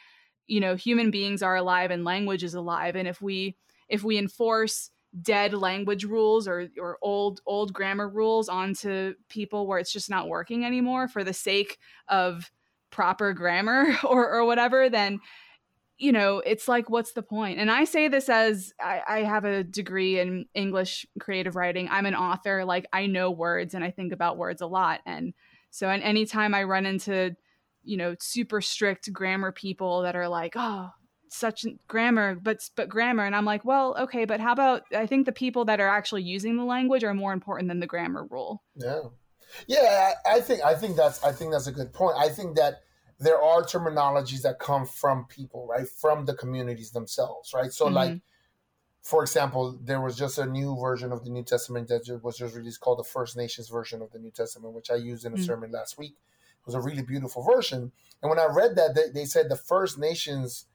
you 0.52 0.60
know 0.60 0.76
human 0.76 1.12
beings 1.12 1.42
are 1.42 1.56
alive 1.56 1.92
and 1.92 2.04
language 2.04 2.44
is 2.44 2.54
alive 2.54 2.98
and 2.98 3.08
if 3.08 3.22
we 3.22 3.56
if 3.88 4.04
we 4.04 4.18
enforce 4.18 4.92
dead 5.22 5.54
language 5.54 6.04
rules 6.04 6.46
or 6.46 6.68
or 6.78 6.98
old 7.02 7.40
old 7.46 7.72
grammar 7.72 8.10
rules 8.10 8.50
onto 8.50 9.14
people 9.30 9.66
where 9.66 9.80
it's 9.80 9.94
just 9.94 10.10
not 10.10 10.28
working 10.28 10.66
anymore 10.66 11.08
for 11.08 11.24
the 11.24 11.34
sake 11.34 11.80
of 12.10 12.52
proper 12.90 13.32
grammar 13.32 13.98
or 14.04 14.30
or 14.30 14.46
whatever 14.46 14.90
then 14.90 15.22
you 15.98 16.12
know, 16.12 16.40
it's 16.40 16.68
like, 16.68 16.90
what's 16.90 17.12
the 17.12 17.22
point? 17.22 17.60
And 17.60 17.70
I 17.70 17.84
say 17.84 18.08
this 18.08 18.28
as 18.28 18.74
I, 18.82 19.02
I, 19.08 19.20
have 19.20 19.46
a 19.46 19.64
degree 19.64 20.20
in 20.20 20.48
English 20.56 21.06
creative 21.20 21.56
writing. 21.56 21.88
I'm 21.92 22.08
an 22.08 22.16
author. 22.16 22.66
Like, 22.66 22.88
I 22.92 23.06
know 23.06 23.30
words 23.30 23.76
and 23.76 23.84
I 23.84 23.92
think 23.92 24.12
about 24.12 24.36
words 24.36 24.62
a 24.62 24.66
lot. 24.66 25.02
And 25.06 25.36
so, 25.70 25.90
and 25.90 26.02
anytime 26.02 26.56
I 26.56 26.64
run 26.64 26.88
into, 26.88 27.36
you 27.84 27.98
know, 27.98 28.16
super 28.20 28.62
strict 28.62 29.12
grammar 29.12 29.52
people 29.52 30.02
that 30.04 30.16
are 30.16 30.28
like, 30.28 30.54
oh, 30.56 30.90
such 31.30 31.66
grammar, 31.88 32.36
but 32.36 32.70
but 32.76 32.90
grammar, 32.90 33.26
and 33.26 33.36
I'm 33.36 33.46
like, 33.46 33.64
well, 33.64 33.96
okay, 34.00 34.26
but 34.26 34.40
how 34.40 34.52
about 34.52 34.84
I 34.96 35.06
think 35.06 35.26
the 35.26 35.32
people 35.32 35.66
that 35.66 35.80
are 35.80 35.88
actually 35.88 36.24
using 36.24 36.58
the 36.58 36.66
language 36.66 37.04
are 37.04 37.14
more 37.14 37.34
important 37.34 37.70
than 37.70 37.80
the 37.80 37.88
grammar 37.88 38.26
rule. 38.30 38.64
Yeah, 38.76 39.02
yeah, 39.68 40.14
I, 40.26 40.38
I 40.38 40.42
think 40.42 40.64
I 40.64 40.76
think 40.76 40.96
that's 40.96 41.24
I 41.24 41.32
think 41.32 41.52
that's 41.52 41.68
a 41.68 41.72
good 41.72 41.94
point. 41.94 42.18
I 42.18 42.30
think 42.30 42.58
that 42.58 42.82
there 43.22 43.42
are 43.42 43.62
terminologies 43.62 44.42
that 44.42 44.60
come 44.60 44.86
from 44.86 45.26
people, 45.26 45.68
right? 45.68 45.88
From 45.88 46.26
the 46.26 46.34
communities 46.34 46.92
themselves, 46.92 47.54
right? 47.54 47.72
So, 47.72 47.86
mm-hmm. 47.86 47.96
like, 47.96 48.22
for 49.04 49.22
example, 49.22 49.78
there 49.80 50.02
was 50.02 50.18
just 50.18 50.40
a 50.40 50.46
new 50.46 50.76
version 50.76 51.12
of 51.12 51.24
the 51.24 51.30
New 51.30 51.44
Testament 51.44 51.88
that 51.90 52.20
was 52.24 52.38
just 52.38 52.56
released 52.56 52.80
called 52.80 52.98
the 52.98 53.04
First 53.04 53.38
Nations 53.38 53.70
version 53.70 54.02
of 54.02 54.12
the 54.12 54.18
New 54.18 54.32
Testament, 54.32 54.74
which 54.74 54.90
I 54.90 54.96
used 54.96 55.24
in 55.24 55.34
a 55.34 55.36
mm-hmm. 55.36 55.46
sermon 55.46 55.72
last 55.72 56.00
week. 56.00 56.16
It 56.62 56.68
was 56.68 56.76
a 56.76 56.82
really 56.82 57.02
beautiful 57.02 57.44
version. 57.44 57.92
And 58.22 58.30
when 58.30 58.40
I 58.40 58.46
read 58.46 58.76
that, 58.76 58.96
they, 58.96 59.10
they 59.14 59.26
said 59.26 59.50
the 59.50 59.56
First 59.56 59.98
Nations, 59.98 60.66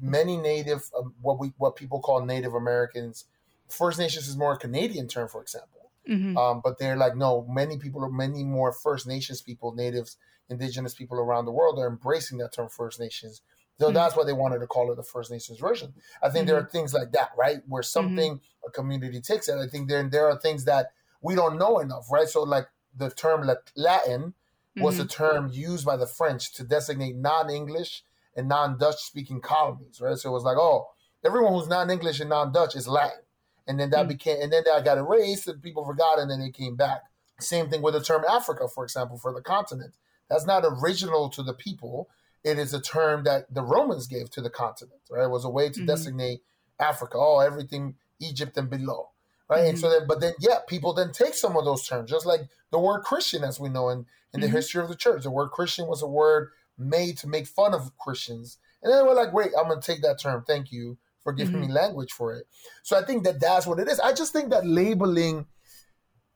many 0.00 0.36
Native, 0.36 0.90
um, 0.96 1.14
what 1.22 1.38
we 1.38 1.52
what 1.56 1.76
people 1.76 2.00
call 2.00 2.24
Native 2.24 2.54
Americans, 2.54 3.24
First 3.68 3.98
Nations 3.98 4.28
is 4.28 4.36
more 4.36 4.52
a 4.52 4.58
Canadian 4.58 5.08
term, 5.08 5.28
for 5.28 5.40
example. 5.40 5.90
Mm-hmm. 6.08 6.36
Um, 6.36 6.60
but 6.62 6.78
they're 6.78 6.96
like, 6.96 7.16
no, 7.16 7.46
many 7.48 7.78
people, 7.78 8.08
many 8.10 8.44
more 8.44 8.72
First 8.72 9.06
Nations 9.06 9.40
people, 9.40 9.74
natives, 9.74 10.16
indigenous 10.48 10.94
people 10.94 11.18
around 11.18 11.44
the 11.44 11.52
world 11.52 11.78
are 11.78 11.86
embracing 11.86 12.38
that 12.38 12.52
term 12.52 12.68
First 12.68 13.00
Nations. 13.00 13.42
So 13.78 13.86
mm-hmm. 13.86 13.94
that's 13.94 14.16
why 14.16 14.24
they 14.24 14.32
wanted 14.32 14.58
to 14.58 14.66
call 14.66 14.92
it 14.92 14.96
the 14.96 15.02
First 15.02 15.30
Nations 15.30 15.58
version. 15.58 15.94
I 16.22 16.28
think 16.28 16.42
mm-hmm. 16.42 16.54
there 16.54 16.62
are 16.62 16.68
things 16.68 16.92
like 16.92 17.12
that, 17.12 17.30
right? 17.38 17.62
Where 17.66 17.82
something 17.82 18.34
mm-hmm. 18.34 18.68
a 18.68 18.70
community 18.70 19.20
takes 19.20 19.48
it. 19.48 19.56
I 19.56 19.68
think 19.68 19.88
there 19.88 20.06
there 20.08 20.28
are 20.28 20.38
things 20.38 20.64
that 20.66 20.92
we 21.22 21.34
don't 21.34 21.58
know 21.58 21.78
enough, 21.78 22.10
right? 22.10 22.28
So 22.28 22.42
like 22.42 22.66
the 22.94 23.10
term 23.10 23.48
Latin 23.76 24.34
was 24.76 24.98
a 24.98 25.02
mm-hmm. 25.02 25.08
term 25.08 25.50
used 25.52 25.84
by 25.84 25.96
the 25.96 26.06
French 26.06 26.52
to 26.54 26.64
designate 26.64 27.16
non-English 27.16 28.02
and 28.36 28.48
non-Dutch 28.48 29.02
speaking 29.02 29.40
colonies, 29.40 30.00
right? 30.00 30.16
So 30.16 30.30
it 30.30 30.32
was 30.32 30.44
like, 30.44 30.56
oh, 30.56 30.86
everyone 31.24 31.52
who's 31.52 31.68
non-English 31.68 32.20
and 32.20 32.30
non-Dutch 32.30 32.76
is 32.76 32.88
Latin. 32.88 33.22
And 33.66 33.78
then 33.78 33.90
that 33.90 34.06
mm. 34.06 34.08
became, 34.08 34.40
and 34.40 34.52
then 34.52 34.62
that 34.66 34.84
got 34.84 34.98
erased, 34.98 35.46
and 35.48 35.62
people 35.62 35.84
forgot, 35.84 36.18
and 36.18 36.30
then 36.30 36.40
it 36.40 36.54
came 36.54 36.76
back. 36.76 37.02
Same 37.40 37.68
thing 37.68 37.82
with 37.82 37.94
the 37.94 38.02
term 38.02 38.24
Africa, 38.28 38.68
for 38.68 38.84
example, 38.84 39.18
for 39.18 39.32
the 39.32 39.42
continent. 39.42 39.94
That's 40.28 40.46
not 40.46 40.64
original 40.64 41.28
to 41.30 41.42
the 41.42 41.54
people. 41.54 42.08
It 42.44 42.58
is 42.58 42.72
a 42.72 42.80
term 42.80 43.24
that 43.24 43.52
the 43.52 43.62
Romans 43.62 44.06
gave 44.06 44.30
to 44.30 44.40
the 44.40 44.50
continent, 44.50 45.00
right? 45.10 45.24
It 45.24 45.30
was 45.30 45.44
a 45.44 45.50
way 45.50 45.68
to 45.68 45.80
mm-hmm. 45.80 45.86
designate 45.86 46.40
Africa, 46.78 47.16
oh, 47.18 47.40
everything 47.40 47.96
Egypt 48.20 48.56
and 48.56 48.70
below, 48.70 49.10
right? 49.50 49.60
Mm-hmm. 49.60 49.68
And 49.70 49.78
so 49.78 49.90
then, 49.90 50.06
but 50.06 50.20
then, 50.20 50.32
yeah, 50.40 50.58
people 50.68 50.94
then 50.94 51.12
take 51.12 51.34
some 51.34 51.56
of 51.56 51.64
those 51.64 51.86
terms, 51.86 52.10
just 52.10 52.24
like 52.24 52.42
the 52.70 52.78
word 52.78 53.02
Christian, 53.02 53.42
as 53.42 53.58
we 53.58 53.68
know 53.68 53.88
in, 53.88 54.06
in 54.32 54.40
the 54.40 54.46
mm-hmm. 54.46 54.56
history 54.56 54.82
of 54.82 54.88
the 54.88 54.94
church. 54.94 55.24
The 55.24 55.30
word 55.30 55.50
Christian 55.50 55.88
was 55.88 56.02
a 56.02 56.06
word 56.06 56.50
made 56.78 57.18
to 57.18 57.28
make 57.28 57.46
fun 57.46 57.74
of 57.74 57.90
Christians. 57.98 58.58
And 58.82 58.92
then 58.92 59.04
we're 59.04 59.14
like, 59.14 59.34
wait, 59.34 59.50
I'm 59.58 59.68
going 59.68 59.80
to 59.80 59.86
take 59.86 60.02
that 60.02 60.20
term. 60.20 60.44
Thank 60.46 60.72
you 60.72 60.96
for 61.24 61.32
giving 61.32 61.56
mm-hmm. 61.56 61.66
me 61.66 61.72
language 61.72 62.12
for 62.12 62.32
it. 62.34 62.46
So 62.82 62.96
I 62.96 63.04
think 63.04 63.24
that 63.24 63.40
that's 63.40 63.66
what 63.66 63.78
it 63.78 63.88
is. 63.88 64.00
I 64.00 64.12
just 64.14 64.32
think 64.32 64.50
that 64.50 64.66
labeling, 64.66 65.46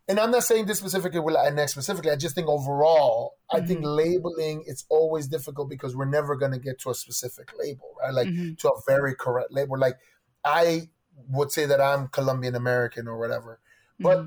and 0.09 0.21
I'm 0.21 0.31
not 0.31 0.45
saying 0.45 0.67
this 0.67 0.81
specifically 0.81 1.21
with 1.21 1.37
Latinx 1.37 1.71
specifically. 1.71 2.11
I 2.11 2.17
just 2.17 2.35
think 2.35 2.49
overall, 2.49 3.37
mm-hmm. 3.51 3.63
I 3.63 3.67
think 3.67 3.81
mm-hmm. 3.81 3.89
labeling 3.89 4.65
it's 4.67 4.85
always 4.91 5.29
difficult 5.29 5.71
because 5.71 5.97
we're 5.97 6.05
never 6.05 6.37
going 6.37 6.53
to 6.53 6.59
get 6.59 6.81
to 6.81 6.91
a 6.91 6.95
specific 6.95 7.53
label, 7.59 7.95
right? 8.03 8.13
Like 8.13 8.29
mm-hmm. 8.29 8.55
to 8.59 8.69
a 8.69 8.81
very 8.87 9.15
correct 9.15 9.53
label. 9.53 9.79
Like 9.79 9.97
I 10.45 10.91
would 11.29 11.51
say 11.51 11.67
that 11.67 11.81
I'm 11.81 12.09
Colombian 12.09 12.55
American 12.55 13.09
or 13.09 13.19
whatever, 13.19 13.61
but 13.99 14.19
mm-hmm. 14.19 14.27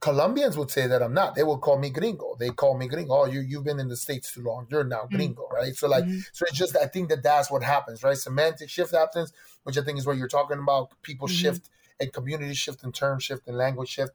Colombians 0.00 0.56
would 0.56 0.70
say 0.70 0.86
that 0.86 1.02
I'm 1.02 1.12
not. 1.12 1.34
They 1.34 1.42
will 1.42 1.58
call 1.58 1.78
me 1.78 1.90
gringo. 1.90 2.34
They 2.38 2.48
call 2.48 2.76
me 2.76 2.88
gringo. 2.88 3.12
Oh, 3.12 3.24
you 3.26 3.40
you've 3.40 3.64
been 3.64 3.78
in 3.78 3.88
the 3.88 3.96
states 3.96 4.32
too 4.32 4.42
long. 4.42 4.66
You're 4.70 4.82
now 4.82 5.02
mm. 5.02 5.10
gringo, 5.10 5.42
mm-hmm. 5.42 5.54
right? 5.54 5.76
So 5.76 5.88
like, 5.88 6.04
mm-hmm. 6.04 6.20
so 6.32 6.46
it's 6.48 6.56
just 6.56 6.74
I 6.74 6.86
think 6.86 7.10
that 7.10 7.22
that's 7.22 7.50
what 7.50 7.62
happens, 7.62 8.02
right? 8.02 8.16
Semantic 8.16 8.70
shift 8.70 8.92
happens, 8.92 9.32
which 9.64 9.76
I 9.76 9.82
think 9.82 9.98
is 9.98 10.06
what 10.06 10.16
you're 10.16 10.28
talking 10.28 10.58
about. 10.58 10.90
People 11.02 11.28
mm-hmm. 11.28 11.36
shift 11.36 11.68
and 12.00 12.10
community 12.12 12.54
shift 12.54 12.82
and 12.82 12.94
term 12.94 13.18
shift 13.18 13.46
and 13.46 13.58
language 13.58 13.90
shift, 13.90 14.12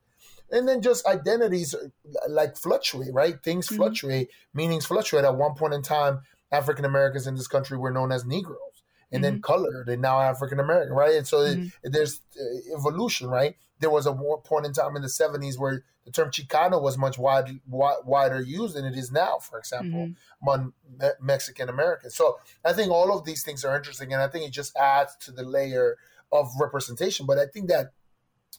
and 0.50 0.68
then 0.68 0.82
just 0.82 1.06
identities 1.06 1.76
uh, 1.76 1.88
like 2.30 2.58
fluctuate, 2.58 3.14
right? 3.14 3.44
Things 3.44 3.68
mm-hmm. 3.68 3.76
fluctuate, 3.76 4.30
meanings 4.56 4.88
fluctuate. 4.88 5.24
At 5.24 5.36
one 5.36 5.54
point 5.54 5.76
in 5.76 5.84
time, 5.84 6.22
African 6.52 6.86
Americans 6.86 7.28
in 7.28 7.36
this 7.36 7.48
country 7.48 7.78
were 7.78 7.92
known 7.92 8.12
as 8.12 8.26
Negroes 8.26 8.75
and 9.12 9.24
mm-hmm. 9.24 9.34
then 9.34 9.42
colored 9.42 9.90
and 9.90 10.02
now 10.02 10.20
African 10.20 10.60
American, 10.60 10.94
right? 10.94 11.16
And 11.16 11.28
so 11.28 11.40
mm-hmm. 11.40 11.68
it, 11.84 11.92
there's 11.92 12.22
uh, 12.40 12.78
evolution, 12.78 13.28
right? 13.28 13.56
There 13.80 13.90
was 13.90 14.06
a 14.06 14.14
point 14.14 14.66
in 14.66 14.74
time 14.74 14.96
in 14.96 15.02
the 15.02 15.08
70s 15.08 15.60
where 15.60 15.84
the 16.06 16.12
term 16.12 16.30
Chicano 16.30 16.82
was 16.82 16.98
much 16.98 17.18
wide, 17.18 17.60
wide, 17.68 17.98
wider 18.06 18.42
used 18.42 18.76
than 18.76 18.86
it 18.86 18.96
is 18.96 19.12
now, 19.12 19.38
for 19.40 19.58
example, 19.58 20.08
mm-hmm. 20.08 20.48
among 20.48 20.74
me- 21.00 21.10
Mexican 21.20 21.68
Americans. 21.68 22.16
So 22.16 22.40
I 22.64 22.74
think 22.74 22.92
all 22.92 23.18
of 23.18 23.26
these 23.26 23.44
things 23.44 23.66
are 23.66 23.76
interesting, 23.76 24.14
and 24.14 24.22
I 24.22 24.28
think 24.28 24.46
it 24.48 24.52
just 24.52 24.76
adds 24.78 25.16
to 25.22 25.32
the 25.32 25.44
layer 25.44 25.98
of 26.32 26.48
representation. 26.60 27.26
But 27.26 27.40
I 27.40 27.48
think 27.48 27.70
that 27.70 27.94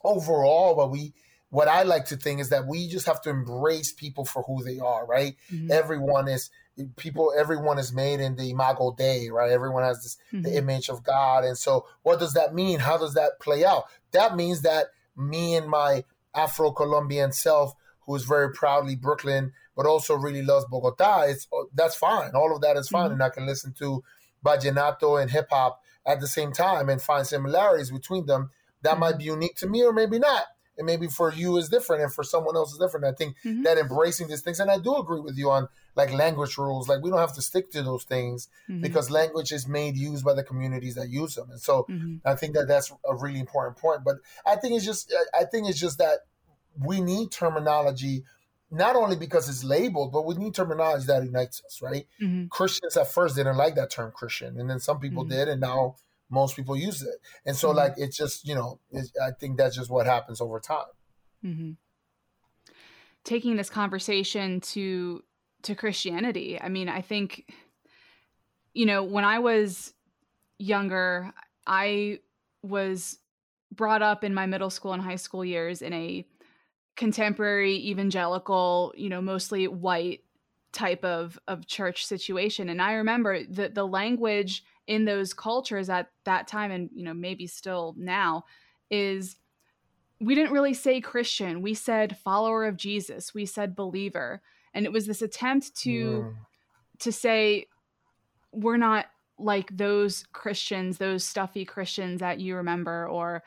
overall, 0.02 0.76
what 0.76 0.90
we 0.90 1.14
what 1.50 1.68
I 1.68 1.84
like 1.84 2.06
to 2.06 2.16
think 2.16 2.40
is 2.40 2.48
that 2.50 2.66
we 2.66 2.88
just 2.88 3.06
have 3.06 3.22
to 3.22 3.30
embrace 3.30 3.92
people 3.92 4.24
for 4.24 4.42
who 4.42 4.64
they 4.64 4.80
are, 4.80 5.06
right? 5.06 5.36
Mm-hmm. 5.52 5.70
Everyone 5.70 6.28
is 6.28 6.50
people 6.96 7.32
everyone 7.36 7.78
is 7.78 7.92
made 7.92 8.20
in 8.20 8.36
the 8.36 8.50
imago 8.50 8.94
dei 8.96 9.30
right? 9.30 9.50
Everyone 9.50 9.82
has 9.82 10.02
this 10.02 10.16
mm-hmm. 10.32 10.42
the 10.42 10.56
image 10.56 10.88
of 10.88 11.02
god. 11.02 11.44
And 11.44 11.56
so 11.56 11.86
what 12.02 12.18
does 12.18 12.34
that 12.34 12.54
mean? 12.54 12.80
How 12.80 12.98
does 12.98 13.14
that 13.14 13.40
play 13.40 13.64
out? 13.64 13.84
That 14.12 14.36
means 14.36 14.62
that 14.62 14.86
me 15.16 15.54
and 15.54 15.68
my 15.68 16.04
afro-colombian 16.34 17.32
self 17.32 17.74
who 18.04 18.14
is 18.14 18.24
very 18.24 18.52
proudly 18.52 18.94
brooklyn 18.94 19.52
but 19.74 19.86
also 19.86 20.14
really 20.14 20.42
loves 20.42 20.66
bogota 20.66 21.22
it's 21.22 21.48
oh, 21.52 21.68
that's 21.74 21.96
fine. 21.96 22.30
All 22.34 22.54
of 22.54 22.60
that 22.60 22.76
is 22.76 22.88
fine. 22.88 23.06
Mm-hmm. 23.06 23.12
and 23.14 23.22
i 23.22 23.30
can 23.30 23.46
listen 23.46 23.72
to 23.78 24.04
vallenato 24.44 25.20
and 25.20 25.30
hip-hop 25.30 25.80
at 26.04 26.20
the 26.20 26.28
same 26.28 26.52
time 26.52 26.88
and 26.88 27.00
find 27.00 27.26
similarities 27.26 27.90
between 27.90 28.26
them 28.26 28.50
that 28.82 28.92
mm-hmm. 28.92 29.00
might 29.00 29.18
be 29.18 29.24
unique 29.24 29.56
to 29.56 29.66
me 29.66 29.82
or 29.82 29.92
maybe 29.92 30.18
not 30.18 30.44
and 30.78 30.86
maybe 30.86 31.06
for 31.06 31.32
you 31.32 31.56
is 31.56 31.68
different 31.68 32.02
and 32.02 32.12
for 32.12 32.24
someone 32.24 32.56
else 32.56 32.72
is 32.72 32.78
different 32.78 33.06
i 33.06 33.12
think 33.12 33.36
mm-hmm. 33.44 33.62
that 33.62 33.78
embracing 33.78 34.28
these 34.28 34.42
things 34.42 34.60
and 34.60 34.70
i 34.70 34.78
do 34.78 34.96
agree 34.96 35.20
with 35.20 35.36
you 35.36 35.50
on 35.50 35.68
like 35.96 36.12
language 36.12 36.58
rules. 36.58 36.88
Like 36.88 37.02
we 37.02 37.10
don't 37.10 37.18
have 37.18 37.32
to 37.32 37.42
stick 37.42 37.70
to 37.72 37.82
those 37.82 38.04
things 38.04 38.48
mm-hmm. 38.68 38.82
because 38.82 39.10
language 39.10 39.50
is 39.50 39.66
made 39.66 39.96
used 39.96 40.24
by 40.24 40.34
the 40.34 40.44
communities 40.44 40.94
that 40.94 41.08
use 41.08 41.34
them. 41.34 41.50
And 41.50 41.60
so 41.60 41.86
mm-hmm. 41.90 42.16
I 42.24 42.34
think 42.34 42.54
that 42.54 42.68
that's 42.68 42.92
a 43.08 43.16
really 43.16 43.40
important 43.40 43.78
point. 43.78 44.04
But 44.04 44.16
I 44.46 44.56
think 44.56 44.74
it's 44.74 44.84
just 44.84 45.12
I 45.38 45.44
think 45.44 45.68
it's 45.68 45.80
just 45.80 45.98
that 45.98 46.18
we 46.78 47.00
need 47.00 47.32
terminology 47.32 48.24
not 48.70 48.96
only 48.96 49.16
because 49.16 49.48
it's 49.48 49.62
labeled, 49.62 50.12
but 50.12 50.26
we 50.26 50.34
need 50.34 50.52
terminology 50.52 51.06
that 51.06 51.22
unites 51.22 51.62
us, 51.64 51.80
right? 51.80 52.06
Mm-hmm. 52.20 52.48
Christians 52.48 52.96
at 52.96 53.06
first 53.06 53.36
didn't 53.36 53.56
like 53.56 53.76
that 53.76 53.90
term 53.90 54.10
Christian, 54.10 54.58
and 54.58 54.68
then 54.68 54.80
some 54.80 54.98
people 54.98 55.22
mm-hmm. 55.22 55.32
did, 55.32 55.48
and 55.48 55.60
now 55.60 55.94
most 56.30 56.56
people 56.56 56.76
use 56.76 57.02
it. 57.02 57.16
And 57.44 57.56
so, 57.56 57.68
mm-hmm. 57.68 57.78
like, 57.78 57.94
it's 57.96 58.16
just 58.16 58.46
you 58.46 58.54
know, 58.54 58.80
I 59.22 59.30
think 59.38 59.56
that's 59.56 59.76
just 59.76 59.90
what 59.90 60.06
happens 60.06 60.40
over 60.40 60.60
time. 60.60 60.86
Mm-hmm. 61.44 61.70
Taking 63.24 63.56
this 63.56 63.70
conversation 63.70 64.60
to 64.60 65.22
to 65.62 65.74
Christianity. 65.74 66.60
I 66.60 66.68
mean, 66.68 66.88
I 66.88 67.00
think, 67.00 67.52
you 68.72 68.86
know, 68.86 69.02
when 69.02 69.24
I 69.24 69.38
was 69.40 69.92
younger, 70.58 71.32
I 71.66 72.20
was 72.62 73.18
brought 73.72 74.02
up 74.02 74.22
in 74.22 74.32
my 74.32 74.46
middle 74.46 74.70
school 74.70 74.92
and 74.92 75.02
high 75.02 75.16
school 75.16 75.44
years 75.44 75.82
in 75.82 75.92
a 75.92 76.26
contemporary 76.96 77.76
evangelical, 77.88 78.94
you 78.96 79.08
know, 79.08 79.20
mostly 79.20 79.68
white 79.68 80.20
type 80.72 81.04
of 81.04 81.38
of 81.48 81.66
church 81.66 82.04
situation 82.04 82.68
and 82.68 82.82
i 82.82 82.92
remember 82.92 83.42
the 83.44 83.70
the 83.70 83.86
language 83.86 84.62
in 84.86 85.04
those 85.04 85.34
cultures 85.34 85.88
at 85.88 86.10
that 86.24 86.46
time 86.46 86.70
and 86.70 86.90
you 86.94 87.04
know 87.04 87.14
maybe 87.14 87.46
still 87.46 87.94
now 87.98 88.44
is 88.90 89.36
we 90.20 90.34
didn't 90.34 90.52
really 90.52 90.74
say 90.74 91.00
christian 91.00 91.60
we 91.60 91.74
said 91.74 92.16
follower 92.18 92.64
of 92.64 92.76
jesus 92.76 93.34
we 93.34 93.44
said 93.44 93.74
believer 93.74 94.40
and 94.74 94.86
it 94.86 94.92
was 94.92 95.06
this 95.06 95.22
attempt 95.22 95.74
to 95.74 95.90
yeah. 95.90 96.30
to 96.98 97.10
say 97.10 97.66
we're 98.52 98.76
not 98.76 99.06
like 99.38 99.76
those 99.76 100.24
Christians, 100.32 100.98
those 100.98 101.24
stuffy 101.24 101.64
Christians 101.64 102.20
that 102.20 102.40
you 102.40 102.56
remember, 102.56 103.06
or 103.06 103.42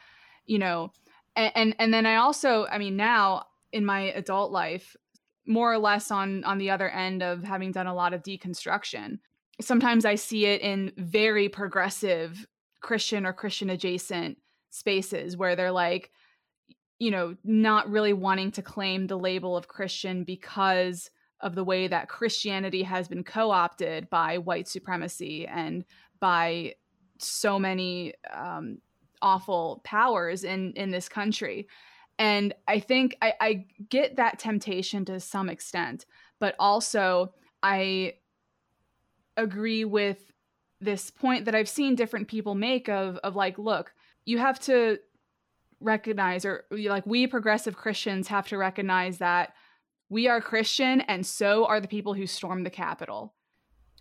you 0.45 0.59
know, 0.59 0.91
and, 1.35 1.51
and 1.55 1.75
and, 1.79 1.93
then 1.93 2.05
I 2.05 2.15
also, 2.17 2.67
I 2.67 2.77
mean, 2.77 2.95
now 2.95 3.45
in 3.71 3.85
my 3.85 4.01
adult 4.13 4.51
life, 4.51 4.95
more 5.45 5.73
or 5.73 5.77
less 5.77 6.11
on 6.11 6.43
on 6.43 6.57
the 6.57 6.69
other 6.69 6.89
end 6.89 7.23
of 7.23 7.43
having 7.43 7.71
done 7.71 7.87
a 7.87 7.93
lot 7.93 8.13
of 8.13 8.23
deconstruction. 8.23 9.19
Sometimes 9.61 10.05
I 10.05 10.15
see 10.15 10.45
it 10.45 10.61
in 10.61 10.91
very 10.97 11.49
progressive 11.49 12.45
Christian 12.81 13.25
or 13.25 13.33
Christian 13.33 13.69
adjacent 13.69 14.37
spaces 14.69 15.35
where 15.35 15.55
they're 15.55 15.71
like, 15.71 16.11
you 16.99 17.11
know, 17.11 17.35
not 17.43 17.89
really 17.89 18.13
wanting 18.13 18.51
to 18.51 18.61
claim 18.61 19.07
the 19.07 19.17
label 19.17 19.55
of 19.55 19.67
Christian 19.67 20.23
because 20.23 21.09
of 21.41 21.55
the 21.55 21.63
way 21.63 21.87
that 21.87 22.09
Christianity 22.09 22.83
has 22.83 23.07
been 23.07 23.23
co 23.23 23.51
opted 23.51 24.09
by 24.09 24.37
white 24.37 24.67
supremacy 24.67 25.47
and 25.47 25.85
by 26.19 26.75
so 27.17 27.57
many 27.57 28.13
um, 28.33 28.79
awful 29.21 29.81
powers 29.83 30.43
in, 30.43 30.73
in 30.73 30.91
this 30.91 31.07
country. 31.07 31.67
And 32.17 32.53
I 32.67 32.79
think 32.79 33.17
I, 33.21 33.33
I 33.39 33.65
get 33.89 34.17
that 34.17 34.39
temptation 34.39 35.05
to 35.05 35.19
some 35.21 35.49
extent, 35.49 36.05
but 36.39 36.55
also 36.59 37.33
I 37.63 38.15
agree 39.39 39.85
with 39.85 40.31
this 40.81 41.09
point 41.09 41.45
that 41.45 41.55
I've 41.55 41.69
seen 41.69 41.95
different 41.95 42.27
people 42.27 42.55
make 42.55 42.87
of 42.89 43.17
of 43.17 43.35
like, 43.35 43.57
look, 43.57 43.93
you 44.25 44.37
have 44.37 44.59
to 44.61 44.99
recognize 45.81 46.45
or 46.45 46.65
like 46.71 47.05
we 47.05 47.27
progressive 47.27 47.75
Christians 47.75 48.27
have 48.27 48.47
to 48.49 48.57
recognize 48.57 49.17
that 49.19 49.53
we 50.09 50.27
are 50.27 50.41
Christian, 50.41 51.01
and 51.01 51.25
so 51.25 51.65
are 51.65 51.79
the 51.79 51.87
people 51.87 52.13
who 52.13 52.25
stormed 52.25 52.65
the 52.65 52.71
Capitol. 52.71 53.35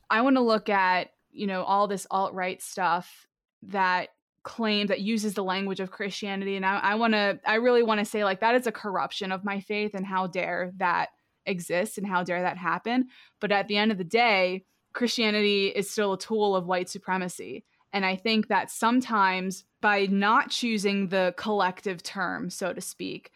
I 0.09 0.23
want 0.23 0.37
to 0.37 0.43
look 0.43 0.71
at, 0.71 1.11
you 1.31 1.47
know, 1.47 1.65
all 1.65 1.87
this 1.87 2.07
alt 2.11 2.33
right 2.33 2.63
stuff 2.63 3.27
that 3.65 4.09
claims 4.43 4.89
that 4.89 5.01
uses 5.01 5.35
the 5.35 5.45
language 5.45 5.81
of 5.81 5.91
Christianity. 5.91 6.57
And 6.57 6.65
I, 6.65 6.79
I 6.79 6.95
want 6.95 7.13
to, 7.13 7.39
I 7.45 7.57
really 7.57 7.83
want 7.83 7.99
to 7.99 8.07
say, 8.07 8.25
like, 8.25 8.41
that 8.41 8.55
is 8.55 8.67
a 8.67 8.73
corruption 8.73 9.33
of 9.33 9.45
my 9.45 9.61
faith, 9.61 9.91
and 9.95 10.07
how 10.07 10.27
dare 10.27 10.73
that 10.79 11.11
exist 11.45 11.99
and 11.99 12.07
how 12.07 12.25
dare 12.25 12.41
that 12.41 12.57
happen. 12.57 13.09
But 13.41 13.53
at 13.53 13.69
the 13.69 13.77
end 13.77 13.93
of 13.93 13.99
the 13.99 14.05
day, 14.05 14.65
Christianity 14.93 15.69
is 15.69 15.91
still 15.91 16.15
a 16.15 16.19
tool 16.19 16.57
of 16.57 16.67
white 16.67 16.89
supremacy. 16.89 17.65
And 17.93 18.05
I 18.05 18.17
think 18.17 18.49
that 18.49 18.71
sometimes 18.71 19.65
by 19.81 20.07
not 20.07 20.51
choosing 20.51 21.09
the 21.09 21.35
collective 21.37 22.03
term, 22.03 22.51
so 22.51 22.73
to 22.73 22.81
speak, 22.81 23.31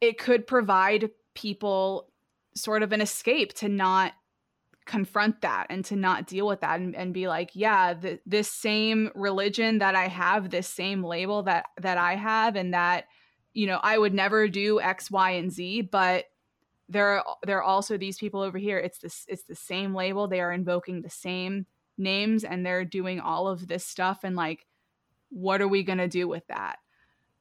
it 0.00 0.18
could 0.18 0.46
provide 0.46 1.10
people 1.34 2.10
sort 2.54 2.82
of 2.82 2.92
an 2.92 3.00
escape 3.00 3.52
to 3.54 3.68
not 3.68 4.12
confront 4.86 5.40
that 5.42 5.66
and 5.70 5.84
to 5.84 5.94
not 5.94 6.26
deal 6.26 6.46
with 6.46 6.60
that 6.62 6.80
and, 6.80 6.96
and 6.96 7.14
be 7.14 7.28
like 7.28 7.50
yeah 7.54 7.94
the, 7.94 8.18
this 8.26 8.50
same 8.50 9.08
religion 9.14 9.78
that 9.78 9.94
i 9.94 10.08
have 10.08 10.50
this 10.50 10.66
same 10.66 11.04
label 11.04 11.44
that 11.44 11.66
that 11.80 11.96
i 11.96 12.16
have 12.16 12.56
and 12.56 12.74
that 12.74 13.04
you 13.52 13.68
know 13.68 13.78
i 13.84 13.96
would 13.96 14.12
never 14.12 14.48
do 14.48 14.80
x 14.80 15.08
y 15.08 15.32
and 15.32 15.52
z 15.52 15.80
but 15.80 16.24
there 16.90 17.06
are 17.06 17.24
there 17.44 17.58
are 17.58 17.62
also 17.62 17.96
these 17.96 18.18
people 18.18 18.42
over 18.42 18.58
here 18.58 18.78
it's 18.78 18.98
this 18.98 19.24
it's 19.28 19.44
the 19.44 19.54
same 19.54 19.94
label 19.94 20.26
they 20.26 20.40
are 20.40 20.52
invoking 20.52 21.00
the 21.00 21.10
same 21.10 21.64
names 21.96 22.44
and 22.44 22.66
they're 22.66 22.84
doing 22.84 23.20
all 23.20 23.48
of 23.48 23.68
this 23.68 23.84
stuff 23.84 24.24
and 24.24 24.36
like 24.36 24.66
what 25.30 25.62
are 25.62 25.68
we 25.68 25.82
going 25.82 25.98
to 25.98 26.08
do 26.08 26.26
with 26.28 26.46
that 26.48 26.78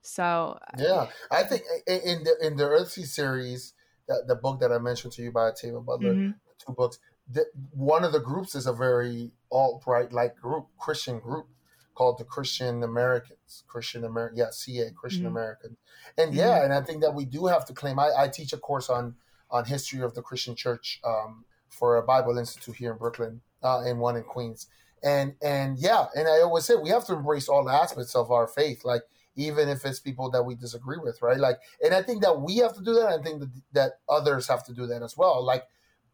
so 0.01 0.57
yeah 0.77 1.07
i 1.31 1.43
think 1.43 1.63
in 1.87 2.23
the 2.23 2.35
in 2.41 2.55
the 2.55 2.63
Earthseed 2.63 3.07
series 3.07 3.73
the, 4.07 4.23
the 4.27 4.35
book 4.35 4.59
that 4.59 4.71
i 4.71 4.77
mentioned 4.77 5.11
to 5.13 5.23
you 5.23 5.31
by 5.31 5.47
Octavia 5.47 5.79
Butler 5.79 6.13
mm-hmm. 6.13 6.31
two 6.65 6.73
books 6.73 6.99
the, 7.31 7.45
one 7.71 8.03
of 8.03 8.11
the 8.11 8.19
groups 8.19 8.55
is 8.55 8.67
a 8.67 8.73
very 8.73 9.31
alt 9.51 9.83
right 9.87 10.11
like 10.13 10.35
group 10.37 10.67
christian 10.77 11.19
group 11.19 11.47
called 11.95 12.17
the 12.17 12.23
christian 12.23 12.83
americans 12.83 13.63
christian 13.67 14.05
american 14.05 14.37
yeah 14.37 14.49
ca 14.51 14.91
christian 14.91 15.23
mm-hmm. 15.23 15.35
americans 15.35 15.77
and 16.17 16.33
yeah 16.33 16.55
mm-hmm. 16.55 16.65
and 16.65 16.73
i 16.73 16.81
think 16.81 17.01
that 17.01 17.13
we 17.13 17.25
do 17.25 17.47
have 17.47 17.65
to 17.65 17.73
claim 17.73 17.99
I, 17.99 18.11
I 18.17 18.27
teach 18.27 18.53
a 18.53 18.57
course 18.57 18.89
on 18.89 19.15
on 19.51 19.65
history 19.65 20.01
of 20.01 20.15
the 20.15 20.21
Christian 20.21 20.55
church 20.55 20.99
um, 21.03 21.45
for 21.69 21.97
a 21.97 22.03
Bible 22.03 22.37
Institute 22.37 22.75
here 22.75 22.91
in 22.91 22.97
Brooklyn 22.97 23.41
uh, 23.63 23.81
and 23.81 23.99
one 23.99 24.15
in 24.15 24.23
Queens. 24.23 24.67
And 25.01 25.35
and 25.41 25.77
yeah, 25.79 26.07
and 26.15 26.27
I 26.27 26.41
always 26.41 26.65
say 26.65 26.75
we 26.75 26.89
have 26.89 27.05
to 27.05 27.13
embrace 27.13 27.47
all 27.47 27.69
aspects 27.69 28.15
of 28.15 28.31
our 28.31 28.47
faith, 28.47 28.83
like 28.83 29.03
even 29.35 29.69
if 29.69 29.85
it's 29.85 29.99
people 29.99 30.29
that 30.31 30.43
we 30.43 30.55
disagree 30.55 30.97
with, 30.97 31.21
right? 31.21 31.37
Like, 31.37 31.59
and 31.81 31.93
I 31.93 32.01
think 32.01 32.21
that 32.23 32.41
we 32.41 32.57
have 32.57 32.75
to 32.75 32.83
do 32.83 32.93
that. 32.95 33.07
I 33.07 33.21
think 33.21 33.39
that, 33.39 33.49
that 33.71 33.91
others 34.09 34.47
have 34.47 34.65
to 34.65 34.73
do 34.73 34.85
that 34.87 35.01
as 35.01 35.15
well. 35.15 35.43
Like, 35.43 35.63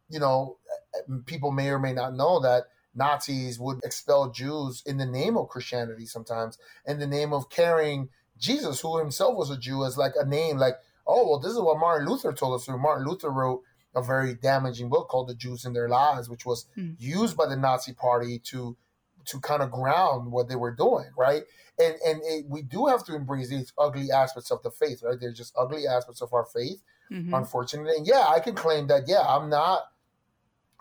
you 0.09 0.19
know, 0.19 0.57
people 1.25 1.51
may 1.51 1.69
or 1.69 1.79
may 1.79 1.93
not 1.93 2.13
know 2.13 2.39
that 2.41 2.65
Nazis 2.93 3.59
would 3.59 3.83
expel 3.83 4.29
Jews 4.29 4.83
in 4.85 4.97
the 4.97 5.05
name 5.05 5.37
of 5.37 5.49
Christianity 5.49 6.05
sometimes, 6.05 6.59
in 6.85 6.99
the 6.99 7.07
name 7.07 7.33
of 7.33 7.49
carrying 7.49 8.09
Jesus, 8.37 8.81
who 8.81 8.99
himself 8.99 9.35
was 9.35 9.49
a 9.49 9.57
Jew, 9.57 9.83
as 9.85 9.97
like 9.97 10.13
a 10.19 10.25
name, 10.25 10.57
like 10.57 10.75
oh, 11.07 11.29
well, 11.29 11.39
this 11.39 11.51
is 11.51 11.59
what 11.59 11.79
Martin 11.79 12.07
Luther 12.07 12.33
told 12.33 12.59
us. 12.59 12.67
Martin 12.67 13.07
Luther 13.07 13.29
wrote 13.29 13.61
a 13.95 14.01
very 14.01 14.35
damaging 14.35 14.89
book 14.89 15.07
called 15.07 15.29
The 15.29 15.35
Jews 15.35 15.65
and 15.65 15.75
Their 15.75 15.87
Lies, 15.87 16.29
which 16.29 16.45
was 16.45 16.67
mm. 16.77 16.95
used 16.99 17.37
by 17.37 17.47
the 17.47 17.55
Nazi 17.55 17.93
Party 17.93 18.39
to 18.45 18.75
to 19.25 19.39
kind 19.39 19.63
of 19.63 19.71
ground 19.71 20.31
what 20.31 20.47
they 20.47 20.55
were 20.55 20.75
doing, 20.75 21.07
right? 21.17 21.43
And 21.79 21.95
and 22.05 22.21
it, 22.23 22.45
we 22.47 22.61
do 22.61 22.85
have 22.85 23.03
to 23.05 23.15
embrace 23.15 23.49
these 23.49 23.73
ugly 23.77 24.11
aspects 24.11 24.51
of 24.51 24.61
the 24.63 24.71
faith, 24.71 25.01
right? 25.03 25.19
They're 25.19 25.31
just 25.31 25.55
ugly 25.57 25.87
aspects 25.87 26.21
of 26.21 26.33
our 26.33 26.45
faith, 26.45 26.83
mm-hmm. 27.11 27.33
unfortunately. 27.33 27.95
And 27.97 28.05
yeah, 28.05 28.25
I 28.27 28.39
can 28.39 28.55
claim 28.55 28.87
that. 28.87 29.03
Yeah, 29.07 29.21
I'm 29.21 29.49
not 29.49 29.83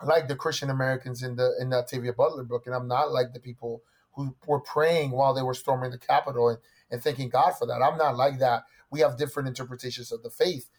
like 0.03 0.27
the 0.27 0.35
Christian 0.35 0.69
Americans 0.69 1.23
in 1.23 1.35
the 1.35 1.55
in 1.59 1.69
the 1.69 1.77
Octavia 1.77 2.13
Butler 2.13 2.43
book, 2.43 2.63
and 2.65 2.75
I'm 2.75 2.87
not 2.87 3.11
like 3.11 3.33
the 3.33 3.39
people 3.39 3.81
who 4.13 4.35
were 4.45 4.61
praying 4.61 5.11
while 5.11 5.33
they 5.33 5.41
were 5.41 5.53
storming 5.53 5.91
the 5.91 5.97
Capitol 5.97 6.49
and, 6.49 6.59
and 6.91 7.01
thanking 7.01 7.29
God 7.29 7.51
for 7.57 7.65
that. 7.67 7.81
I'm 7.81 7.97
not 7.97 8.15
like 8.15 8.39
that 8.39 8.63
we 8.95 9.01
have 9.01 9.17
different 9.17 9.49
interpretations 9.49 10.11
of 10.11 10.23
the 10.23 10.29
faith, 10.29 10.69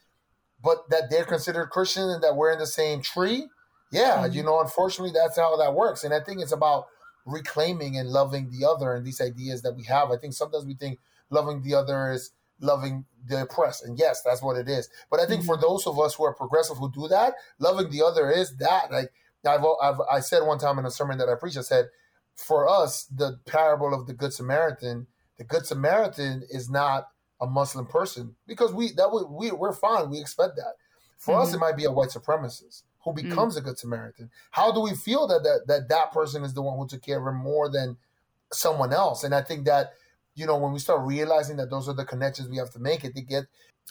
but 0.63 0.89
that 0.89 1.11
they're 1.11 1.23
considered 1.23 1.67
Christian 1.67 2.09
and 2.09 2.23
that 2.23 2.35
we're 2.35 2.51
in 2.51 2.57
the 2.57 2.65
same 2.65 3.03
tree. 3.03 3.45
Yeah, 3.91 4.23
mm-hmm. 4.23 4.33
you 4.33 4.43
know, 4.43 4.59
unfortunately, 4.59 5.13
that's 5.13 5.37
how 5.37 5.55
that 5.57 5.75
works. 5.75 6.03
And 6.03 6.13
I 6.13 6.19
think 6.19 6.41
it's 6.41 6.51
about 6.51 6.87
reclaiming 7.25 7.95
and 7.97 8.09
loving 8.09 8.49
the 8.49 8.67
other 8.67 8.93
and 8.93 9.05
these 9.05 9.21
ideas 9.21 9.61
that 9.61 9.75
we 9.75 9.83
have. 9.83 10.09
I 10.09 10.17
think 10.17 10.33
sometimes 10.33 10.65
we 10.65 10.73
think 10.73 10.97
loving 11.29 11.61
the 11.61 11.75
other 11.75 12.11
is 12.11 12.31
loving 12.59 13.05
the 13.27 13.43
oppressed. 13.43 13.85
And 13.85 13.99
yes, 13.99 14.23
that's 14.25 14.41
what 14.41 14.57
it 14.57 14.67
is. 14.67 14.89
But 15.11 15.19
I 15.19 15.27
think 15.27 15.41
mm-hmm. 15.41 15.51
for 15.51 15.61
those 15.61 15.85
of 15.85 15.99
us 15.99 16.15
who 16.15 16.23
are 16.23 16.33
progressive 16.33 16.77
who 16.77 16.91
do 16.91 17.07
that, 17.09 17.35
loving 17.59 17.91
the 17.91 18.03
other 18.03 18.31
is 18.31 18.57
that. 18.57 18.91
Like 18.91 19.11
I've, 19.45 19.63
I've 19.81 20.01
I 20.11 20.19
said 20.21 20.41
one 20.41 20.57
time 20.57 20.79
in 20.79 20.85
a 20.85 20.91
sermon 20.91 21.19
that 21.19 21.29
I 21.29 21.35
preached, 21.35 21.57
I 21.57 21.61
said, 21.61 21.89
for 22.35 22.67
us, 22.67 23.05
the 23.05 23.39
parable 23.45 23.93
of 23.93 24.07
the 24.07 24.13
Good 24.13 24.33
Samaritan, 24.33 25.07
the 25.37 25.43
Good 25.43 25.65
Samaritan 25.65 26.43
is 26.49 26.69
not 26.69 27.07
a 27.41 27.47
Muslim 27.47 27.85
person 27.85 28.35
because 28.47 28.73
we 28.73 28.91
that 28.93 29.11
we, 29.11 29.23
we 29.29 29.51
we're 29.51 29.73
fine. 29.73 30.09
We 30.09 30.19
expect 30.19 30.55
that. 30.55 30.73
For 31.17 31.33
mm-hmm. 31.33 31.43
us, 31.43 31.53
it 31.53 31.59
might 31.59 31.77
be 31.77 31.85
a 31.85 31.91
white 31.91 32.09
supremacist 32.09 32.83
who 33.03 33.11
mm. 33.11 33.15
becomes 33.15 33.55
mm-hmm. 33.55 33.65
a 33.65 33.69
good 33.69 33.79
Samaritan. 33.79 34.29
How 34.51 34.71
do 34.71 34.81
we 34.81 34.93
feel 34.95 35.27
that, 35.27 35.43
that 35.43 35.67
that 35.67 35.89
that 35.89 36.11
person 36.11 36.43
is 36.43 36.53
the 36.53 36.61
one 36.61 36.77
who 36.77 36.87
took 36.87 37.01
care 37.01 37.19
of 37.19 37.27
him 37.27 37.41
more 37.41 37.69
than 37.69 37.97
someone 38.51 38.93
else? 38.93 39.23
And 39.23 39.33
I 39.33 39.41
think 39.41 39.65
that 39.65 39.93
you 40.35 40.45
know 40.45 40.57
when 40.57 40.73
we 40.73 40.79
start 40.79 41.05
realizing 41.05 41.57
that 41.57 41.69
those 41.69 41.87
are 41.87 41.95
the 41.95 42.05
connections 42.05 42.49
we 42.49 42.57
have 42.57 42.71
to 42.71 42.79
make, 42.79 43.03
it 43.03 43.15
to 43.15 43.21
get 43.21 43.45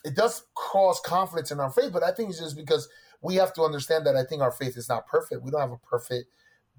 it 0.04 0.14
does 0.14 0.44
cause 0.54 1.00
conflicts 1.00 1.50
in 1.50 1.60
our 1.60 1.70
faith. 1.70 1.92
But 1.92 2.02
I 2.02 2.12
think 2.12 2.30
it's 2.30 2.40
just 2.40 2.56
because 2.56 2.88
we 3.22 3.36
have 3.36 3.52
to 3.54 3.62
understand 3.62 4.06
that 4.06 4.16
I 4.16 4.24
think 4.24 4.42
our 4.42 4.52
faith 4.52 4.76
is 4.76 4.88
not 4.88 5.06
perfect. 5.06 5.42
We 5.42 5.50
don't 5.50 5.60
have 5.60 5.72
a 5.72 5.78
perfect 5.78 6.28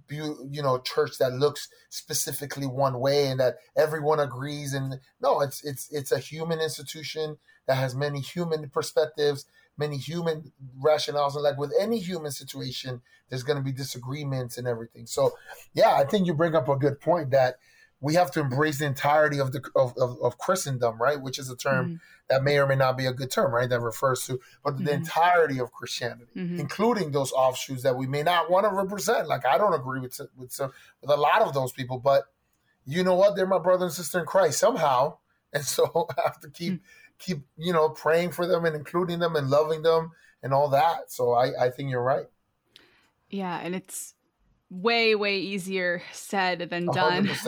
you 0.09 0.61
know 0.61 0.79
church 0.79 1.17
that 1.17 1.33
looks 1.33 1.67
specifically 1.89 2.65
one 2.65 2.99
way 2.99 3.27
and 3.27 3.39
that 3.39 3.57
everyone 3.75 4.19
agrees 4.19 4.73
and 4.73 4.99
no 5.21 5.41
it's 5.41 5.63
it's 5.63 5.91
it's 5.91 6.11
a 6.11 6.19
human 6.19 6.59
institution 6.59 7.37
that 7.67 7.75
has 7.75 7.93
many 7.93 8.19
human 8.19 8.69
perspectives 8.69 9.45
many 9.77 9.97
human 9.97 10.51
rationales 10.81 11.35
and 11.35 11.43
like 11.43 11.57
with 11.57 11.73
any 11.79 11.99
human 11.99 12.31
situation 12.31 13.01
there's 13.29 13.43
going 13.43 13.57
to 13.57 13.63
be 13.63 13.73
disagreements 13.73 14.57
and 14.57 14.67
everything. 14.67 15.05
So 15.05 15.33
yeah 15.73 15.93
i 15.95 16.05
think 16.05 16.25
you 16.25 16.33
bring 16.33 16.55
up 16.55 16.69
a 16.69 16.75
good 16.75 16.99
point 17.01 17.31
that 17.31 17.57
we 17.99 18.13
have 18.13 18.29
to 18.31 18.39
embrace 18.39 18.77
the 18.79 18.85
entirety 18.85 19.39
of 19.39 19.51
the 19.51 19.61
of, 19.75 19.97
of, 19.97 20.17
of 20.21 20.37
Christendom, 20.37 21.01
right? 21.01 21.19
Which 21.19 21.39
is 21.39 21.49
a 21.49 21.55
term 21.55 21.85
mm-hmm. 21.85 21.95
that 22.29 22.43
may 22.43 22.59
or 22.59 22.67
may 22.67 22.75
not 22.75 22.97
be 22.97 23.07
a 23.07 23.13
good 23.13 23.31
term, 23.31 23.53
right? 23.53 23.69
That 23.69 23.81
refers 23.81 24.25
to 24.25 24.39
but 24.63 24.75
mm-hmm. 24.75 24.85
the 24.85 24.93
entirety 24.93 25.59
of 25.59 25.71
Christianity, 25.71 26.31
mm-hmm. 26.35 26.59
including 26.59 27.11
those 27.11 27.31
offshoots 27.31 27.83
that 27.83 27.97
we 27.97 28.05
may 28.05 28.23
not 28.23 28.51
want 28.51 28.65
to 28.65 28.71
represent. 28.71 29.27
Like 29.27 29.45
I 29.45 29.57
don't 29.57 29.73
agree 29.73 29.99
with 29.99 30.19
with 30.35 30.51
some 30.51 30.71
with 31.01 31.09
a 31.09 31.17
lot 31.17 31.41
of 31.41 31.53
those 31.53 31.71
people, 31.71 31.97
but 31.99 32.25
you 32.85 33.03
know 33.03 33.15
what? 33.15 33.35
They're 33.35 33.47
my 33.47 33.59
brother 33.59 33.85
and 33.85 33.93
sister 33.93 34.19
in 34.19 34.25
Christ 34.25 34.59
somehow, 34.59 35.17
and 35.53 35.63
so 35.63 36.07
I 36.17 36.21
have 36.23 36.39
to 36.41 36.49
keep 36.49 36.73
mm. 36.73 36.79
keep 37.17 37.39
you 37.57 37.73
know 37.73 37.89
praying 37.89 38.31
for 38.31 38.45
them 38.45 38.65
and 38.65 38.75
including 38.75 39.19
them 39.19 39.35
and 39.35 39.49
loving 39.49 39.81
them 39.81 40.11
and 40.43 40.53
all 40.53 40.69
that. 40.69 41.11
So 41.11 41.33
I 41.33 41.65
I 41.65 41.69
think 41.71 41.89
you're 41.89 42.03
right. 42.03 42.27
Yeah, 43.29 43.57
and 43.57 43.73
it's 43.73 44.13
way 44.69 45.15
way 45.15 45.39
easier 45.39 46.03
said 46.11 46.69
than 46.69 46.85
done. 46.85 47.29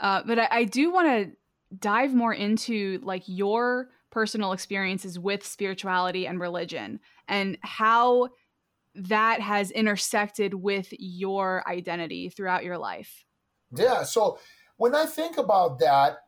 100%. 0.00 0.04
Uh, 0.04 0.22
but 0.26 0.38
I, 0.38 0.48
I 0.50 0.64
do 0.64 0.92
want 0.92 1.06
to 1.08 1.36
dive 1.78 2.14
more 2.14 2.32
into 2.32 3.00
like 3.02 3.22
your 3.26 3.88
personal 4.10 4.52
experiences 4.52 5.18
with 5.18 5.44
spirituality 5.44 6.26
and 6.26 6.40
religion 6.40 7.00
and 7.28 7.58
how 7.62 8.28
that 8.94 9.40
has 9.40 9.70
intersected 9.70 10.54
with 10.54 10.88
your 10.98 11.62
identity 11.68 12.30
throughout 12.30 12.64
your 12.64 12.78
life. 12.78 13.24
Yeah. 13.76 14.04
So 14.04 14.38
when 14.76 14.94
I 14.94 15.06
think 15.06 15.36
about 15.36 15.80
that, 15.80 16.18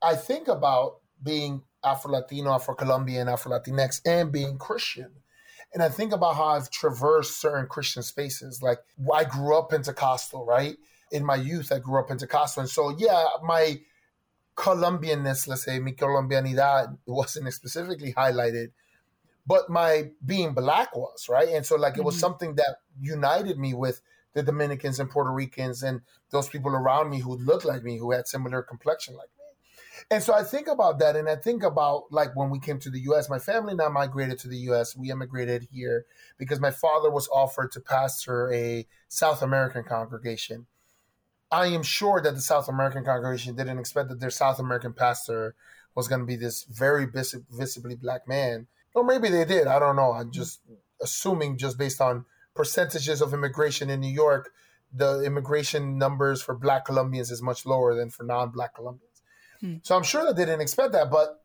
I 0.00 0.14
think 0.14 0.48
about 0.48 0.98
being 1.22 1.62
Afro 1.84 2.12
Latino, 2.12 2.52
Afro 2.52 2.74
Colombian, 2.74 3.28
Afro 3.28 3.52
Latinx, 3.52 4.00
and 4.04 4.30
being 4.30 4.58
Christian. 4.58 5.10
And 5.74 5.82
I 5.82 5.88
think 5.88 6.12
about 6.12 6.36
how 6.36 6.48
I've 6.48 6.70
traversed 6.70 7.40
certain 7.40 7.66
Christian 7.66 8.02
spaces. 8.02 8.60
Like 8.62 8.78
I 9.12 9.24
grew 9.24 9.56
up 9.56 9.70
Pentecostal, 9.70 10.44
right? 10.44 10.76
In 11.12 11.24
my 11.24 11.36
youth, 11.36 11.70
I 11.70 11.78
grew 11.78 11.98
up 12.00 12.06
in 12.06 12.16
Pentecostal. 12.16 12.62
And 12.62 12.70
so, 12.70 12.94
yeah, 12.98 13.24
my 13.44 13.80
Colombianness, 14.56 15.46
let's 15.46 15.64
say, 15.64 15.78
mi 15.78 15.92
Colombianidad 15.92 16.98
wasn't 17.06 17.52
specifically 17.52 18.12
highlighted, 18.12 18.68
but 19.46 19.70
my 19.70 20.10
being 20.24 20.52
black 20.54 20.94
was, 20.96 21.28
right? 21.28 21.48
And 21.48 21.64
so, 21.64 21.76
like, 21.76 21.96
it 21.96 22.04
was 22.04 22.14
mm-hmm. 22.14 22.20
something 22.20 22.54
that 22.56 22.76
united 23.00 23.58
me 23.58 23.74
with 23.74 24.00
the 24.34 24.42
Dominicans 24.42 24.98
and 24.98 25.10
Puerto 25.10 25.30
Ricans 25.30 25.82
and 25.82 26.00
those 26.30 26.48
people 26.48 26.72
around 26.72 27.10
me 27.10 27.20
who 27.20 27.36
looked 27.36 27.64
like 27.64 27.82
me, 27.82 27.98
who 27.98 28.12
had 28.12 28.26
similar 28.26 28.62
complexion 28.62 29.14
like 29.14 29.28
me. 29.38 29.42
And 30.10 30.22
so 30.22 30.34
I 30.34 30.42
think 30.42 30.68
about 30.68 30.98
that, 30.98 31.16
and 31.16 31.28
I 31.28 31.36
think 31.36 31.62
about 31.62 32.04
like 32.10 32.34
when 32.34 32.50
we 32.50 32.58
came 32.58 32.78
to 32.80 32.90
the 32.90 33.00
U.S. 33.00 33.30
My 33.30 33.38
family 33.38 33.74
now 33.74 33.88
migrated 33.88 34.38
to 34.40 34.48
the 34.48 34.56
U.S. 34.58 34.96
We 34.96 35.10
immigrated 35.10 35.68
here 35.70 36.06
because 36.38 36.60
my 36.60 36.70
father 36.70 37.10
was 37.10 37.28
offered 37.28 37.72
to 37.72 37.80
pastor 37.80 38.52
a 38.52 38.86
South 39.08 39.42
American 39.42 39.84
congregation, 39.84 40.66
I 41.52 41.66
am 41.66 41.82
sure 41.82 42.20
that 42.22 42.34
the 42.34 42.40
South 42.40 42.68
American 42.68 43.04
congregation 43.04 43.54
didn't 43.54 43.78
expect 43.78 44.08
that 44.08 44.20
their 44.20 44.30
South 44.30 44.58
American 44.58 44.94
pastor 44.94 45.54
was 45.94 46.08
going 46.08 46.20
to 46.20 46.26
be 46.26 46.34
this 46.34 46.64
very 46.64 47.04
vis- 47.04 47.36
visibly 47.50 47.94
black 47.94 48.26
man. 48.26 48.66
Or 48.94 49.04
maybe 49.04 49.28
they 49.28 49.44
did. 49.44 49.66
I 49.66 49.78
don't 49.78 49.96
know. 49.96 50.12
I'm 50.12 50.32
just 50.32 50.60
assuming, 51.02 51.58
just 51.58 51.78
based 51.78 52.00
on 52.00 52.24
percentages 52.54 53.20
of 53.20 53.34
immigration 53.34 53.90
in 53.90 54.00
New 54.00 54.12
York, 54.12 54.50
the 54.94 55.20
immigration 55.20 55.98
numbers 55.98 56.42
for 56.42 56.54
black 56.54 56.86
Colombians 56.86 57.30
is 57.30 57.42
much 57.42 57.66
lower 57.66 57.94
than 57.94 58.08
for 58.08 58.24
non 58.24 58.50
black 58.50 58.74
Colombians. 58.74 59.22
Hmm. 59.60 59.76
So 59.82 59.94
I'm 59.94 60.02
sure 60.02 60.24
that 60.24 60.36
they 60.36 60.46
didn't 60.46 60.62
expect 60.62 60.92
that. 60.92 61.10
But 61.10 61.41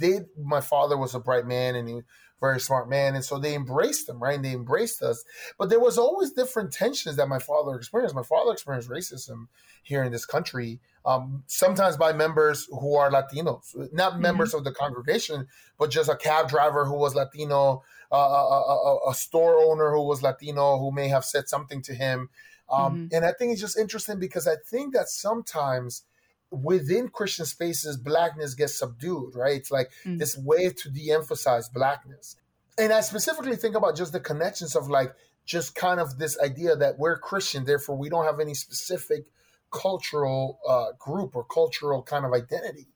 they 0.00 0.20
my 0.42 0.60
father 0.60 0.96
was 0.96 1.14
a 1.14 1.20
bright 1.20 1.46
man 1.46 1.74
and 1.74 1.88
he 1.88 2.00
very 2.40 2.60
smart 2.60 2.88
man. 2.88 3.14
And 3.14 3.24
so 3.24 3.38
they 3.38 3.54
embraced 3.54 4.08
him, 4.08 4.22
right? 4.22 4.36
And 4.36 4.44
they 4.44 4.52
embraced 4.52 5.02
us. 5.02 5.24
But 5.58 5.70
there 5.70 5.80
was 5.80 5.98
always 5.98 6.32
different 6.32 6.72
tensions 6.72 7.16
that 7.16 7.28
my 7.28 7.38
father 7.38 7.74
experienced. 7.74 8.14
My 8.14 8.22
father 8.22 8.52
experienced 8.52 8.90
racism 8.90 9.48
here 9.82 10.02
in 10.04 10.12
this 10.12 10.26
country, 10.26 10.80
um, 11.04 11.44
sometimes 11.46 11.96
by 11.96 12.12
members 12.12 12.66
who 12.70 12.94
are 12.96 13.10
Latinos, 13.10 13.74
not 13.92 14.12
mm-hmm. 14.12 14.22
members 14.22 14.52
of 14.52 14.64
the 14.64 14.72
congregation, 14.72 15.46
but 15.78 15.90
just 15.90 16.10
a 16.10 16.16
cab 16.16 16.48
driver 16.48 16.84
who 16.84 16.96
was 16.96 17.14
Latino, 17.14 17.82
uh, 18.12 18.16
a, 18.16 18.18
a, 18.18 19.10
a, 19.10 19.14
store 19.14 19.58
owner 19.58 19.92
who 19.92 20.06
was 20.06 20.22
Latino, 20.22 20.78
who 20.78 20.92
may 20.92 21.08
have 21.08 21.24
said 21.24 21.48
something 21.48 21.82
to 21.82 21.94
him. 21.94 22.28
Um, 22.70 22.94
mm-hmm. 22.94 23.14
And 23.14 23.24
I 23.24 23.32
think 23.32 23.52
it's 23.52 23.60
just 23.60 23.78
interesting 23.78 24.18
because 24.18 24.46
I 24.46 24.56
think 24.68 24.94
that 24.94 25.08
sometimes– 25.08 26.02
within 26.50 27.08
Christian 27.08 27.46
spaces, 27.46 27.96
blackness 27.96 28.54
gets 28.54 28.78
subdued, 28.78 29.34
right? 29.34 29.56
It's 29.56 29.70
like 29.70 29.90
mm. 30.04 30.18
this 30.18 30.36
way 30.36 30.70
to 30.70 30.90
de 30.90 31.12
emphasize 31.12 31.68
blackness. 31.68 32.36
And 32.78 32.92
I 32.92 33.00
specifically 33.00 33.56
think 33.56 33.74
about 33.74 33.96
just 33.96 34.12
the 34.12 34.20
connections 34.20 34.76
of 34.76 34.88
like, 34.88 35.14
just 35.44 35.74
kind 35.76 36.00
of 36.00 36.18
this 36.18 36.38
idea 36.40 36.74
that 36.76 36.98
we're 36.98 37.16
Christian, 37.18 37.64
therefore 37.64 37.96
we 37.96 38.08
don't 38.08 38.24
have 38.24 38.40
any 38.40 38.52
specific 38.54 39.30
cultural 39.70 40.58
uh, 40.68 40.86
group 40.98 41.36
or 41.36 41.44
cultural 41.44 42.02
kind 42.02 42.24
of 42.24 42.32
identity. 42.32 42.88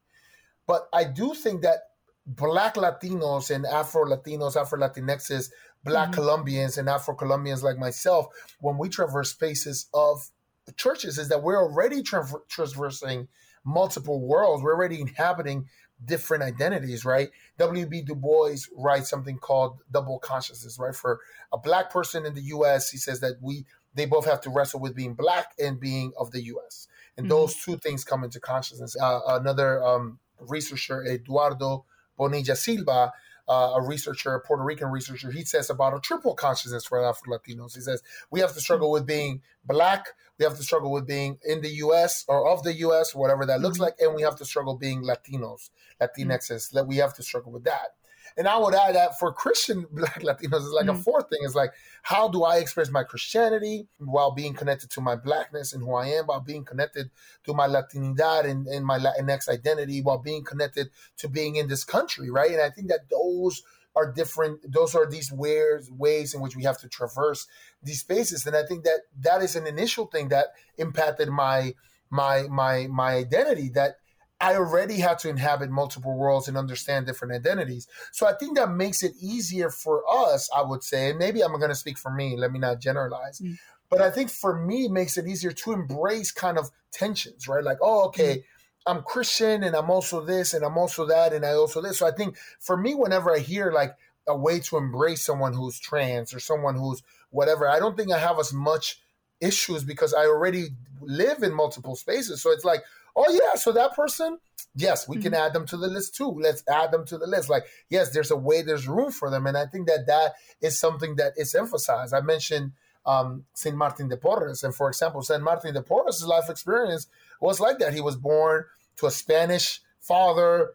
But 0.67 0.89
I 0.93 1.05
do 1.05 1.35
think 1.35 1.63
that 1.63 1.79
Black 2.27 2.75
Latinos 2.75 3.55
and 3.55 3.65
Afro 3.67 4.05
Latinos, 4.05 4.57
Afro 4.57 4.79
Latinxes, 4.79 5.51
Black 5.85 6.09
mm-hmm. 6.09 6.15
Colombians 6.15 6.77
and 6.77 6.89
Afro 6.89 7.15
Colombians 7.15 7.63
like 7.63 7.79
myself, 7.79 8.27
when 8.61 8.79
we 8.79 8.89
traverse 8.89 9.31
spaces 9.31 9.87
of 9.95 10.31
churches 10.73 11.18
is 11.18 11.29
that 11.29 11.43
we're 11.43 11.61
already 11.61 12.03
tra- 12.03 12.27
traversing 12.49 13.29
multiple 13.64 14.21
worlds. 14.21 14.62
We're 14.62 14.75
already 14.75 15.01
inhabiting 15.01 15.66
different 16.05 16.43
identities, 16.43 17.05
right? 17.05 17.31
W.B. 17.59 18.03
Du 18.03 18.14
Bois 18.14 18.57
writes 18.77 19.11
something 19.11 19.39
called 19.39 19.81
double 19.91 20.18
consciousness, 20.18 20.79
right? 20.79 20.95
For 20.95 21.21
a 21.53 21.59
black 21.59 21.91
person 21.91 22.25
in 22.25 22.35
the 22.35 22.43
U.S., 22.43 22.91
he 22.91 22.99
says 22.99 23.21
that 23.21 23.35
we 23.41 23.66
they 23.95 24.07
both 24.07 24.25
have 24.25 24.41
to 24.43 24.51
wrestle 24.51 24.81
with 24.81 24.95
being 24.95 25.14
black 25.14 25.53
and 25.59 25.81
being 25.81 26.12
of 26.16 26.31
the 26.31 26.43
U.S. 26.45 26.87
And 27.16 27.25
mm-hmm. 27.25 27.31
those 27.31 27.57
two 27.57 27.77
things 27.77 28.05
come 28.05 28.23
into 28.23 28.39
consciousness. 28.39 28.97
Uh, 28.97 29.21
another 29.27 29.83
um, 29.85 30.21
researcher, 30.39 31.05
Eduardo 31.05 31.85
Bonilla 32.16 32.55
Silva, 32.57 33.12
uh, 33.51 33.73
a 33.75 33.83
researcher, 33.83 34.33
a 34.35 34.41
Puerto 34.41 34.63
Rican 34.63 34.89
researcher, 34.89 35.33
he 35.33 35.45
says 35.45 35.69
about 35.69 35.93
a 35.93 35.99
triple 35.99 36.35
consciousness 36.35 36.87
for 36.87 37.05
Afro 37.05 37.37
Latinos. 37.37 37.75
He 37.75 37.81
says 37.81 38.01
we 38.31 38.39
have 38.41 38.55
to 38.55 38.61
struggle 38.61 38.93
with 38.93 39.07
being 39.07 39.43
black, 39.65 40.07
we 40.39 40.45
have 40.45 40.57
to 40.57 40.63
struggle 40.63 40.93
with 40.93 41.07
being 41.07 41.39
in 41.45 41.61
the 41.61 41.69
U.S. 41.85 42.25
or 42.29 42.49
of 42.49 42.63
the 42.63 42.73
U.S. 42.75 43.13
whatever 43.15 43.45
that 43.47 43.61
looks 43.61 43.75
mm-hmm. 43.75 43.85
like, 43.85 43.95
and 43.99 44.15
we 44.15 44.23
have 44.23 44.37
to 44.37 44.45
struggle 44.45 44.77
being 44.77 45.03
Latinos, 45.03 45.71
Latinxes. 46.01 46.71
That 46.71 46.87
we 46.87 46.97
have 46.97 47.13
to 47.15 47.23
struggle 47.25 47.51
with 47.51 47.65
that. 47.65 47.97
And 48.41 48.49
I 48.49 48.57
would 48.57 48.74
add 48.74 48.95
that 48.95 49.18
for 49.18 49.34
Christian 49.34 49.84
Black 49.93 50.22
Latinos, 50.22 50.64
it's 50.64 50.72
like 50.72 50.86
mm-hmm. 50.86 50.99
a 50.99 51.03
fourth 51.03 51.28
thing. 51.28 51.41
It's 51.43 51.55
like, 51.55 51.74
how 52.03 52.26
do 52.26 52.43
I 52.43 52.57
express 52.57 52.88
my 52.91 53.03
Christianity 53.03 53.86
while 53.99 54.30
being 54.30 54.55
connected 54.55 54.88
to 54.93 55.03
my 55.03 55.14
Blackness 55.14 55.74
and 55.74 55.82
who 55.82 55.93
I 55.93 56.07
am, 56.07 56.24
while 56.24 56.41
being 56.41 56.64
connected 56.64 57.11
to 57.45 57.53
my 57.53 57.68
Latinidad 57.68 58.47
and, 58.47 58.66
and 58.66 58.86
my 58.86 58.99
Latinx 58.99 59.47
identity, 59.47 60.01
while 60.01 60.16
being 60.16 60.43
connected 60.43 60.88
to 61.18 61.28
being 61.28 61.57
in 61.57 61.68
this 61.68 61.84
country, 61.84 62.30
right? 62.30 62.51
And 62.51 62.62
I 62.62 62.70
think 62.70 62.88
that 62.88 63.11
those 63.11 63.62
are 63.95 64.11
different. 64.11 64.72
Those 64.72 64.95
are 64.95 65.05
these 65.05 65.30
ways 65.30 65.91
ways 65.91 66.32
in 66.32 66.41
which 66.41 66.57
we 66.57 66.64
have 66.64 66.78
to 66.78 66.88
traverse 66.88 67.47
these 67.82 68.01
spaces, 68.01 68.47
and 68.47 68.57
I 68.57 68.64
think 68.64 68.84
that 68.84 69.01
that 69.20 69.43
is 69.43 69.55
an 69.55 69.66
initial 69.66 70.07
thing 70.07 70.28
that 70.28 70.47
impacted 70.78 71.28
my 71.28 71.74
my 72.09 72.45
my 72.49 72.86
my 72.86 73.16
identity. 73.16 73.68
That 73.68 73.97
I 74.41 74.55
already 74.55 74.99
had 74.99 75.18
to 75.20 75.28
inhabit 75.28 75.70
multiple 75.70 76.16
worlds 76.16 76.49
and 76.49 76.57
understand 76.57 77.07
different 77.07 77.34
identities. 77.34 77.86
So 78.11 78.26
I 78.26 78.32
think 78.32 78.57
that 78.57 78.70
makes 78.70 79.03
it 79.03 79.12
easier 79.20 79.68
for 79.68 80.03
us, 80.09 80.49
I 80.57 80.62
would 80.62 80.82
say, 80.82 81.11
and 81.11 81.18
maybe 81.18 81.43
I'm 81.43 81.53
going 81.59 81.68
to 81.68 81.74
speak 81.74 81.99
for 81.99 82.11
me, 82.11 82.36
let 82.36 82.51
me 82.51 82.59
not 82.59 82.80
generalize. 82.80 83.41
Mm. 83.41 83.59
But 83.91 84.01
I 84.01 84.11
think 84.11 84.30
for 84.30 84.57
me, 84.57 84.86
it 84.86 84.93
makes 84.93 85.18
it 85.18 85.26
easier 85.26 85.53
to 85.53 85.72
embrace 85.72 86.30
kind 86.32 86.57
of 86.57 86.70
tensions, 86.93 87.49
right? 87.49 87.62
Like, 87.62 87.78
oh, 87.82 88.07
okay, 88.07 88.36
mm. 88.36 88.43
I'm 88.86 89.03
Christian 89.03 89.62
and 89.62 89.76
I'm 89.76 89.91
also 89.91 90.24
this 90.24 90.55
and 90.55 90.64
I'm 90.64 90.78
also 90.78 91.05
that 91.07 91.34
and 91.34 91.45
I 91.45 91.53
also 91.53 91.82
this. 91.82 91.99
So 91.99 92.07
I 92.07 92.12
think 92.12 92.38
for 92.61 92.76
me, 92.76 92.95
whenever 92.95 93.34
I 93.34 93.41
hear 93.41 93.70
like 93.72 93.95
a 94.26 94.36
way 94.36 94.61
to 94.61 94.78
embrace 94.78 95.22
someone 95.22 95.53
who's 95.53 95.78
trans 95.78 96.32
or 96.32 96.41
someone 96.41 96.76
who's 96.76 97.03
whatever, 97.30 97.68
I 97.68 97.78
don't 97.78 97.97
think 97.97 98.11
I 98.11 98.18
have 98.18 98.38
as 98.38 98.55
much 98.55 99.01
issues 99.41 99.84
because 99.84 100.14
I 100.14 100.24
already 100.26 100.68
live 101.03 101.43
in 101.43 101.53
multiple 101.53 101.95
spaces. 101.95 102.41
So 102.43 102.51
it's 102.53 102.64
like, 102.64 102.82
oh 103.17 103.31
yeah, 103.31 103.59
so 103.59 103.73
that 103.73 103.95
person, 103.95 104.39
yes, 104.75 105.09
we 105.09 105.17
mm-hmm. 105.17 105.25
can 105.25 105.35
add 105.35 105.53
them 105.53 105.67
to 105.67 105.77
the 105.77 105.89
list 105.89 106.15
too. 106.15 106.31
Let's 106.31 106.63
add 106.69 106.93
them 106.93 107.05
to 107.07 107.19
the 107.19 107.27
list. 107.27 107.49
Like, 107.49 107.65
yes, 107.89 108.13
there's 108.13 108.31
a 108.31 108.37
way, 108.37 108.63
there's 108.63 108.89
room 108.89 109.11
for 109.11 109.31
them, 109.31 109.47
and 109.47 109.57
I 109.57 109.67
think 109.67 109.87
that 109.89 110.07
that 110.07 110.35
is 110.61 110.79
something 110.79 111.17
that 111.17 111.33
is 111.37 111.55
emphasized. 111.55 112.15
I 112.15 112.21
mentioned 112.21 112.73
um, 113.07 113.45
Saint 113.55 113.77
Martin 113.77 114.09
de 114.09 114.17
Porres, 114.17 114.65
and 114.65 114.75
for 114.75 114.89
example, 114.89 115.23
Saint 115.23 115.43
Martin 115.43 115.75
de 115.75 115.83
Porres' 115.83 116.27
life 116.27 116.51
experience 116.51 117.07
was 117.41 117.61
like 117.61 117.79
that. 117.79 117.95
He 117.95 118.01
was 118.01 118.17
born 118.17 118.65
to 118.97 119.07
a 119.07 119.11
Spanish 119.11 119.81
father, 120.01 120.73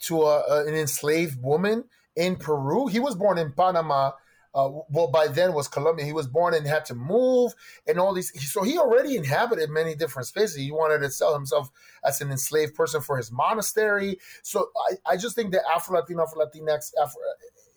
to 0.00 0.22
a, 0.22 0.64
an 0.66 0.74
enslaved 0.74 1.42
woman 1.42 1.84
in 2.16 2.36
Peru. 2.36 2.86
He 2.86 3.00
was 3.00 3.14
born 3.14 3.38
in 3.38 3.52
Panama 3.52 4.12
uh, 4.54 4.70
well, 4.88 5.08
by 5.08 5.26
then 5.26 5.52
was 5.52 5.66
Colombia. 5.66 6.04
He 6.06 6.12
was 6.12 6.28
born 6.28 6.54
and 6.54 6.66
had 6.66 6.84
to 6.86 6.94
move 6.94 7.54
and 7.86 7.98
all 7.98 8.14
these. 8.14 8.30
So 8.52 8.62
he 8.62 8.78
already 8.78 9.16
inhabited 9.16 9.68
many 9.70 9.94
different 9.94 10.28
spaces. 10.28 10.56
He 10.56 10.70
wanted 10.70 11.00
to 11.00 11.10
sell 11.10 11.34
himself 11.34 11.70
as 12.04 12.20
an 12.20 12.30
enslaved 12.30 12.74
person 12.74 13.00
for 13.00 13.16
his 13.16 13.32
monastery. 13.32 14.18
So 14.42 14.70
I, 14.90 15.12
I 15.12 15.16
just 15.16 15.34
think 15.34 15.50
the 15.50 15.62
Afro 15.74 15.98
Latino, 15.98 16.22
Afro 16.22 16.46
Latinx 16.46 16.92
Afro 17.02 17.20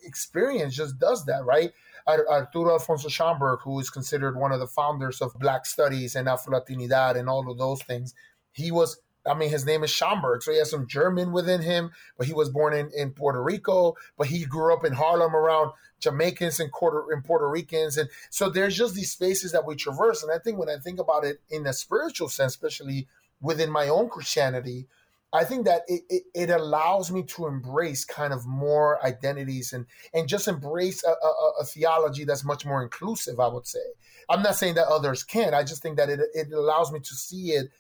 experience 0.04 0.76
just 0.76 1.00
does 1.00 1.26
that, 1.26 1.46
right? 1.46 1.72
Arturo 2.08 2.74
Alfonso 2.74 3.10
Schomburg, 3.10 3.62
who 3.64 3.80
is 3.80 3.90
considered 3.90 4.38
one 4.38 4.54
of 4.54 4.60
the 4.60 4.68
founders 4.68 5.22
of 5.22 5.38
Black 5.40 5.66
Studies 5.66 6.16
and 6.16 6.30
Afro 6.30 6.58
Latinidad 6.58 7.18
and 7.18 7.28
all 7.28 7.52
of 7.52 7.58
those 7.58 7.82
things, 7.84 8.14
he 8.52 8.72
was 8.72 9.02
I 9.28 9.34
mean, 9.34 9.50
his 9.50 9.66
name 9.66 9.84
is 9.84 9.92
Schomburg, 9.92 10.44
so 10.44 10.52
he 10.52 10.58
has 10.58 10.72
some 10.72 10.88
German 10.88 11.32
within 11.32 11.62
him, 11.62 11.92
but 12.18 12.28
he 12.28 12.34
was 12.34 12.50
born 12.50 12.74
in, 12.74 12.92
in 12.96 13.12
Puerto 13.12 13.42
Rico, 13.42 13.96
but 14.18 14.28
he 14.28 14.46
grew 14.46 14.74
up 14.74 14.86
in 14.86 14.94
Harlem 14.94 15.36
around 15.36 15.72
Jamaicans 16.00 16.60
and 16.60 16.72
Puerto, 16.72 17.06
and 17.12 17.24
Puerto 17.24 17.50
Ricans. 17.50 17.98
And 17.98 18.10
so 18.30 18.50
there's 18.50 18.78
just 18.78 18.96
these 18.96 19.12
spaces 19.12 19.52
that 19.52 19.66
we 19.66 19.76
traverse. 19.76 20.24
And 20.24 20.32
I 20.32 20.40
think 20.40 20.58
when 20.58 20.70
I 20.70 20.78
think 20.78 21.00
about 21.00 21.26
it 21.26 21.42
in 21.50 21.66
a 21.66 21.74
spiritual 21.74 22.30
sense, 22.30 22.54
especially 22.54 23.08
within 23.42 23.70
my 23.70 23.88
own 23.88 24.10
Christianity, 24.10 24.88
I 25.34 25.44
think 25.44 25.66
that 25.66 25.82
it, 25.88 26.04
it, 26.10 26.24
it, 26.34 26.50
allows 26.50 27.12
me 27.12 27.24
to 27.24 27.48
embrace 27.48 28.06
kind 28.06 28.32
of 28.32 28.46
more 28.46 29.06
identities 29.06 29.74
and 29.74 29.86
and 30.14 30.28
just 30.28 30.48
embrace 30.48 31.04
a, 31.04 31.10
a, 31.10 31.52
a, 31.60 31.66
theology 31.66 32.24
that's 32.24 32.46
much 32.46 32.66
more 32.66 32.82
inclusive. 32.82 33.38
I 33.38 33.48
would 33.48 33.68
say 33.68 33.82
I'm 34.30 34.42
not 34.42 34.56
saying 34.56 34.76
that 34.76 34.88
others 34.88 35.24
can't. 35.24 35.54
I 35.54 35.64
just 35.64 35.82
think 35.82 35.98
that 35.98 36.10
it 36.10 36.22
it 36.34 36.54
allows 36.54 36.94
me 36.94 37.00
to 37.02 37.14
see 37.14 37.52
it 37.52 37.72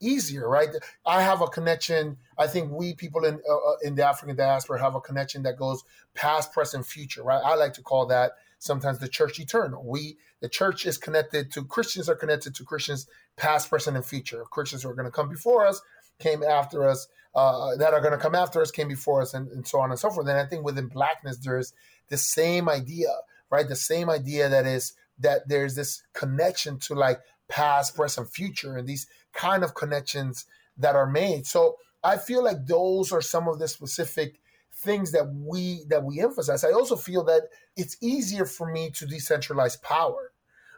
easier, 0.00 0.48
right? 0.48 0.68
I 1.06 1.22
have 1.22 1.40
a 1.40 1.46
connection. 1.46 2.16
I 2.38 2.46
think 2.46 2.70
we 2.70 2.94
people 2.94 3.24
in 3.24 3.40
uh, 3.48 3.54
uh, 3.54 3.76
in 3.82 3.94
the 3.94 4.06
African 4.06 4.36
diaspora 4.36 4.80
have 4.80 4.94
a 4.94 5.00
connection 5.00 5.42
that 5.42 5.56
goes 5.56 5.82
past, 6.14 6.52
present, 6.52 6.86
future, 6.86 7.22
right? 7.22 7.42
I 7.44 7.54
like 7.54 7.74
to 7.74 7.82
call 7.82 8.06
that 8.06 8.32
sometimes 8.58 8.98
the 8.98 9.08
church 9.08 9.38
eternal. 9.38 9.84
We 9.84 10.16
the 10.40 10.48
church 10.48 10.86
is 10.86 10.98
connected 10.98 11.52
to 11.52 11.64
Christians 11.64 12.08
are 12.08 12.14
connected 12.14 12.54
to 12.56 12.64
Christians 12.64 13.06
past, 13.36 13.68
present, 13.68 13.96
and 13.96 14.04
future. 14.04 14.44
Christians 14.50 14.82
who 14.82 14.90
are 14.90 14.94
going 14.94 15.06
to 15.06 15.10
come 15.10 15.28
before 15.28 15.66
us 15.66 15.80
came 16.18 16.42
after 16.42 16.88
us, 16.88 17.08
uh, 17.34 17.76
that 17.76 17.94
are 17.94 18.00
going 18.00 18.12
to 18.12 18.18
come 18.18 18.34
after 18.34 18.60
us 18.60 18.70
came 18.70 18.88
before 18.88 19.22
us, 19.22 19.34
and, 19.34 19.48
and 19.48 19.66
so 19.66 19.80
on 19.80 19.90
and 19.90 19.98
so 19.98 20.10
forth. 20.10 20.28
And 20.28 20.38
I 20.38 20.46
think 20.46 20.64
within 20.64 20.88
blackness, 20.88 21.38
there's 21.38 21.72
the 22.08 22.16
same 22.16 22.68
idea, 22.68 23.08
right? 23.50 23.68
The 23.68 23.76
same 23.76 24.10
idea 24.10 24.48
that 24.48 24.66
is 24.66 24.94
that 25.18 25.48
there's 25.48 25.74
this 25.74 26.02
connection 26.12 26.78
to 26.78 26.94
like 26.94 27.20
past, 27.48 27.94
present, 27.94 28.32
future, 28.32 28.76
and 28.76 28.86
these 28.86 29.06
kind 29.34 29.62
of 29.62 29.74
connections 29.74 30.46
that 30.78 30.96
are 30.96 31.10
made. 31.10 31.46
So 31.46 31.76
I 32.02 32.16
feel 32.16 32.42
like 32.42 32.66
those 32.66 33.12
are 33.12 33.22
some 33.22 33.48
of 33.48 33.58
the 33.58 33.68
specific 33.68 34.40
things 34.72 35.12
that 35.12 35.32
we 35.32 35.84
that 35.88 36.04
we 36.04 36.20
emphasize. 36.20 36.64
I 36.64 36.72
also 36.72 36.96
feel 36.96 37.24
that 37.24 37.48
it's 37.76 37.96
easier 38.00 38.44
for 38.44 38.70
me 38.70 38.90
to 38.90 39.06
decentralize 39.06 39.80
power, 39.80 40.32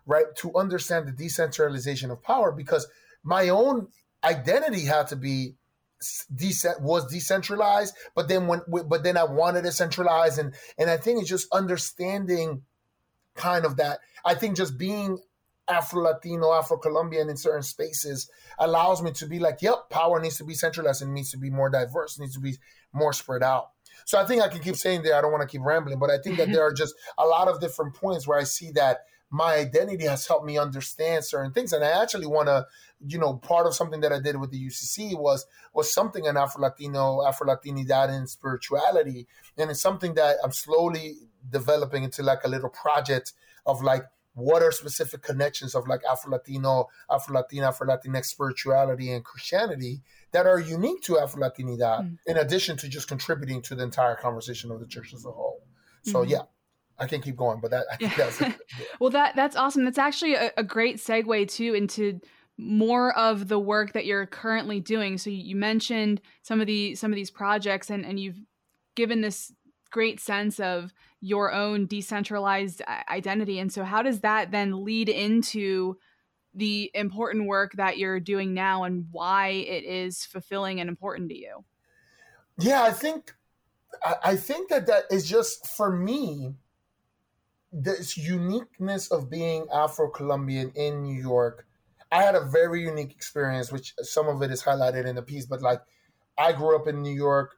right? 0.05 0.27
To 0.37 0.55
understand 0.55 1.09
the 1.09 1.13
decentralization 1.13 2.11
of 2.11 2.23
power 2.23 2.53
because 2.53 2.87
my 3.23 3.49
own 3.49 3.89
identity 4.23 4.83
had 4.83 5.09
to 5.09 5.17
be 5.17 5.55
decent 6.35 6.81
was 6.83 7.07
decentralized 7.07 7.95
but 8.15 8.29
then 8.29 8.47
when 8.47 8.61
but 8.69 9.03
then 9.03 9.17
i 9.17 9.25
wanted 9.25 9.63
to 9.63 9.73
centralize 9.73 10.37
and 10.37 10.53
and 10.77 10.91
i 10.91 10.97
think 10.97 11.19
it's 11.19 11.29
just 11.29 11.49
understanding 11.55 12.63
kind 13.35 13.65
of 13.65 13.77
that 13.77 14.01
i 14.23 14.35
think 14.35 14.57
just 14.57 14.77
being 14.77 15.19
Afro 15.69 16.03
Latino, 16.03 16.53
Afro 16.53 16.79
Colombian 16.79 17.29
in 17.29 17.37
certain 17.37 17.63
spaces 17.63 18.31
allows 18.59 19.03
me 19.03 19.11
to 19.13 19.27
be 19.27 19.39
like, 19.39 19.63
yep, 19.63 19.91
power 19.91 20.21
needs 20.21 20.39
to 20.39 20.45
be 20.45 20.55
centralized 20.55 21.03
and 21.03 21.13
needs 21.13 21.31
to 21.33 21.39
be 21.39 21.51
more 21.51 21.71
diverse, 21.71 22.19
needs 22.19 22.35
to 22.35 22.41
be 22.41 22.57
more 22.93 23.13
spread 23.13 23.43
out. 23.43 23.71
So 24.05 24.19
I 24.21 24.25
think 24.25 24.43
I 24.43 24.49
can 24.49 24.61
keep 24.61 24.77
saying 24.77 25.03
that. 25.03 25.15
I 25.15 25.21
don't 25.21 25.33
want 25.33 25.43
to 25.43 25.49
keep 25.49 25.65
rambling, 25.65 25.99
but 25.99 26.11
I 26.11 26.19
think 26.19 26.39
that 26.39 26.49
there 26.53 26.63
are 26.63 26.73
just 26.73 26.95
a 27.19 27.25
lot 27.25 27.49
of 27.49 27.61
different 27.61 27.95
points 27.95 28.27
where 28.27 28.39
I 28.39 28.45
see 28.45 28.71
that 28.73 29.01
my 29.31 29.55
identity 29.57 30.05
has 30.05 30.27
helped 30.27 30.47
me 30.47 30.57
understand 30.57 31.25
certain 31.25 31.53
things. 31.53 31.73
And 31.73 31.85
I 31.85 32.03
actually 32.03 32.27
want 32.27 32.47
to, 32.47 32.67
you 33.05 33.19
know, 33.19 33.35
part 33.35 33.67
of 33.67 33.75
something 33.75 34.01
that 34.01 34.13
I 34.13 34.21
did 34.21 34.41
with 34.41 34.51
the 34.51 34.67
UCC 34.67 35.19
was 35.19 35.47
was 35.75 35.93
something 35.93 36.25
in 36.25 36.37
Afro 36.37 36.63
Latino, 36.63 37.25
Afro 37.27 37.49
Latinidad, 37.49 38.11
and 38.11 38.29
spirituality, 38.29 39.27
and 39.59 39.71
it's 39.71 39.81
something 39.81 40.15
that 40.15 40.37
I'm 40.45 40.53
slowly 40.53 41.17
developing 41.51 42.05
into 42.05 42.23
like 42.23 42.45
a 42.45 42.49
little 42.49 42.71
project 42.71 43.33
of 43.67 43.83
like 43.83 44.05
what 44.37 44.63
are 44.63 44.71
specific 44.71 45.23
connections 45.23 45.75
of 45.75 45.89
like 45.89 46.03
Afro 46.05 46.31
Latino, 46.33 46.89
Afro 47.11 47.35
Latina, 47.35 47.69
Afro 47.69 47.89
Latinx 47.89 48.27
spirituality 48.27 49.11
and 49.11 49.25
Christianity 49.25 50.03
that 50.33 50.47
are 50.47 50.61
unique 50.61 51.01
to 51.05 51.19
Afro 51.19 51.41
Latinidad, 51.41 52.03
mm. 52.03 52.19
in 52.27 52.37
addition 52.37 52.77
to 52.77 52.89
just 52.89 53.09
contributing 53.09 53.63
to 53.63 53.75
the 53.75 53.83
entire 53.83 54.15
conversation 54.15 54.71
of 54.71 54.79
the 54.79 54.87
church 54.87 55.15
as 55.15 55.25
a 55.25 55.31
whole. 55.31 55.63
So 56.03 56.21
mm-hmm. 56.21 56.33
yeah, 56.33 56.43
I 56.99 57.07
can 57.07 57.23
keep 57.23 57.35
going, 57.35 57.61
but 57.61 57.71
that 57.71 57.87
I 57.91 57.97
think 57.97 58.15
that's 58.15 58.41
yeah. 58.41 58.53
well, 59.01 59.11
that 59.11 59.37
that's 59.37 59.57
awesome. 59.57 59.85
That's 59.85 59.99
actually 59.99 60.35
a, 60.35 60.51
a, 60.59 60.63
great 60.63 60.99
segue 60.99 61.49
too 61.49 61.73
into 61.73 62.21
more 62.59 63.17
of 63.17 63.49
the 63.49 63.59
work 63.59 63.95
that 63.95 64.05
you're 64.05 64.27
currently 64.27 64.81
doing. 64.81 65.17
So 65.17 65.31
you 65.31 65.57
mentioned 65.57 66.21
some 66.43 66.61
of 66.61 66.67
the 66.67 66.95
some 66.95 67.11
of 67.11 67.17
these 67.17 67.31
projects, 67.31 67.89
and 67.89 68.05
and 68.05 68.21
you've 68.21 68.41
given 68.97 69.23
this 69.23 69.51
great 69.97 70.21
sense 70.21 70.61
of 70.61 70.93
your 71.23 71.55
own 71.55 71.87
decentralized 71.87 72.83
uh, 72.87 72.99
identity. 73.11 73.59
And 73.59 73.73
so, 73.73 73.83
how 73.83 74.03
does 74.03 74.21
that 74.21 74.51
then 74.51 74.85
lead 74.85 75.09
into 75.09 75.97
the 76.55 76.91
important 76.93 77.47
work 77.47 77.73
that 77.77 77.97
you're 77.97 78.21
doing 78.21 78.53
now, 78.53 78.85
and 78.85 79.07
why 79.11 79.49
it 79.49 79.85
is 79.85 80.27
fulfilling 80.27 80.81
and 80.81 80.91
important 80.91 81.31
to 81.31 81.39
you? 81.39 81.65
Yeah, 82.59 82.83
I 82.83 82.93
think 82.93 83.33
I 84.23 84.37
think 84.37 84.69
that 84.69 84.87
that 84.87 85.05
is 85.11 85.27
just 85.27 85.67
for 85.67 85.91
me 85.91 86.55
this 87.73 88.19
uniqueness 88.19 89.11
of 89.11 89.31
being 89.31 89.67
Afro 89.73 90.11
Colombian 90.11 90.73
in 90.75 91.03
New 91.03 91.19
York. 91.19 91.67
I 92.13 92.23
had 92.23 92.35
a 92.35 92.45
very 92.45 92.83
unique 92.83 93.13
experience, 93.13 93.73
which 93.73 93.95
some 94.03 94.29
of 94.29 94.43
it 94.43 94.51
is 94.51 94.63
highlighted 94.63 95.07
in 95.07 95.17
the 95.17 95.23
piece, 95.23 95.47
but 95.47 95.63
like 95.63 95.81
I 96.37 96.53
grew 96.53 96.77
up 96.77 96.87
in 96.87 97.01
New 97.03 97.15
York 97.15 97.57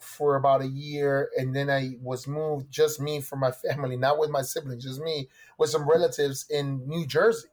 for 0.00 0.36
about 0.36 0.62
a 0.62 0.66
year 0.66 1.30
and 1.36 1.54
then 1.54 1.70
I 1.70 1.96
was 2.00 2.26
moved 2.26 2.70
just 2.70 3.00
me 3.00 3.20
for 3.20 3.36
my 3.36 3.50
family, 3.68 3.96
not 3.96 4.18
with 4.18 4.30
my 4.30 4.42
siblings, 4.42 4.84
just 4.84 5.00
me 5.00 5.28
with 5.58 5.70
some 5.70 5.88
relatives 5.88 6.46
in 6.50 6.86
New 6.86 7.06
Jersey, 7.06 7.48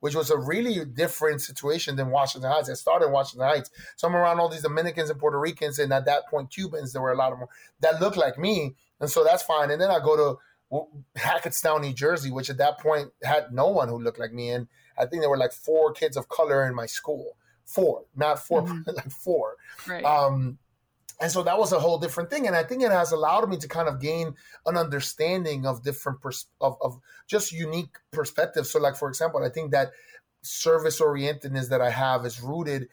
which 0.00 0.14
was 0.14 0.30
a 0.30 0.38
really 0.38 0.84
different 0.84 1.40
situation 1.40 1.96
than 1.96 2.10
Washington 2.10 2.50
Heights. 2.50 2.70
I 2.70 2.74
started 2.74 3.06
in 3.06 3.12
Washington 3.12 3.48
Heights. 3.48 3.70
So 3.96 4.08
I'm 4.08 4.16
around 4.16 4.40
all 4.40 4.48
these 4.48 4.62
Dominicans 4.62 5.10
and 5.10 5.18
Puerto 5.18 5.38
Ricans 5.38 5.78
and 5.78 5.92
at 5.92 6.06
that 6.06 6.28
point 6.28 6.50
Cubans, 6.50 6.92
there 6.92 7.02
were 7.02 7.12
a 7.12 7.16
lot 7.16 7.32
of 7.32 7.38
them 7.38 7.48
that 7.80 8.00
looked 8.00 8.16
like 8.16 8.38
me. 8.38 8.74
And 9.00 9.10
so 9.10 9.24
that's 9.24 9.42
fine. 9.42 9.70
And 9.70 9.80
then 9.80 9.90
I 9.90 9.98
go 9.98 10.16
to 10.16 10.38
Hackettstown, 11.16 11.82
New 11.82 11.92
Jersey, 11.92 12.30
which 12.30 12.48
at 12.48 12.58
that 12.58 12.78
point 12.78 13.10
had 13.22 13.52
no 13.52 13.68
one 13.68 13.88
who 13.88 13.98
looked 13.98 14.18
like 14.18 14.32
me. 14.32 14.50
And 14.50 14.68
I 14.98 15.06
think 15.06 15.22
there 15.22 15.30
were 15.30 15.36
like 15.36 15.52
four 15.52 15.92
kids 15.92 16.16
of 16.16 16.28
color 16.28 16.66
in 16.66 16.74
my 16.74 16.86
school. 16.86 17.36
Four, 17.64 18.04
not 18.16 18.44
4 18.44 18.62
mm-hmm. 18.62 18.90
like 18.94 19.10
four. 19.10 19.56
Right. 19.86 20.04
Um, 20.04 20.58
and 21.22 21.30
so 21.30 21.44
that 21.44 21.56
was 21.56 21.72
a 21.72 21.78
whole 21.78 21.98
different 21.98 22.30
thing. 22.30 22.48
And 22.48 22.56
I 22.56 22.64
think 22.64 22.82
it 22.82 22.90
has 22.90 23.12
allowed 23.12 23.48
me 23.48 23.56
to 23.58 23.68
kind 23.68 23.88
of 23.88 24.00
gain 24.00 24.34
an 24.66 24.76
understanding 24.76 25.64
of 25.66 25.84
different 25.84 26.20
pers- 26.20 26.48
of, 26.60 26.76
of 26.82 26.98
just 27.28 27.52
unique 27.52 27.96
perspectives. 28.10 28.72
So, 28.72 28.80
like 28.80 28.96
for 28.96 29.08
example, 29.08 29.44
I 29.44 29.48
think 29.48 29.70
that 29.70 29.92
service 30.42 31.00
orientedness 31.00 31.68
that 31.68 31.80
I 31.80 31.90
have 31.90 32.26
is 32.26 32.42
rooted 32.42 32.88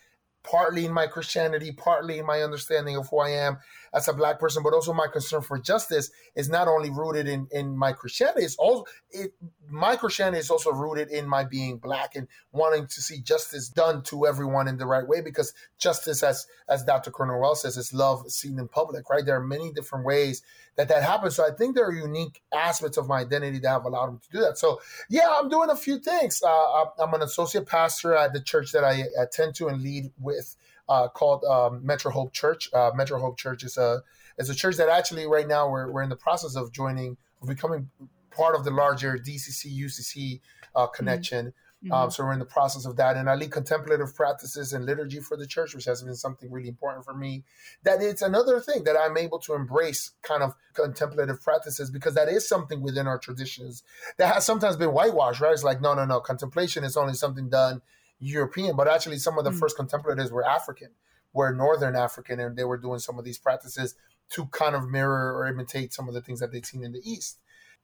partly 0.50 0.86
in 0.86 0.94
my 0.94 1.06
Christianity, 1.06 1.72
partly 1.72 2.18
in 2.18 2.26
my 2.26 2.42
understanding 2.42 2.96
of 2.98 3.08
who 3.10 3.20
I 3.20 3.30
am 3.30 3.60
as 3.94 4.08
a 4.08 4.14
black 4.14 4.40
person, 4.40 4.64
but 4.64 4.74
also 4.74 4.94
my 4.94 5.08
concern 5.08 5.42
for 5.42 5.60
justice 5.60 6.10
is 6.36 6.50
not 6.50 6.68
only 6.68 6.90
rooted 6.90 7.28
in, 7.28 7.48
in 7.52 7.78
my 7.78 7.94
Christianity, 7.94 8.44
it's 8.44 8.56
also 8.56 8.86
it, 9.12 9.34
my 9.70 9.96
Christianity 9.96 10.40
is 10.40 10.50
also 10.50 10.72
rooted 10.72 11.10
in 11.10 11.28
my 11.28 11.44
being 11.44 11.78
black 11.78 12.16
and 12.16 12.28
wanting 12.52 12.88
to 12.88 13.02
see 13.02 13.22
justice 13.22 13.70
done 13.70 14.02
to 14.04 14.26
everyone 14.26 14.68
in 14.68 14.78
the 14.78 14.86
right 14.86 15.08
way 15.08 15.22
because 15.22 15.54
justice, 15.78 16.24
as 16.24 16.48
as 16.68 16.84
Dr. 16.84 17.12
Cornwell 17.12 17.56
says, 17.56 17.78
is 17.78 17.94
love 17.94 18.30
seen 18.32 18.58
in 18.58 18.68
public, 18.68 19.10
right? 19.10 19.26
There 19.26 19.36
are 19.36 19.44
many 19.44 19.72
different 19.72 20.06
ways 20.06 20.42
that 20.80 20.88
that 20.88 21.04
happens. 21.04 21.36
So 21.36 21.46
I 21.46 21.52
think 21.52 21.76
there 21.76 21.86
are 21.86 21.92
unique 21.92 22.42
aspects 22.54 22.96
of 22.96 23.06
my 23.06 23.20
identity 23.20 23.60
that 23.60 23.68
have 23.68 23.84
allowed 23.84 24.14
me 24.14 24.20
to 24.24 24.30
do 24.32 24.40
that. 24.40 24.58
So 24.58 24.80
yeah, 25.10 25.28
I'm 25.30 25.50
doing 25.50 25.70
a 25.70 25.76
few 25.76 26.00
things. 26.00 26.42
Uh, 26.42 26.86
I'm 26.98 27.14
an 27.14 27.22
associate 27.22 27.66
pastor 27.66 28.16
at 28.16 28.32
the 28.32 28.40
church 28.40 28.72
that 28.72 28.86
I 28.86 29.04
attend 29.20 29.56
to 29.56 29.68
and 29.68 29.82
lead 29.82 30.10
with 30.18 30.56
uh, 30.88 31.10
called 31.10 31.44
um, 31.44 31.86
Metro 31.86 32.12
Hope 32.12 32.32
Church. 32.32 32.70
Uh, 32.74 32.92
Metro 32.96 33.20
Hope 33.20 33.38
Church 33.38 33.66
is 33.66 33.78
a 33.78 34.02
is 34.38 34.50
a 34.50 34.56
church 34.56 34.78
that 34.78 34.88
actually 34.88 35.28
right 35.28 35.50
now 35.50 35.70
we're, 35.70 35.92
we're 35.92 36.02
in 36.02 36.08
the 36.08 36.16
process 36.16 36.56
of 36.56 36.72
joining, 36.72 37.18
of 37.42 37.50
becoming 37.50 37.90
part 38.32 38.56
of 38.56 38.64
the 38.64 38.72
larger 38.72 39.18
DCC 39.18 39.78
UCC 39.78 40.40
uh, 40.78 40.88
connection. 40.88 41.48
Mm-hmm. 41.48 41.69
Um, 41.92 42.12
so 42.12 42.26
we're 42.26 42.34
in 42.34 42.40
the 42.40 42.46
process 42.46 42.86
of 42.86 42.98
that, 42.98 43.16
and 43.16 43.30
I 43.30 43.36
lead 43.36 43.52
contemplative 43.52 44.14
practices 44.14 44.74
and 44.74 44.86
liturgy 44.86 45.22
for 45.22 45.38
the 45.38 45.48
church, 45.48 45.74
which 45.74 45.86
has 45.86 46.04
been 46.04 46.16
something 46.16 46.52
really 46.52 46.68
important 46.68 47.06
for 47.06 47.14
me. 47.14 47.46
That 47.84 48.02
it's 48.02 48.22
another 48.22 48.60
thing 48.60 48.84
that 48.84 48.98
I'm 49.00 49.16
able 49.16 49.40
to 49.40 49.54
embrace, 49.54 50.12
kind 50.22 50.44
of 50.44 50.56
contemplative 50.74 51.42
practices, 51.42 51.90
because 51.90 52.16
that 52.16 52.28
is 52.28 52.48
something 52.48 52.82
within 52.82 53.08
our 53.08 53.18
traditions 53.18 53.84
that 54.18 54.34
has 54.34 54.46
sometimes 54.46 54.76
been 54.76 54.92
whitewashed. 54.92 55.40
Right? 55.40 55.54
It's 55.54 55.64
like 55.64 55.80
no, 55.80 55.94
no, 55.94 56.04
no. 56.04 56.20
Contemplation 56.20 56.84
is 56.84 56.98
only 56.98 57.14
something 57.14 57.48
done 57.48 57.82
European, 58.20 58.76
but 58.76 58.90
actually 58.90 59.18
some 59.18 59.38
of 59.38 59.46
the 59.46 59.52
mm. 59.52 59.60
first 59.60 59.78
contemplatives 59.78 60.32
were 60.32 60.46
African, 60.46 60.90
were 61.32 61.54
Northern 61.54 61.96
African, 61.96 62.42
and 62.42 62.58
they 62.58 62.66
were 62.66 62.78
doing 62.78 63.00
some 63.00 63.18
of 63.18 63.24
these 63.24 63.38
practices 63.38 63.96
to 64.32 64.46
kind 64.48 64.76
of 64.76 64.90
mirror 64.90 65.34
or 65.34 65.48
imitate 65.48 65.94
some 65.94 66.08
of 66.08 66.14
the 66.14 66.22
things 66.22 66.42
that 66.42 66.52
they'd 66.52 66.66
seen 66.66 66.84
in 66.84 66.92
the 66.92 67.02
East. 67.04 67.40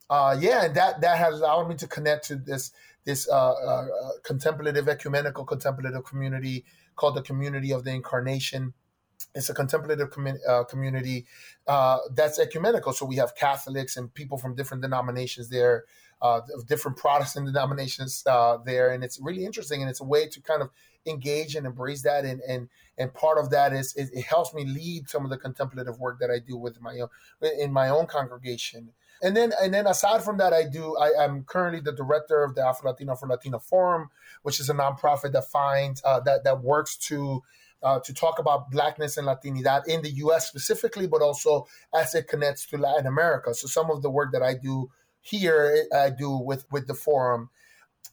Uh, 0.09 0.37
yeah, 0.39 0.65
and 0.65 0.75
that 0.75 1.01
that 1.01 1.17
has 1.17 1.39
allowed 1.39 1.67
me 1.67 1.75
to 1.75 1.87
connect 1.87 2.27
to 2.27 2.35
this 2.35 2.71
this 3.05 3.27
uh, 3.29 3.51
uh, 3.53 3.87
contemplative, 4.23 4.87
ecumenical 4.87 5.45
contemplative 5.45 6.03
community 6.05 6.65
called 6.95 7.15
the 7.15 7.21
Community 7.21 7.71
of 7.71 7.83
the 7.83 7.91
Incarnation. 7.91 8.73
It's 9.33 9.49
a 9.49 9.53
contemplative 9.53 10.11
com- 10.11 10.39
uh, 10.47 10.63
community 10.63 11.25
uh, 11.67 11.99
that's 12.13 12.39
ecumenical. 12.39 12.93
So 12.93 13.05
we 13.05 13.17
have 13.17 13.35
Catholics 13.35 13.97
and 13.97 14.13
people 14.13 14.37
from 14.37 14.55
different 14.55 14.81
denominations 14.81 15.49
there 15.49 15.85
uh, 16.21 16.41
of 16.55 16.67
different 16.67 16.97
Protestant 16.97 17.45
denominations 17.45 18.23
uh, 18.27 18.57
there, 18.65 18.91
and 18.91 19.03
it's 19.03 19.19
really 19.19 19.45
interesting. 19.45 19.81
And 19.81 19.89
it's 19.89 20.01
a 20.01 20.05
way 20.05 20.27
to 20.27 20.41
kind 20.41 20.61
of 20.61 20.69
engage 21.05 21.55
and 21.55 21.65
embrace 21.65 22.01
that. 22.03 22.25
And 22.25 22.41
and 22.47 22.69
and 22.97 23.13
part 23.13 23.37
of 23.37 23.49
that 23.51 23.73
is 23.73 23.95
it, 23.95 24.09
it 24.13 24.25
helps 24.25 24.53
me 24.53 24.65
lead 24.65 25.09
some 25.09 25.23
of 25.23 25.29
the 25.29 25.37
contemplative 25.37 25.99
work 25.99 26.19
that 26.19 26.31
I 26.31 26.39
do 26.39 26.57
with 26.57 26.81
my 26.81 26.99
own 26.99 27.09
in 27.59 27.73
my 27.73 27.89
own 27.89 28.05
congregation. 28.07 28.93
And 29.25 29.35
then 29.35 29.53
and 29.59 29.73
then 29.73 29.87
aside 29.87 30.23
from 30.23 30.37
that, 30.37 30.53
I 30.53 30.65
do 30.65 30.95
I 30.97 31.23
am 31.23 31.45
currently 31.45 31.81
the 31.81 31.91
director 31.91 32.43
of 32.43 32.53
the 32.53 32.63
Afro 32.63 32.91
Latino 32.91 33.15
for 33.15 33.27
Latino 33.27 33.57
Forum, 33.57 34.09
which 34.43 34.59
is 34.59 34.69
a 34.69 34.73
nonprofit 34.75 35.31
that 35.31 35.45
finds 35.45 35.99
uh, 36.05 36.19
that 36.19 36.43
that 36.43 36.61
works 36.61 36.95
to 37.09 37.41
uh, 37.81 37.99
to 38.01 38.13
talk 38.13 38.37
about 38.37 38.69
blackness 38.69 39.17
and 39.17 39.27
Latinidad 39.27 39.87
in 39.87 40.03
the 40.03 40.11
U.S. 40.25 40.47
specifically, 40.47 41.07
but 41.07 41.23
also 41.23 41.65
as 41.91 42.13
it 42.13 42.27
connects 42.27 42.67
to 42.67 42.77
Latin 42.77 43.07
America. 43.07 43.55
So 43.55 43.65
some 43.67 43.89
of 43.89 44.03
the 44.03 44.11
work 44.11 44.31
that 44.31 44.43
I 44.43 44.53
do 44.53 44.91
here 45.21 45.87
I 45.91 46.11
do 46.11 46.37
with 46.37 46.67
with 46.71 46.85
the 46.85 46.93
forum, 46.93 47.49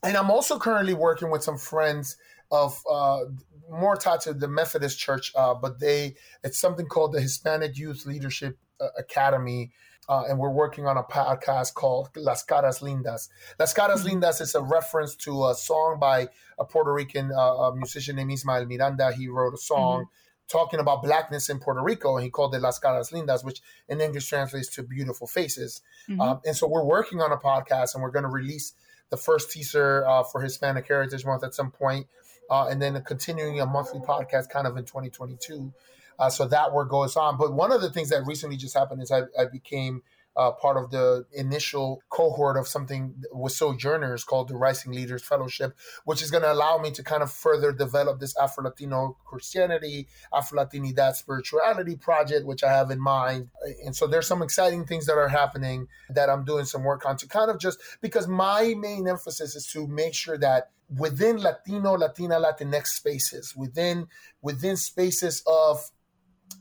and 0.01 0.17
I'm 0.17 0.31
also 0.31 0.57
currently 0.57 0.95
working 0.95 1.29
with 1.29 1.43
some 1.43 1.59
friends 1.59 2.17
of 2.51 2.81
uh, 2.91 3.25
more 3.69 3.95
tied 3.95 4.21
to 4.21 4.33
the 4.33 4.47
Methodist 4.47 4.97
Church, 4.97 5.31
uh, 5.35 5.53
but 5.53 5.79
they 5.79 6.15
it's 6.43 6.57
something 6.57 6.87
called 6.87 7.13
the 7.13 7.21
Hispanic 7.21 7.77
Youth 7.77 8.07
Leadership 8.07 8.57
uh, 8.81 8.87
Academy. 8.97 9.73
Uh, 10.09 10.23
and 10.27 10.37
we're 10.37 10.51
working 10.51 10.85
on 10.85 10.97
a 10.97 11.03
podcast 11.03 11.73
called 11.73 12.09
Las 12.15 12.43
Caras 12.43 12.81
Lindas. 12.81 13.29
Las 13.57 13.73
Caras 13.73 14.03
mm-hmm. 14.03 14.19
Lindas 14.19 14.41
is 14.41 14.53
a 14.53 14.61
reference 14.61 15.15
to 15.15 15.47
a 15.47 15.55
song 15.55 15.97
by 15.99 16.27
a 16.59 16.65
Puerto 16.65 16.91
Rican 16.91 17.31
uh, 17.31 17.71
musician 17.71 18.17
named 18.17 18.33
Ismael 18.33 18.65
Miranda. 18.65 19.13
He 19.13 19.27
wrote 19.27 19.53
a 19.53 19.57
song 19.57 20.01
mm-hmm 20.01 20.17
talking 20.47 20.79
about 20.79 21.01
blackness 21.01 21.49
in 21.49 21.59
Puerto 21.59 21.81
Rico, 21.81 22.15
and 22.15 22.23
he 22.23 22.29
called 22.29 22.53
it 22.55 22.61
Las 22.61 22.79
Caras 22.79 23.11
Lindas, 23.11 23.43
which 23.43 23.61
in 23.87 24.01
English 24.01 24.27
translates 24.27 24.69
to 24.75 24.83
beautiful 24.83 25.27
faces. 25.27 25.81
Mm-hmm. 26.09 26.21
Um, 26.21 26.41
and 26.45 26.55
so 26.55 26.67
we're 26.67 26.83
working 26.83 27.21
on 27.21 27.31
a 27.31 27.37
podcast, 27.37 27.95
and 27.95 28.03
we're 28.03 28.11
going 28.11 28.23
to 28.23 28.29
release 28.29 28.73
the 29.09 29.17
first 29.17 29.51
teaser 29.51 30.05
uh, 30.05 30.23
for 30.23 30.41
Hispanic 30.41 30.87
Heritage 30.87 31.25
Month 31.25 31.43
at 31.43 31.53
some 31.53 31.71
point, 31.71 32.07
uh, 32.49 32.67
and 32.67 32.81
then 32.81 33.01
continuing 33.03 33.59
a 33.61 33.65
monthly 33.65 33.99
podcast 33.99 34.49
kind 34.49 34.67
of 34.67 34.77
in 34.77 34.85
2022. 34.85 35.73
Uh, 36.19 36.29
so 36.29 36.47
that 36.47 36.73
work 36.73 36.89
goes 36.89 37.15
on. 37.15 37.37
But 37.37 37.53
one 37.53 37.71
of 37.71 37.81
the 37.81 37.89
things 37.89 38.09
that 38.09 38.25
recently 38.25 38.57
just 38.57 38.77
happened 38.77 39.01
is 39.01 39.11
I, 39.11 39.21
I 39.39 39.45
became 39.51 40.01
uh, 40.35 40.51
part 40.51 40.77
of 40.77 40.89
the 40.91 41.25
initial 41.33 42.01
cohort 42.09 42.57
of 42.57 42.67
something 42.67 43.13
with 43.31 43.51
sojourners 43.51 44.23
called 44.23 44.47
the 44.47 44.55
Rising 44.55 44.91
Leaders 44.91 45.23
Fellowship, 45.23 45.77
which 46.05 46.21
is 46.21 46.31
going 46.31 46.43
to 46.43 46.51
allow 46.51 46.77
me 46.77 46.91
to 46.91 47.03
kind 47.03 47.21
of 47.21 47.31
further 47.31 47.71
develop 47.71 48.19
this 48.19 48.35
Afro 48.37 48.63
Latino 48.63 49.17
Christianity, 49.25 50.07
Afro 50.33 50.63
Latinidad 50.63 51.15
spirituality 51.15 51.95
project, 51.95 52.45
which 52.45 52.63
I 52.63 52.71
have 52.71 52.89
in 52.89 52.99
mind. 52.99 53.49
And 53.85 53.95
so 53.95 54.07
there's 54.07 54.27
some 54.27 54.41
exciting 54.41 54.85
things 54.85 55.05
that 55.05 55.17
are 55.17 55.27
happening 55.27 55.87
that 56.09 56.29
I'm 56.29 56.43
doing 56.45 56.65
some 56.65 56.83
work 56.83 57.05
on 57.05 57.15
to 57.17 57.27
kind 57.27 57.51
of 57.51 57.59
just 57.59 57.79
because 58.01 58.27
my 58.27 58.73
main 58.77 59.07
emphasis 59.07 59.55
is 59.55 59.67
to 59.67 59.87
make 59.87 60.15
sure 60.15 60.37
that 60.39 60.71
within 60.97 61.37
Latino, 61.37 61.93
Latina, 61.93 62.39
Latinx 62.39 62.87
spaces, 62.87 63.55
within 63.55 64.07
within 64.41 64.77
spaces 64.77 65.43
of 65.47 65.91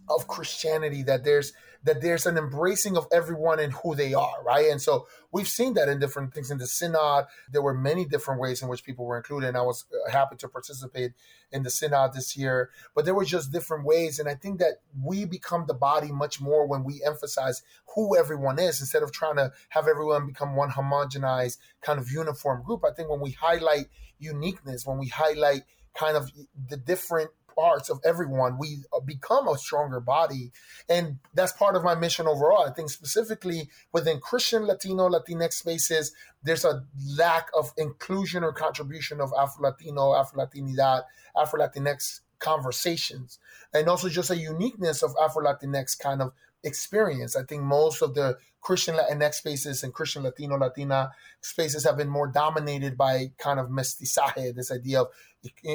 of 0.08 0.28
Christianity 0.28 1.02
that 1.04 1.24
there's 1.24 1.52
that 1.84 2.00
there's 2.00 2.26
an 2.26 2.38
embracing 2.38 2.96
of 2.96 3.06
everyone 3.12 3.58
and 3.58 3.72
who 3.72 3.94
they 3.94 4.14
are, 4.14 4.42
right? 4.44 4.70
And 4.70 4.80
so 4.80 5.06
we've 5.32 5.48
seen 5.48 5.74
that 5.74 5.88
in 5.88 5.98
different 5.98 6.32
things 6.32 6.50
in 6.50 6.58
the 6.58 6.66
synod. 6.66 7.24
There 7.50 7.62
were 7.62 7.74
many 7.74 8.04
different 8.04 8.40
ways 8.40 8.62
in 8.62 8.68
which 8.68 8.84
people 8.84 9.04
were 9.04 9.16
included, 9.16 9.48
and 9.48 9.56
I 9.56 9.62
was 9.62 9.84
uh, 9.92 10.10
happy 10.10 10.36
to 10.36 10.48
participate 10.48 11.12
in 11.50 11.64
the 11.64 11.70
synod 11.70 12.12
this 12.12 12.36
year. 12.36 12.70
But 12.94 13.04
there 13.04 13.14
were 13.14 13.24
just 13.24 13.52
different 13.52 13.84
ways, 13.84 14.18
and 14.18 14.28
I 14.28 14.34
think 14.34 14.60
that 14.60 14.74
we 14.96 15.24
become 15.24 15.64
the 15.66 15.74
body 15.74 16.12
much 16.12 16.40
more 16.40 16.66
when 16.66 16.84
we 16.84 17.02
emphasize 17.04 17.62
who 17.94 18.16
everyone 18.16 18.58
is 18.58 18.80
instead 18.80 19.02
of 19.02 19.10
trying 19.10 19.36
to 19.36 19.52
have 19.70 19.88
everyone 19.88 20.26
become 20.26 20.54
one 20.54 20.70
homogenized 20.70 21.58
kind 21.80 21.98
of 21.98 22.10
uniform 22.10 22.62
group. 22.62 22.84
I 22.84 22.92
think 22.92 23.10
when 23.10 23.20
we 23.20 23.32
highlight 23.32 23.86
uniqueness, 24.18 24.86
when 24.86 24.98
we 24.98 25.08
highlight 25.08 25.62
kind 25.94 26.16
of 26.16 26.30
the 26.68 26.76
different 26.76 27.30
parts 27.54 27.90
of 27.90 28.00
everyone, 28.04 28.58
we 28.58 28.78
uh, 28.92 29.00
become 29.00 29.48
a 29.48 29.58
stronger 29.58 30.00
body. 30.00 30.52
And 30.88 31.18
that's 31.34 31.52
part 31.52 31.76
of 31.76 31.84
my 31.84 31.94
mission 31.94 32.26
overall. 32.26 32.66
I 32.68 32.72
think 32.72 32.90
specifically 32.90 33.68
within 33.92 34.20
Christian, 34.20 34.66
Latino, 34.66 35.08
Latinx 35.08 35.54
spaces, 35.54 36.12
there's 36.42 36.64
a 36.64 36.84
lack 37.16 37.48
of 37.56 37.72
inclusion 37.76 38.44
or 38.44 38.52
contribution 38.52 39.20
of 39.20 39.32
Afro 39.38 39.68
Latino, 39.68 40.14
Afro 40.14 40.44
Latinidad, 40.44 41.02
Afro 41.36 41.60
Latinx 41.60 42.20
conversations, 42.38 43.38
and 43.72 43.88
also 43.88 44.08
just 44.08 44.30
a 44.30 44.36
uniqueness 44.36 45.02
of 45.02 45.14
Afro 45.22 45.44
Latinx 45.44 45.98
kind 45.98 46.20
of 46.20 46.32
experience. 46.64 47.36
I 47.36 47.44
think 47.44 47.62
most 47.62 48.02
of 48.02 48.14
the 48.14 48.38
Christian 48.60 48.96
Latinx 48.96 49.34
spaces 49.34 49.82
and 49.82 49.92
Christian 49.92 50.22
Latino 50.22 50.56
Latina 50.56 51.10
spaces 51.40 51.84
have 51.84 51.96
been 51.96 52.08
more 52.08 52.28
dominated 52.28 52.96
by 52.96 53.32
kind 53.38 53.58
of 53.58 53.68
mestizaje, 53.68 54.54
this 54.54 54.70
idea 54.70 55.02
of 55.02 55.08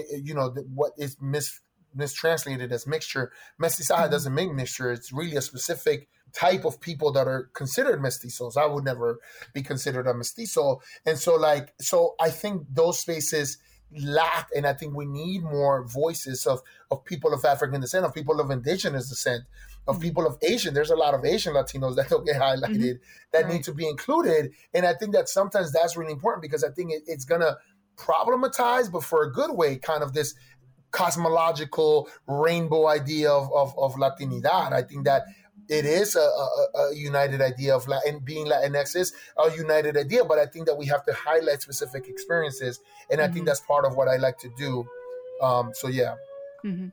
you 0.10 0.34
know 0.34 0.54
what 0.74 0.94
is 0.98 1.18
mis 1.22 1.60
mistranslated 1.98 2.72
as 2.72 2.88
mixture. 2.88 3.32
Mestizaje 3.62 4.04
mm-hmm. 4.04 4.12
doesn't 4.12 4.34
mean 4.34 4.56
mixture. 4.56 4.92
It's 4.92 5.12
really 5.12 5.36
a 5.36 5.42
specific 5.42 6.08
type 6.34 6.66
of 6.66 6.80
people 6.80 7.12
that 7.14 7.28
are 7.28 7.50
considered 7.54 8.02
mestizos. 8.02 8.58
I 8.58 8.66
would 8.66 8.84
never 8.84 9.20
be 9.54 9.64
considered 9.64 10.08
a 10.08 10.14
mestizo. 10.14 10.82
And 11.06 11.18
so 11.18 11.36
like 11.36 11.74
so 11.80 12.16
I 12.20 12.30
think 12.30 12.64
those 12.70 13.00
spaces 13.00 13.58
lack 14.02 14.50
and 14.56 14.68
I 14.68 14.74
think 14.74 14.96
we 14.96 15.06
need 15.06 15.44
more 15.44 15.88
voices 15.88 16.46
of 16.46 16.62
of 16.92 17.06
people 17.06 17.34
of 17.34 17.44
African 17.46 17.82
descent, 17.82 18.06
of 18.06 18.14
people 18.14 18.40
of 18.40 18.52
indigenous 18.52 19.10
descent, 19.10 19.44
of 19.88 19.96
mm-hmm. 19.96 20.04
people 20.04 20.28
of 20.28 20.38
Asian. 20.42 20.74
There's 20.74 20.92
a 20.92 20.96
lot 20.96 21.14
of 21.14 21.26
Asian 21.26 21.54
Latinos 21.54 21.96
that 21.96 22.10
don't 22.10 22.26
get 22.26 22.36
highlighted 22.36 22.78
mm-hmm. 22.78 23.32
that 23.32 23.46
right. 23.46 23.54
need 23.54 23.64
to 23.64 23.74
be 23.74 23.88
included. 23.88 24.52
And 24.74 24.86
I 24.86 24.94
think 24.94 25.14
that 25.14 25.30
sometimes 25.30 25.72
that's 25.72 25.96
really 25.98 26.12
important 26.12 26.42
because 26.42 26.64
I 26.64 26.70
think 26.70 26.92
it, 26.92 27.04
it's 27.08 27.26
gonna 27.26 27.58
problematize, 27.98 28.92
but 28.92 29.04
for 29.04 29.24
a 29.24 29.32
good 29.32 29.52
way, 29.56 29.78
kind 29.78 30.04
of 30.04 30.14
this 30.14 30.36
cosmological 30.98 32.10
rainbow 32.28 32.88
idea 32.88 33.30
of, 33.30 33.54
of, 33.54 33.78
of 33.78 33.94
Latinidad. 33.96 34.74
I 34.74 34.82
think 34.82 35.06
that 35.06 35.24
it 35.70 35.86
is 35.86 36.16
a, 36.16 36.20
a, 36.20 36.58
a, 36.76 36.96
united 36.96 37.42
idea 37.42 37.76
of 37.76 37.88
Latin 37.88 38.20
being 38.20 38.48
Latinx 38.48 38.96
is 38.96 39.14
a 39.38 39.54
united 39.56 39.96
idea, 39.98 40.24
but 40.26 40.40
I 40.40 40.46
think 40.46 40.66
that 40.66 40.76
we 40.76 40.86
have 40.88 41.04
to 41.06 41.14
highlight 41.14 41.62
specific 41.62 42.08
experiences, 42.08 42.80
and 43.12 43.20
mm-hmm. 43.20 43.30
I 43.30 43.34
think 43.34 43.38
mm-hmm. 43.38 43.46
that's 43.46 43.60
part 43.60 43.86
of 43.86 43.96
what 43.96 44.08
I 44.08 44.16
like 44.18 44.38
to 44.40 44.50
do. 44.58 44.88
Um, 45.42 45.72
so 45.74 45.88
yeah. 45.88 46.16
Mm-hmm. 46.66 46.88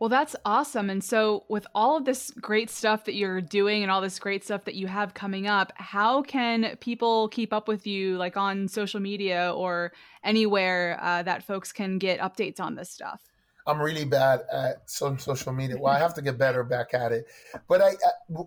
Well, 0.00 0.08
that's 0.08 0.34
awesome. 0.46 0.88
And 0.88 1.04
so, 1.04 1.44
with 1.48 1.66
all 1.74 1.98
of 1.98 2.06
this 2.06 2.30
great 2.30 2.70
stuff 2.70 3.04
that 3.04 3.14
you're 3.14 3.42
doing 3.42 3.82
and 3.82 3.90
all 3.92 4.00
this 4.00 4.18
great 4.18 4.42
stuff 4.42 4.64
that 4.64 4.74
you 4.74 4.86
have 4.86 5.12
coming 5.12 5.46
up, 5.46 5.72
how 5.76 6.22
can 6.22 6.76
people 6.80 7.28
keep 7.28 7.52
up 7.52 7.68
with 7.68 7.86
you, 7.86 8.16
like 8.16 8.36
on 8.36 8.66
social 8.66 8.98
media 8.98 9.52
or 9.54 9.92
anywhere 10.24 10.98
uh, 11.02 11.22
that 11.24 11.44
folks 11.44 11.70
can 11.70 11.98
get 11.98 12.18
updates 12.18 12.60
on 12.60 12.76
this 12.76 12.88
stuff? 12.88 13.29
I'm 13.70 13.80
really 13.80 14.04
bad 14.04 14.40
at 14.52 14.90
some 14.90 15.18
social 15.18 15.52
media. 15.52 15.76
Well, 15.78 15.94
I 15.94 15.98
have 15.98 16.14
to 16.14 16.22
get 16.22 16.36
better 16.36 16.64
back 16.64 16.92
at 16.92 17.12
it. 17.12 17.26
But 17.68 17.80
I, 17.80 17.92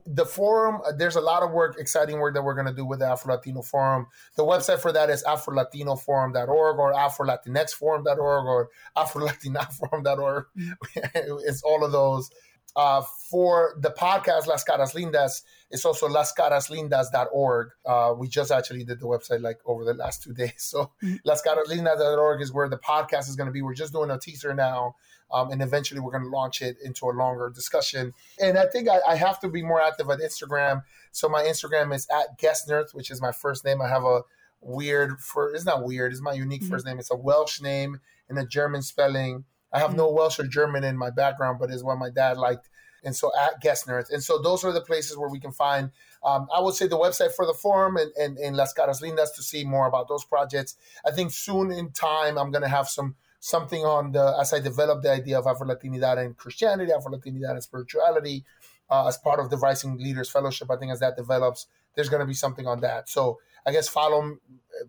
the 0.06 0.26
forum, 0.26 0.82
uh, 0.86 0.92
there's 0.92 1.16
a 1.16 1.22
lot 1.22 1.44
of 1.44 1.52
work, 1.52 1.78
exciting 1.80 2.20
work 2.20 2.34
that 2.34 2.44
we're 2.44 2.56
going 2.56 2.68
to 2.68 2.74
do 2.74 2.86
with 2.86 3.00
the 3.00 3.08
Afro 3.08 3.34
Latino 3.34 3.62
Forum. 3.62 4.08
The 4.36 4.44
website 4.44 4.80
for 4.80 4.92
that 4.92 5.10
is 5.10 5.24
afrolatinoforum.org 5.24 6.80
or 6.80 6.94
afrolatinxforum.org 6.94 8.46
or 8.46 8.70
afrolatinaforum.org. 8.98 10.46
it's 11.16 11.64
all 11.64 11.86
of 11.86 11.94
those. 11.94 12.30
Uh, 12.76 13.04
for 13.30 13.76
the 13.80 13.92
podcast 13.92 14.48
Las 14.48 14.64
Caras 14.64 14.94
Lindas, 14.96 15.44
it's 15.70 15.86
also 15.86 16.08
lascaraslindas.org. 16.08 17.70
Uh, 17.86 18.14
we 18.18 18.28
just 18.28 18.52
actually 18.52 18.84
did 18.84 19.00
the 19.00 19.06
website 19.06 19.42
like 19.42 19.60
over 19.66 19.86
the 19.86 19.94
last 19.94 20.24
two 20.24 20.34
days. 20.34 20.54
So 20.58 20.92
mm-hmm. 21.04 21.16
lascaraslindas.org 21.28 22.42
is 22.42 22.52
where 22.52 22.70
the 22.70 22.78
podcast 22.78 23.30
is 23.30 23.36
going 23.36 23.48
to 23.48 23.54
be. 23.54 23.62
We're 23.62 23.76
just 23.76 23.94
doing 23.94 24.10
a 24.10 24.18
teaser 24.18 24.56
now. 24.56 24.96
Um, 25.34 25.52
and 25.52 25.62
eventually 25.62 26.00
we're 26.00 26.12
going 26.12 26.24
to 26.24 26.30
launch 26.30 26.62
it 26.62 26.78
into 26.84 27.08
a 27.08 27.12
longer 27.12 27.50
discussion. 27.50 28.14
And 28.40 28.58
I 28.58 28.68
think 28.68 28.88
I, 28.88 29.00
I, 29.08 29.16
have 29.16 29.40
to 29.40 29.50
be 29.50 29.64
more 29.64 29.82
active 29.82 30.10
on 30.10 30.20
Instagram. 30.20 30.84
So 31.12 31.28
my 31.28 31.44
Instagram 31.44 31.94
is 31.94 32.08
at 32.12 32.40
Guestnerth, 32.40 32.94
which 32.94 33.10
is 33.10 33.20
my 33.20 33.32
first 33.32 33.66
name. 33.66 33.82
I 33.82 33.90
have 33.90 34.04
a 34.04 34.22
weird 34.62 35.20
for 35.20 35.52
it's 35.54 35.66
not 35.66 35.84
weird, 35.84 36.12
it's 36.12 36.22
my 36.22 36.34
unique 36.34 36.62
mm-hmm. 36.62 36.72
first 36.72 36.86
name. 36.86 37.00
It's 37.00 37.12
a 37.12 37.16
Welsh 37.16 37.62
name 37.62 38.00
and 38.30 38.38
a 38.38 38.46
German 38.46 38.84
spelling. 38.84 39.46
I 39.74 39.80
have 39.80 39.90
mm-hmm. 39.90 39.98
no 39.98 40.12
Welsh 40.12 40.40
or 40.40 40.46
German 40.46 40.84
in 40.84 40.98
my 40.98 41.10
background, 41.10 41.58
but 41.60 41.72
it's 41.72 41.84
what 41.84 41.98
my 41.98 42.12
dad 42.12 42.38
liked 42.38 42.70
and 43.04 43.16
so 43.16 43.32
at 43.40 43.62
Guestnerth. 43.62 44.12
And 44.12 44.24
so 44.24 44.42
those 44.42 44.64
are 44.64 44.72
the 44.72 44.82
places 44.82 45.18
where 45.18 45.30
we 45.30 45.40
can 45.40 45.52
find, 45.52 45.92
um, 46.24 46.48
I 46.56 46.60
would 46.60 46.76
say, 46.76 46.88
the 46.88 46.98
website 46.98 47.34
for 47.34 47.46
the 47.46 47.54
forum 47.54 47.98
and, 47.98 48.12
and, 48.18 48.38
and 48.38 48.56
Las 48.56 48.74
Caras 48.74 49.02
Lindas 49.02 49.36
to 49.36 49.44
see 49.44 49.64
more 49.64 49.88
about 49.88 50.08
those 50.08 50.24
projects. 50.24 50.78
I 51.06 51.12
think 51.12 51.32
soon 51.32 51.72
in 51.72 51.92
time, 51.92 52.38
I'm 52.38 52.52
going 52.52 52.64
to 52.64 52.70
have 52.70 52.88
some 52.88 53.16
something 53.44 53.84
on 53.84 54.14
the, 54.14 54.38
as 54.39 54.54
I 54.54 54.62
develop 54.62 55.02
the 55.02 55.12
idea 55.12 55.38
of 55.38 55.46
Afro 55.46 55.68
Latinidad 55.68 56.18
and 56.18 56.38
Christianity, 56.38 56.94
Afro 56.94 57.12
Latinidad 57.12 57.52
and 57.52 57.62
spirituality, 57.62 58.46
uh, 58.89 59.06
as 59.06 59.18
part 59.18 59.41
of 59.41 59.50
the 59.50 59.58
Rising 59.58 59.98
Leaders 59.98 60.30
Fellowship. 60.30 60.72
I 60.72 60.78
think 60.78 60.94
as 60.94 61.02
that 61.02 61.18
develops, 61.18 61.68
there's 61.94 62.08
going 62.08 62.22
to 62.22 62.26
be 62.26 62.34
something 62.34 62.68
on 62.68 62.80
that. 62.80 63.10
So 63.10 63.39
I 63.66 63.74
guess 63.74 63.89
follow 63.89 64.38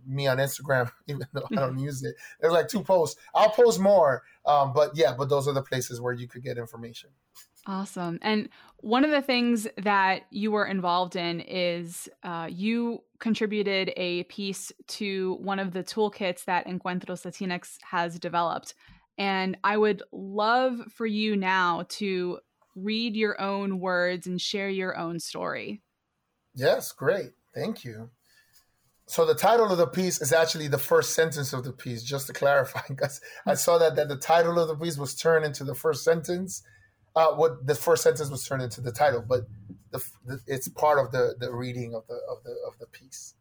me 0.07 0.29
on 0.29 0.37
Instagram, 0.37 0.89
even 1.09 1.27
though 1.33 1.49
I 1.51 1.57
don't 1.57 1.81
use 1.81 2.05
it. 2.05 2.15
There's 2.41 2.53
like 2.53 2.69
two 2.69 2.85
posts. 2.85 3.21
I'll 3.35 3.51
post 3.51 3.81
more, 3.81 4.23
um, 4.47 4.73
but 4.73 4.93
yeah, 4.95 5.15
but 5.19 5.29
those 5.29 5.49
are 5.49 5.53
the 5.53 5.63
places 5.63 6.01
where 6.01 6.13
you 6.13 6.29
could 6.29 6.45
get 6.45 6.57
information. 6.57 7.11
Awesome. 7.67 8.19
And 8.21 8.49
one 8.81 9.05
of 9.05 9.11
the 9.11 9.23
things 9.23 9.67
that 9.79 10.25
you 10.31 10.51
were 10.51 10.67
involved 10.67 11.17
in 11.17 11.41
is 11.41 12.09
uh, 12.23 12.49
you 12.51 13.03
contributed 13.19 13.93
a 13.97 14.25
piece 14.25 14.71
to 14.87 15.39
one 15.41 15.59
of 15.59 15.73
the 15.73 15.83
toolkits 15.83 16.45
that 16.45 16.67
Encuentros 16.67 17.25
Latinx 17.25 17.79
has 17.83 18.19
developed. 18.19 18.75
And 19.17 19.57
I 19.65 19.79
would 19.79 20.03
love 20.13 20.81
for 20.93 21.07
you 21.07 21.37
now 21.37 21.87
to 21.91 22.41
read 22.77 23.17
your 23.17 23.41
own 23.41 23.81
words 23.81 24.27
and 24.27 24.39
share 24.41 24.69
your 24.69 24.99
own 24.99 25.19
story. 25.19 25.81
Yes, 26.55 26.93
great. 26.93 27.31
Thank 27.55 27.85
you. 27.85 28.11
So 29.07 29.25
the 29.25 29.35
title 29.35 29.71
of 29.71 29.79
the 29.79 29.87
piece 29.87 30.21
is 30.21 30.33
actually 30.33 30.69
the 30.69 30.79
first 30.79 31.15
sentence 31.15 31.53
of 31.53 31.65
the 31.65 31.73
piece, 31.73 32.03
just 32.03 32.27
to 32.27 32.33
clarify, 32.33 32.81
because 32.89 33.21
I 33.47 33.55
saw 33.55 33.79
that, 33.79 33.97
that 33.97 34.09
the 34.09 34.17
title 34.17 34.59
of 34.59 34.69
the 34.69 34.77
piece 34.77 34.99
was 34.99 35.15
turned 35.15 35.45
into 35.45 35.65
the 35.65 35.75
first 35.75 36.05
sentence 36.05 36.63
uh, 37.17 37.33
what 37.33 37.67
the 37.67 37.75
first 37.75 38.03
sentence 38.03 38.31
was 38.31 38.47
turned 38.47 38.63
into 38.63 38.81
the 38.81 38.93
title, 38.93 39.25
but 39.27 39.43
the, 39.91 40.05
the, 40.27 40.41
it's 40.47 40.69
part 40.69 40.99
of 40.99 41.13
the, 41.13 41.35
the 41.39 41.53
reading 41.53 41.95
of 41.95 42.07
the 42.07 42.19
of 42.31 42.43
the 42.45 42.57
of 42.67 42.79
the 42.79 42.87
piece. 42.87 43.35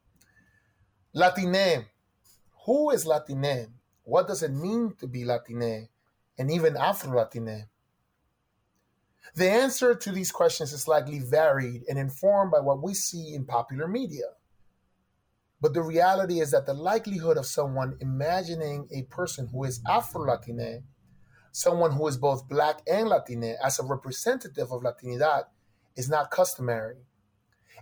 Latine. 1.13 1.85
Who 2.65 2.91
is 2.91 3.05
Latine? 3.05 3.73
What 4.03 4.27
does 4.27 4.41
it 4.43 4.51
mean 4.51 4.95
to 4.99 5.07
be 5.07 5.25
Latine? 5.25 5.89
And 6.37 6.51
even 6.51 6.77
Afro 6.77 7.17
Latine? 7.17 7.67
The 9.35 9.49
answer 9.49 9.95
to 9.95 10.11
these 10.11 10.31
questions 10.31 10.73
is 10.73 10.87
likely 10.87 11.19
varied 11.19 11.83
and 11.89 11.97
informed 11.97 12.51
by 12.51 12.59
what 12.59 12.81
we 12.81 12.93
see 12.93 13.33
in 13.33 13.45
popular 13.45 13.87
media. 13.87 14.35
But 15.61 15.73
the 15.73 15.81
reality 15.81 16.39
is 16.39 16.51
that 16.51 16.65
the 16.65 16.73
likelihood 16.73 17.37
of 17.37 17.45
someone 17.45 17.97
imagining 18.01 18.87
a 18.93 19.03
person 19.03 19.47
who 19.47 19.63
is 19.63 19.81
Afro 19.89 20.25
Latine 20.25 20.83
someone 21.53 21.91
who 21.91 22.07
is 22.07 22.17
both 22.17 22.49
black 22.49 22.81
and 22.87 23.07
Latina 23.07 23.55
as 23.63 23.79
a 23.79 23.83
representative 23.83 24.71
of 24.71 24.81
Latinidad 24.81 25.43
is 25.95 26.09
not 26.09 26.31
customary. 26.31 26.97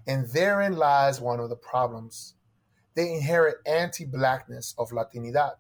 And 0.06 0.28
therein 0.28 0.76
lies 0.76 1.22
one 1.22 1.40
of 1.40 1.50
the 1.50 1.56
problems. 1.56 2.36
They 2.96 3.14
inherit 3.14 3.58
anti 3.66 4.06
blackness 4.06 4.76
of 4.78 4.92
Latinidad, 4.92 5.56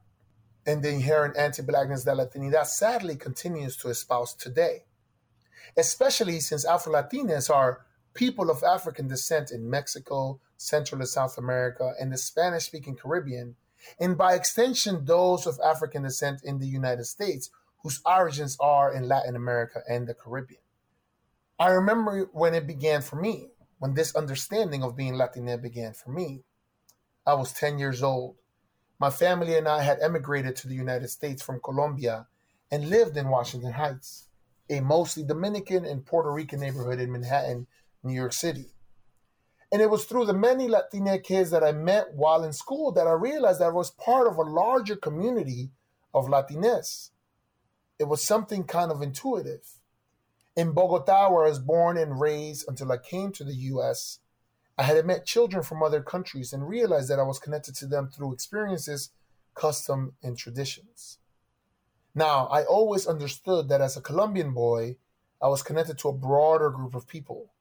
and 0.66 0.84
the 0.84 0.90
inherent 0.90 1.38
anti 1.38 1.64
blackness 1.64 2.04
that 2.04 2.18
Latinidad 2.18 2.66
sadly 2.66 3.16
continues 3.16 3.78
to 3.78 3.88
espouse 3.88 4.34
today, 4.34 4.84
especially 5.78 6.42
since 6.42 6.66
Afro 6.66 6.94
Latinas 6.94 7.50
are 7.50 7.86
people 8.14 8.50
of 8.50 8.62
African 8.62 9.08
descent 9.08 9.52
in 9.52 9.70
Mexico, 9.70 10.42
Central 10.58 11.00
and 11.00 11.08
South 11.08 11.38
America, 11.38 11.94
and 11.98 12.12
the 12.12 12.18
Spanish 12.18 12.66
speaking 12.66 12.98
Caribbean, 12.98 13.56
and 14.02 14.18
by 14.18 14.34
extension, 14.34 15.06
those 15.06 15.48
of 15.48 15.60
African 15.64 16.04
descent 16.04 16.44
in 16.44 16.60
the 16.60 16.68
United 16.68 17.06
States 17.06 17.50
whose 17.84 18.02
origins 18.06 18.58
are 18.60 18.94
in 18.94 19.08
Latin 19.08 19.36
America 19.36 19.82
and 19.90 20.08
the 20.08 20.14
Caribbean. 20.14 20.62
I 21.60 21.70
remember 21.70 22.30
when 22.34 22.54
it 22.54 22.66
began 22.68 23.02
for 23.02 23.18
me, 23.18 23.50
when 23.80 23.94
this 23.94 24.16
understanding 24.16 24.84
of 24.84 24.96
being 24.96 25.16
Latina 25.16 25.58
began 25.58 25.94
for 25.94 26.12
me. 26.12 26.44
I 27.26 27.36
was 27.36 27.54
10 27.54 27.78
years 27.78 28.02
old. 28.02 28.36
My 29.00 29.10
family 29.10 29.56
and 29.56 29.68
I 29.68 29.84
had 29.84 30.00
emigrated 30.02 30.56
to 30.58 30.68
the 30.68 30.76
United 30.76 31.10
States 31.10 31.42
from 31.42 31.62
Colombia 31.64 32.28
and 32.72 32.90
lived 32.90 33.18
in 33.18 33.30
Washington 33.30 33.74
Heights. 33.74 34.28
a 34.70 34.80
mostly 34.80 35.24
Dominican 35.24 35.86
and 35.86 36.06
Puerto 36.06 36.32
Rican 36.32 36.62
neighborhood 36.62 37.00
in 37.00 37.12
Manhattan, 37.12 37.68
New 38.04 38.14
York 38.14 38.34
City. 38.34 38.72
And 39.72 39.82
it 39.82 39.90
was 39.90 40.06
through 40.06 40.26
the 40.26 40.34
many 40.34 40.68
Latina 40.68 41.20
kids 41.20 41.52
that 41.52 41.64
I 41.64 41.74
met 41.74 42.14
while 42.14 42.44
in 42.44 42.54
school 42.54 42.92
that 42.94 43.08
I 43.08 43.12
realized 43.12 43.60
that 43.60 43.68
I 43.68 43.70
was 43.72 43.92
part 43.92 44.28
of 44.28 44.38
a 44.38 44.42
larger 44.42 44.96
community 44.96 45.72
of 46.14 46.26
Latinx. 46.26 47.11
It 48.02 48.08
was 48.08 48.24
something 48.24 48.64
kind 48.64 48.92
of 48.92 49.04
intuitive. 49.04 49.78
In 50.56 50.72
Bogota, 50.72 51.30
where 51.30 51.46
I 51.46 51.50
was 51.50 51.60
born 51.60 52.00
and 52.00 52.20
raised 52.20 52.68
until 52.68 52.92
I 52.92 52.98
came 52.98 53.32
to 53.34 53.44
the 53.44 53.54
US, 53.54 54.18
I 54.76 54.84
had 54.86 55.06
met 55.06 55.28
children 55.28 55.62
from 55.62 55.84
other 55.84 56.02
countries 56.02 56.52
and 56.52 56.68
realized 56.68 57.10
that 57.10 57.20
I 57.20 57.30
was 57.32 57.38
connected 57.38 57.76
to 57.76 57.86
them 57.86 58.10
through 58.10 58.34
experiences, 58.34 59.12
custom, 59.54 60.16
and 60.24 60.36
traditions. 60.36 61.20
Now, 62.16 62.48
I 62.48 62.64
always 62.64 63.06
understood 63.06 63.70
that 63.70 63.82
as 63.82 63.96
a 63.96 64.02
Colombian 64.02 64.52
boy, 64.52 64.96
I 65.40 65.50
was 65.50 65.62
connected 65.62 66.00
to 66.00 66.10
a 66.10 66.14
broader 66.28 66.72
group 66.72 66.96
of 66.96 67.06
people, 67.06 67.52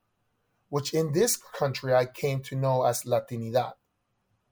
which 0.71 0.95
in 0.95 1.13
this 1.13 1.37
country 1.37 1.93
I 1.93 2.07
came 2.07 2.41
to 2.45 2.57
know 2.57 2.85
as 2.85 3.03
Latinidad. 3.03 3.75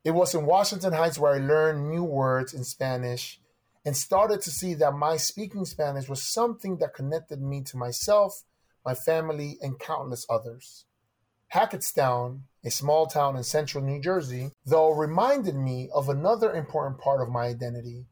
It 0.04 0.10
was 0.10 0.34
in 0.34 0.44
Washington 0.44 0.92
Heights 0.92 1.18
where 1.18 1.32
I 1.32 1.38
learned 1.38 1.88
new 1.88 2.04
words 2.04 2.52
in 2.52 2.64
Spanish 2.64 3.40
and 3.88 3.96
started 3.96 4.42
to 4.42 4.50
see 4.50 4.74
that 4.74 4.92
my 4.92 5.16
speaking 5.16 5.64
Spanish 5.64 6.10
was 6.10 6.22
something 6.22 6.76
that 6.76 6.92
connected 6.92 7.40
me 7.40 7.62
to 7.62 7.78
myself, 7.78 8.42
my 8.84 8.94
family, 8.94 9.56
and 9.62 9.78
countless 9.80 10.26
others. 10.28 10.84
Hackettstown, 11.54 12.40
a 12.62 12.70
small 12.70 13.06
town 13.06 13.34
in 13.34 13.44
central 13.44 13.82
New 13.82 13.98
Jersey, 13.98 14.50
though 14.66 14.90
reminded 14.90 15.54
me 15.54 15.88
of 15.94 16.10
another 16.10 16.52
important 16.52 17.00
part 17.00 17.22
of 17.22 17.30
my 17.30 17.46
identity 17.46 18.04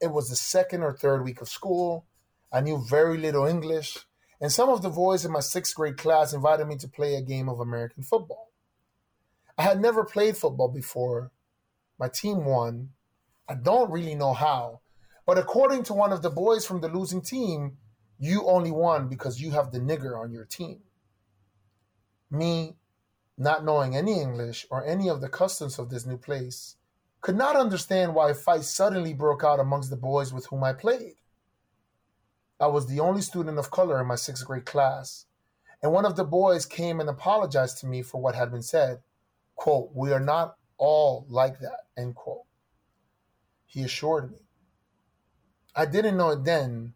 it 0.00 0.12
was 0.12 0.28
the 0.28 0.36
second 0.36 0.82
or 0.82 0.92
third 0.92 1.24
week 1.24 1.40
of 1.40 1.48
school. 1.48 2.06
I 2.52 2.60
knew 2.60 2.84
very 2.88 3.18
little 3.18 3.46
English, 3.46 3.98
and 4.38 4.52
some 4.52 4.68
of 4.68 4.82
the 4.82 4.90
boys 4.90 5.24
in 5.24 5.32
my 5.32 5.40
sixth 5.40 5.74
grade 5.74 5.96
class 5.96 6.34
invited 6.34 6.66
me 6.66 6.76
to 6.76 6.88
play 6.88 7.14
a 7.14 7.22
game 7.22 7.48
of 7.48 7.60
American 7.60 8.02
football. 8.02 8.52
I 9.56 9.62
had 9.62 9.80
never 9.80 10.04
played 10.04 10.36
football 10.36 10.68
before. 10.68 11.32
My 11.98 12.08
team 12.08 12.44
won. 12.44 12.90
I 13.48 13.54
don't 13.54 13.90
really 13.90 14.14
know 14.14 14.34
how, 14.34 14.80
but 15.24 15.38
according 15.38 15.84
to 15.84 15.94
one 15.94 16.12
of 16.12 16.22
the 16.22 16.30
boys 16.30 16.66
from 16.66 16.80
the 16.80 16.88
losing 16.88 17.22
team, 17.22 17.78
you 18.18 18.46
only 18.46 18.70
won 18.70 19.08
because 19.08 19.40
you 19.40 19.52
have 19.52 19.70
the 19.70 19.78
nigger 19.78 20.20
on 20.20 20.32
your 20.32 20.44
team. 20.44 20.80
Me, 22.30 22.76
not 23.38 23.64
knowing 23.64 23.96
any 23.96 24.20
English 24.20 24.66
or 24.70 24.84
any 24.84 25.08
of 25.08 25.20
the 25.20 25.28
customs 25.28 25.78
of 25.78 25.88
this 25.88 26.04
new 26.04 26.18
place, 26.18 26.76
could 27.20 27.36
not 27.36 27.56
understand 27.56 28.14
why 28.14 28.30
a 28.30 28.34
fight 28.34 28.64
suddenly 28.64 29.14
broke 29.14 29.42
out 29.42 29.60
amongst 29.60 29.90
the 29.90 29.96
boys 29.96 30.32
with 30.32 30.46
whom 30.46 30.62
I 30.62 30.72
played. 30.72 31.14
I 32.60 32.66
was 32.66 32.86
the 32.86 33.00
only 33.00 33.22
student 33.22 33.58
of 33.58 33.70
color 33.70 34.00
in 34.00 34.06
my 34.06 34.16
sixth 34.16 34.44
grade 34.44 34.66
class, 34.66 35.26
and 35.82 35.92
one 35.92 36.04
of 36.04 36.16
the 36.16 36.24
boys 36.24 36.66
came 36.66 37.00
and 37.00 37.08
apologized 37.08 37.78
to 37.78 37.86
me 37.86 38.02
for 38.02 38.20
what 38.20 38.34
had 38.34 38.50
been 38.50 38.62
said. 38.62 38.98
Quote, 39.54 39.90
We 39.94 40.12
are 40.12 40.20
not 40.20 40.56
all 40.76 41.24
like 41.28 41.60
that, 41.60 41.86
end 41.96 42.16
quote. 42.16 42.47
He 43.68 43.84
assured 43.84 44.32
me. 44.32 44.38
I 45.76 45.84
didn't 45.84 46.16
know 46.16 46.30
it 46.30 46.44
then 46.44 46.94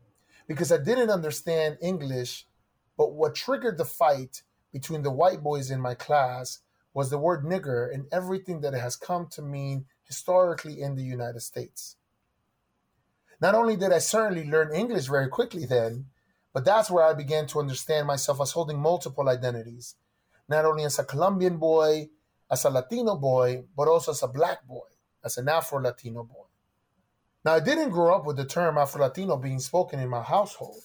because 0.48 0.72
I 0.72 0.78
didn't 0.78 1.10
understand 1.10 1.76
English, 1.82 2.46
but 2.96 3.12
what 3.12 3.34
triggered 3.34 3.76
the 3.76 3.84
fight 3.84 4.42
between 4.72 5.02
the 5.02 5.10
white 5.10 5.42
boys 5.42 5.70
in 5.70 5.80
my 5.80 5.94
class 5.94 6.60
was 6.94 7.10
the 7.10 7.18
word 7.18 7.44
nigger 7.44 7.92
and 7.92 8.06
everything 8.10 8.62
that 8.62 8.72
it 8.72 8.80
has 8.80 8.96
come 8.96 9.26
to 9.32 9.42
mean 9.42 9.84
historically 10.02 10.80
in 10.80 10.96
the 10.96 11.04
United 11.04 11.40
States. 11.40 11.96
Not 13.38 13.54
only 13.54 13.76
did 13.76 13.92
I 13.92 13.98
certainly 13.98 14.48
learn 14.48 14.74
English 14.74 15.06
very 15.06 15.28
quickly 15.28 15.66
then, 15.66 16.06
but 16.54 16.64
that's 16.64 16.90
where 16.90 17.04
I 17.04 17.12
began 17.12 17.46
to 17.48 17.60
understand 17.60 18.06
myself 18.06 18.40
as 18.40 18.52
holding 18.52 18.78
multiple 18.78 19.28
identities, 19.28 19.96
not 20.48 20.64
only 20.64 20.84
as 20.84 20.98
a 20.98 21.04
Colombian 21.04 21.58
boy, 21.58 22.08
as 22.50 22.64
a 22.64 22.70
Latino 22.70 23.16
boy, 23.16 23.64
but 23.76 23.88
also 23.88 24.12
as 24.12 24.22
a 24.22 24.28
black 24.28 24.66
boy, 24.66 24.88
as 25.22 25.36
an 25.36 25.48
Afro 25.48 25.80
Latino 25.80 26.24
boy. 26.24 26.51
Now, 27.44 27.54
I 27.54 27.60
didn't 27.60 27.90
grow 27.90 28.14
up 28.14 28.24
with 28.24 28.36
the 28.36 28.44
term 28.44 28.78
Afro 28.78 29.00
Latino 29.00 29.36
being 29.36 29.58
spoken 29.58 29.98
in 29.98 30.08
my 30.08 30.22
household, 30.22 30.82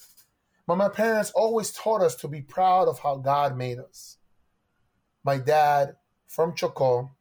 but 0.65 0.75
my 0.77 0.89
parents 0.89 1.31
always 1.31 1.71
taught 1.71 2.01
us 2.01 2.15
to 2.15 2.27
be 2.27 2.41
proud 2.41 2.87
of 2.87 2.99
how 2.99 3.17
God 3.17 3.55
made 3.55 3.77
us. 3.77 4.17
My 5.23 5.37
dad, 5.37 5.97
from 6.27 6.53
Chocó, 6.53 7.11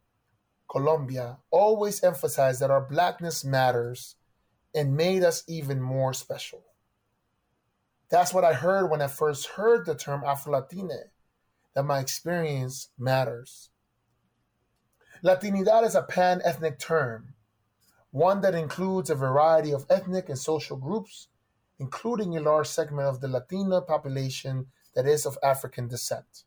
Colombia, 0.69 1.37
always 1.51 2.03
emphasized 2.03 2.61
that 2.61 2.71
our 2.71 2.81
blackness 2.81 3.45
matters 3.45 4.15
and 4.73 4.97
made 4.97 5.23
us 5.23 5.43
even 5.47 5.81
more 5.81 6.13
special. 6.13 6.63
That's 8.09 8.33
what 8.33 8.43
I 8.43 8.53
heard 8.53 8.89
when 8.89 9.01
I 9.01 9.07
first 9.07 9.47
heard 9.47 9.85
the 9.85 9.95
term 9.95 10.23
Afro 10.25 10.53
Latine, 10.53 11.11
that 11.75 11.83
my 11.83 11.99
experience 11.99 12.89
matters. 12.97 13.69
Latinidad 15.23 15.83
is 15.85 15.95
a 15.95 16.03
pan 16.03 16.41
ethnic 16.43 16.79
term, 16.79 17.33
one 18.11 18.41
that 18.41 18.55
includes 18.55 19.09
a 19.09 19.15
variety 19.15 19.71
of 19.73 19.85
ethnic 19.89 20.29
and 20.29 20.37
social 20.37 20.77
groups, 20.77 21.27
including 21.79 22.35
a 22.35 22.41
large 22.41 22.67
segment 22.67 23.07
of 23.07 23.21
the 23.21 23.27
Latina 23.27 23.81
population 23.81 24.67
that 24.95 25.05
is 25.05 25.25
of 25.25 25.37
African 25.43 25.87
descent 25.87 26.43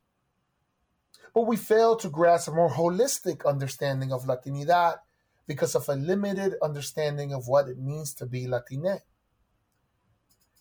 but 1.35 1.43
we 1.43 1.57
fail 1.57 1.97
to 1.97 2.09
grasp 2.09 2.49
a 2.49 2.53
more 2.53 2.71
holistic 2.71 3.47
understanding 3.47 4.13
of 4.13 4.25
Latinidad 4.25 4.99
because 5.47 5.75
of 5.75 5.89
a 5.89 5.95
limited 5.95 6.55
understanding 6.63 7.33
of 7.33 7.47
what 7.49 7.69
it 7.69 7.79
means 7.79 8.15
to 8.15 8.27
be 8.27 8.47
Latine. 8.47 9.01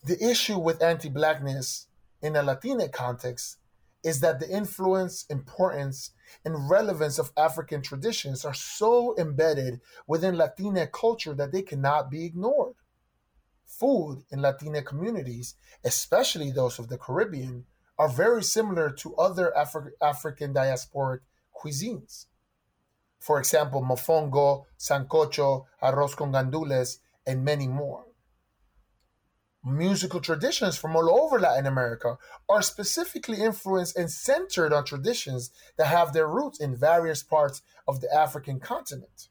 The 0.03 0.23
issue 0.23 0.57
with 0.57 0.81
anti 0.81 1.09
Blackness 1.09 1.87
in 2.21 2.35
a 2.35 2.43
Latina 2.43 2.87
context 2.89 3.57
is 4.03 4.21
that 4.21 4.39
the 4.39 4.49
influence, 4.49 5.25
importance, 5.29 6.11
and 6.45 6.69
relevance 6.69 7.19
of 7.19 7.31
African 7.35 7.81
traditions 7.81 8.45
are 8.45 8.53
so 8.53 9.15
embedded 9.17 9.81
within 10.07 10.37
Latina 10.37 10.87
culture 10.87 11.33
that 11.33 11.51
they 11.51 11.61
cannot 11.61 12.09
be 12.09 12.25
ignored. 12.25 12.75
Food 13.65 14.23
in 14.31 14.41
Latina 14.41 14.81
communities, 14.81 15.55
especially 15.83 16.51
those 16.51 16.79
of 16.79 16.87
the 16.87 16.97
Caribbean, 16.97 17.65
are 17.97 18.09
very 18.09 18.43
similar 18.43 18.89
to 18.91 19.15
other 19.15 19.53
Afri- 19.55 19.91
African 20.01 20.53
diasporic 20.53 21.19
cuisines. 21.53 22.25
For 23.19 23.37
example, 23.37 23.81
mofongo, 23.81 24.65
sancocho, 24.77 25.65
arroz 25.83 26.15
con 26.15 26.31
gandules, 26.31 26.99
and 27.27 27.43
many 27.43 27.67
more. 27.67 28.05
Musical 29.65 30.21
traditions 30.21 30.77
from 30.77 30.95
all 30.95 31.09
over 31.09 31.37
Latin 31.37 31.65
America 31.65 32.17
are 32.47 32.61
specifically 32.61 33.41
influenced 33.43 33.97
and 33.97 34.09
centered 34.09 34.71
on 34.71 34.85
traditions 34.85 35.51
that 35.77 35.87
have 35.87 36.13
their 36.13 36.27
roots 36.27 36.61
in 36.61 36.77
various 36.77 37.23
parts 37.23 37.61
of 37.85 37.99
the 37.99 38.13
African 38.13 38.61
continent. 38.61 39.27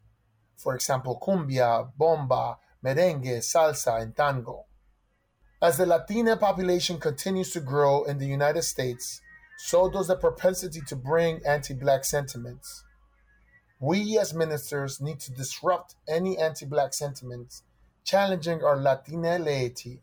For 0.58 0.74
example, 0.74 1.18
cumbia, 1.18 1.90
bomba, 1.96 2.58
merengue, 2.84 3.38
salsa, 3.38 4.02
and 4.02 4.14
tango. 4.14 4.66
As 5.62 5.78
the 5.78 5.86
Latina 5.86 6.36
population 6.36 7.00
continues 7.00 7.50
to 7.52 7.60
grow 7.60 8.04
in 8.04 8.18
the 8.18 8.26
United 8.26 8.62
States, 8.62 9.22
so 9.56 9.88
does 9.88 10.08
the 10.08 10.16
propensity 10.16 10.82
to 10.88 10.94
bring 10.94 11.40
anti 11.46 11.72
Black 11.72 12.04
sentiments. 12.04 12.84
We 13.80 14.18
as 14.18 14.34
ministers 14.34 15.00
need 15.00 15.20
to 15.20 15.32
disrupt 15.32 15.94
any 16.06 16.36
anti 16.36 16.66
Black 16.66 16.92
sentiments 16.92 17.62
challenging 18.04 18.62
our 18.62 18.76
Latina 18.76 19.38
laity 19.38 20.00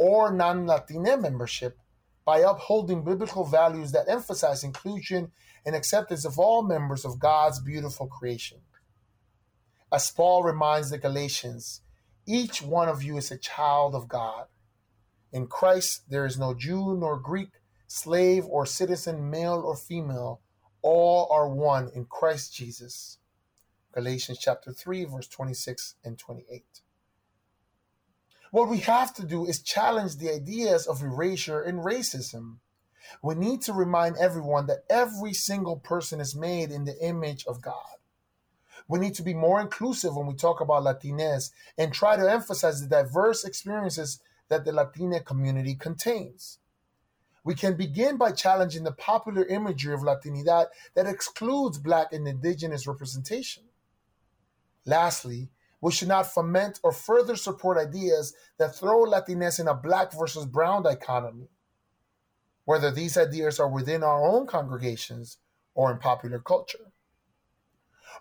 or 0.00 0.32
non 0.32 0.66
Latina 0.66 1.14
membership 1.18 1.78
by 2.24 2.38
upholding 2.38 3.04
biblical 3.04 3.44
values 3.44 3.92
that 3.92 4.08
emphasize 4.08 4.64
inclusion 4.64 5.30
and 5.66 5.76
acceptance 5.76 6.24
of 6.24 6.38
all 6.38 6.62
members 6.62 7.04
of 7.04 7.18
God's 7.18 7.60
beautiful 7.60 8.06
creation. 8.06 8.60
As 9.92 10.10
Paul 10.10 10.42
reminds 10.42 10.88
the 10.88 10.96
Galatians, 10.96 11.82
each 12.26 12.62
one 12.62 12.88
of 12.88 13.02
you 13.02 13.18
is 13.18 13.30
a 13.30 13.36
child 13.36 13.94
of 13.94 14.08
God. 14.08 14.46
In 15.34 15.46
Christ, 15.46 16.04
there 16.08 16.24
is 16.24 16.38
no 16.38 16.54
Jew 16.54 16.96
nor 16.98 17.18
Greek, 17.18 17.50
slave 17.86 18.46
or 18.46 18.64
citizen, 18.64 19.28
male 19.28 19.62
or 19.62 19.76
female. 19.76 20.40
All 20.80 21.28
are 21.30 21.46
one 21.46 21.90
in 21.94 22.06
Christ 22.06 22.54
Jesus. 22.54 23.18
Galatians 23.92 24.38
chapter 24.40 24.72
3, 24.72 25.04
verse 25.04 25.28
26 25.28 25.96
and 26.02 26.18
28. 26.18 26.64
What 28.50 28.68
we 28.68 28.78
have 28.78 29.14
to 29.14 29.24
do 29.24 29.46
is 29.46 29.62
challenge 29.62 30.16
the 30.16 30.32
ideas 30.34 30.86
of 30.86 31.02
erasure 31.02 31.60
and 31.60 31.78
racism. 31.80 32.56
We 33.22 33.34
need 33.34 33.62
to 33.62 33.72
remind 33.72 34.16
everyone 34.16 34.66
that 34.66 34.84
every 34.90 35.32
single 35.34 35.76
person 35.76 36.20
is 36.20 36.34
made 36.34 36.70
in 36.70 36.84
the 36.84 36.98
image 37.04 37.44
of 37.46 37.62
God. 37.62 37.96
We 38.88 38.98
need 38.98 39.14
to 39.14 39.22
be 39.22 39.34
more 39.34 39.60
inclusive 39.60 40.16
when 40.16 40.26
we 40.26 40.34
talk 40.34 40.60
about 40.60 40.82
Latinx 40.82 41.50
and 41.78 41.92
try 41.92 42.16
to 42.16 42.30
emphasize 42.30 42.80
the 42.80 42.88
diverse 42.88 43.44
experiences 43.44 44.20
that 44.48 44.64
the 44.64 44.72
Latina 44.72 45.20
community 45.20 45.76
contains. 45.76 46.58
We 47.44 47.54
can 47.54 47.76
begin 47.76 48.16
by 48.16 48.32
challenging 48.32 48.82
the 48.82 48.92
popular 48.92 49.44
imagery 49.44 49.94
of 49.94 50.00
Latinidad 50.00 50.66
that 50.94 51.06
excludes 51.06 51.78
Black 51.78 52.12
and 52.12 52.26
Indigenous 52.26 52.86
representation. 52.86 53.62
Lastly, 54.84 55.50
We 55.80 55.92
should 55.92 56.08
not 56.08 56.26
foment 56.26 56.78
or 56.82 56.92
further 56.92 57.36
support 57.36 57.78
ideas 57.78 58.34
that 58.58 58.74
throw 58.74 59.04
Latinx 59.04 59.60
in 59.60 59.68
a 59.68 59.74
black 59.74 60.12
versus 60.12 60.44
brown 60.44 60.82
dichotomy, 60.82 61.48
whether 62.64 62.90
these 62.90 63.16
ideas 63.16 63.58
are 63.58 63.68
within 63.68 64.02
our 64.02 64.22
own 64.22 64.46
congregations 64.46 65.38
or 65.74 65.90
in 65.90 65.98
popular 65.98 66.38
culture. 66.38 66.92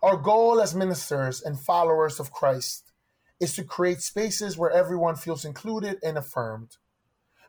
Our 0.02 0.16
goal 0.16 0.62
as 0.62 0.74
ministers 0.74 1.42
and 1.42 1.60
followers 1.60 2.20
of 2.20 2.32
Christ 2.32 2.94
is 3.40 3.56
to 3.56 3.64
create 3.64 4.02
spaces 4.02 4.58
where 4.58 4.72
everyone 4.72 5.16
feels 5.16 5.44
included 5.44 5.98
and 6.04 6.18
affirmed. 6.18 6.78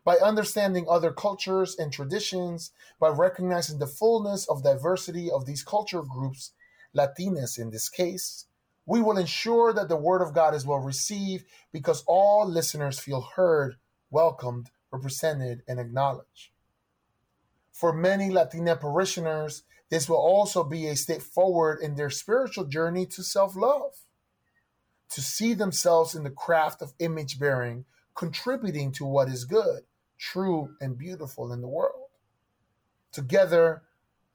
By 0.02 0.16
understanding 0.16 0.86
other 0.88 1.12
cultures 1.12 1.76
and 1.78 1.92
traditions, 1.92 2.72
by 2.98 3.08
recognizing 3.08 3.78
the 3.78 3.86
fullness 3.86 4.48
of 4.48 4.64
diversity 4.64 5.30
of 5.30 5.46
these 5.46 5.62
culture 5.62 6.02
groups, 6.02 6.52
Latinas 6.96 7.58
in 7.58 7.70
this 7.70 7.88
case, 7.88 8.46
we 8.90 9.00
will 9.00 9.18
ensure 9.18 9.72
that 9.72 9.88
the 9.88 9.94
Word 9.94 10.20
of 10.20 10.34
God 10.34 10.52
is 10.52 10.66
well 10.66 10.80
received 10.80 11.44
because 11.70 12.02
all 12.08 12.44
listeners 12.44 12.98
feel 12.98 13.20
heard, 13.20 13.76
welcomed, 14.10 14.68
represented, 14.90 15.62
and 15.68 15.78
acknowledged. 15.78 16.50
For 17.70 17.92
many 17.92 18.30
Latina 18.30 18.74
parishioners, 18.74 19.62
this 19.90 20.08
will 20.08 20.16
also 20.16 20.64
be 20.64 20.88
a 20.88 20.96
step 20.96 21.22
forward 21.22 21.78
in 21.80 21.94
their 21.94 22.10
spiritual 22.10 22.64
journey 22.64 23.06
to 23.06 23.22
self 23.22 23.54
love, 23.54 23.92
to 25.10 25.20
see 25.22 25.54
themselves 25.54 26.16
in 26.16 26.24
the 26.24 26.30
craft 26.30 26.82
of 26.82 26.92
image 26.98 27.38
bearing, 27.38 27.84
contributing 28.16 28.90
to 28.90 29.04
what 29.04 29.28
is 29.28 29.44
good, 29.44 29.82
true, 30.18 30.74
and 30.80 30.98
beautiful 30.98 31.52
in 31.52 31.60
the 31.60 31.68
world. 31.68 32.08
Together, 33.12 33.82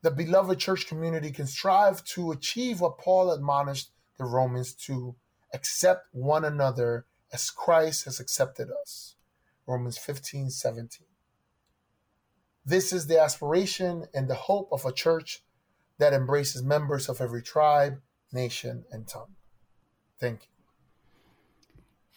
the 0.01 0.11
beloved 0.11 0.59
church 0.59 0.87
community 0.87 1.31
can 1.31 1.45
strive 1.45 2.05
to 2.05 2.31
achieve 2.31 2.79
what 2.79 2.97
Paul 2.97 3.31
admonished 3.31 3.89
the 4.17 4.25
Romans 4.25 4.73
to 4.73 5.15
accept 5.53 6.07
one 6.11 6.45
another 6.45 7.05
as 7.31 7.49
Christ 7.49 8.05
has 8.05 8.19
accepted 8.19 8.69
us. 8.81 9.15
Romans 9.67 9.97
15 9.97 10.49
17. 10.49 11.07
This 12.65 12.91
is 12.91 13.07
the 13.07 13.21
aspiration 13.21 14.05
and 14.13 14.27
the 14.27 14.35
hope 14.35 14.69
of 14.71 14.85
a 14.85 14.91
church 14.91 15.43
that 15.97 16.13
embraces 16.13 16.63
members 16.63 17.09
of 17.09 17.21
every 17.21 17.41
tribe, 17.41 18.01
nation, 18.33 18.85
and 18.91 19.07
tongue. 19.07 19.35
Thank 20.19 20.41
you. 20.41 20.47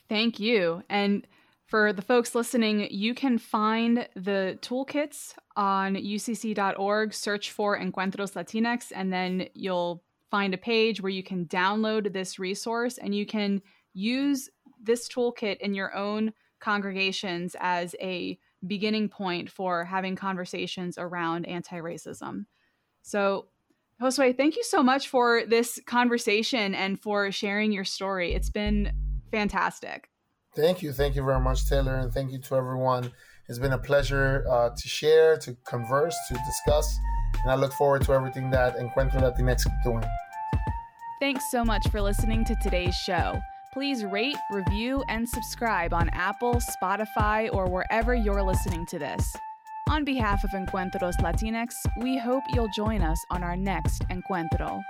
Thank 0.08 0.40
you. 0.40 0.82
And 0.88 1.26
for 1.66 1.92
the 1.92 2.02
folks 2.02 2.34
listening, 2.34 2.88
you 2.90 3.14
can 3.14 3.36
find 3.36 4.08
the 4.16 4.58
toolkits 4.62 5.34
on 5.54 5.96
ucc.org, 5.96 7.12
search 7.12 7.50
for 7.50 7.78
Encuentros 7.78 8.32
Latinx, 8.32 8.90
and 8.94 9.12
then 9.12 9.48
you'll 9.52 10.02
find 10.30 10.54
a 10.54 10.58
page 10.58 11.00
where 11.00 11.10
you 11.10 11.22
can 11.22 11.46
download 11.46 12.12
this 12.12 12.38
resource 12.38 12.98
and 12.98 13.14
you 13.14 13.26
can 13.26 13.62
use 13.94 14.48
this 14.82 15.08
toolkit 15.08 15.58
in 15.58 15.74
your 15.74 15.94
own 15.94 16.32
congregations 16.60 17.56
as 17.60 17.94
a 18.00 18.38
beginning 18.66 19.08
point 19.08 19.50
for 19.50 19.84
having 19.84 20.16
conversations 20.16 20.98
around 20.98 21.46
anti 21.46 21.76
racism. 21.76 22.46
So, 23.02 23.46
Josue, 24.00 24.36
thank 24.36 24.56
you 24.56 24.64
so 24.64 24.82
much 24.82 25.08
for 25.08 25.42
this 25.46 25.80
conversation 25.86 26.74
and 26.74 27.00
for 27.00 27.32
sharing 27.32 27.72
your 27.72 27.84
story. 27.84 28.34
It's 28.34 28.50
been 28.50 28.92
fantastic. 29.30 30.08
Thank 30.54 30.82
you. 30.82 30.92
Thank 30.92 31.16
you 31.16 31.24
very 31.24 31.40
much, 31.40 31.68
Taylor. 31.68 31.96
And 31.96 32.12
thank 32.12 32.32
you 32.32 32.38
to 32.38 32.56
everyone. 32.56 33.12
It's 33.48 33.58
been 33.58 33.72
a 33.72 33.78
pleasure 33.78 34.44
uh, 34.48 34.70
to 34.70 34.88
share, 34.88 35.36
to 35.38 35.56
converse, 35.64 36.16
to 36.28 36.34
discuss. 36.34 36.98
And 37.48 37.58
I 37.58 37.62
look 37.62 37.72
forward 37.72 38.02
to 38.02 38.12
everything 38.12 38.50
that 38.50 38.76
Encuentro 38.76 39.22
Latinx 39.22 39.64
keep 39.64 39.82
doing. 39.82 40.04
Thanks 41.18 41.50
so 41.50 41.64
much 41.64 41.88
for 41.88 42.02
listening 42.02 42.44
to 42.44 42.54
today's 42.56 42.94
show. 42.94 43.40
Please 43.72 44.04
rate, 44.04 44.36
review, 44.50 45.02
and 45.08 45.26
subscribe 45.26 45.94
on 45.94 46.10
Apple, 46.10 46.56
Spotify, 46.56 47.48
or 47.50 47.66
wherever 47.70 48.14
you're 48.14 48.42
listening 48.42 48.84
to 48.90 48.98
this. 48.98 49.34
On 49.88 50.04
behalf 50.04 50.44
of 50.44 50.50
Encuentros 50.50 51.16
Latinx, 51.22 51.72
we 52.02 52.18
hope 52.18 52.42
you'll 52.52 52.68
join 52.76 53.00
us 53.00 53.18
on 53.30 53.42
our 53.42 53.56
next 53.56 54.06
Encuentro. 54.10 54.82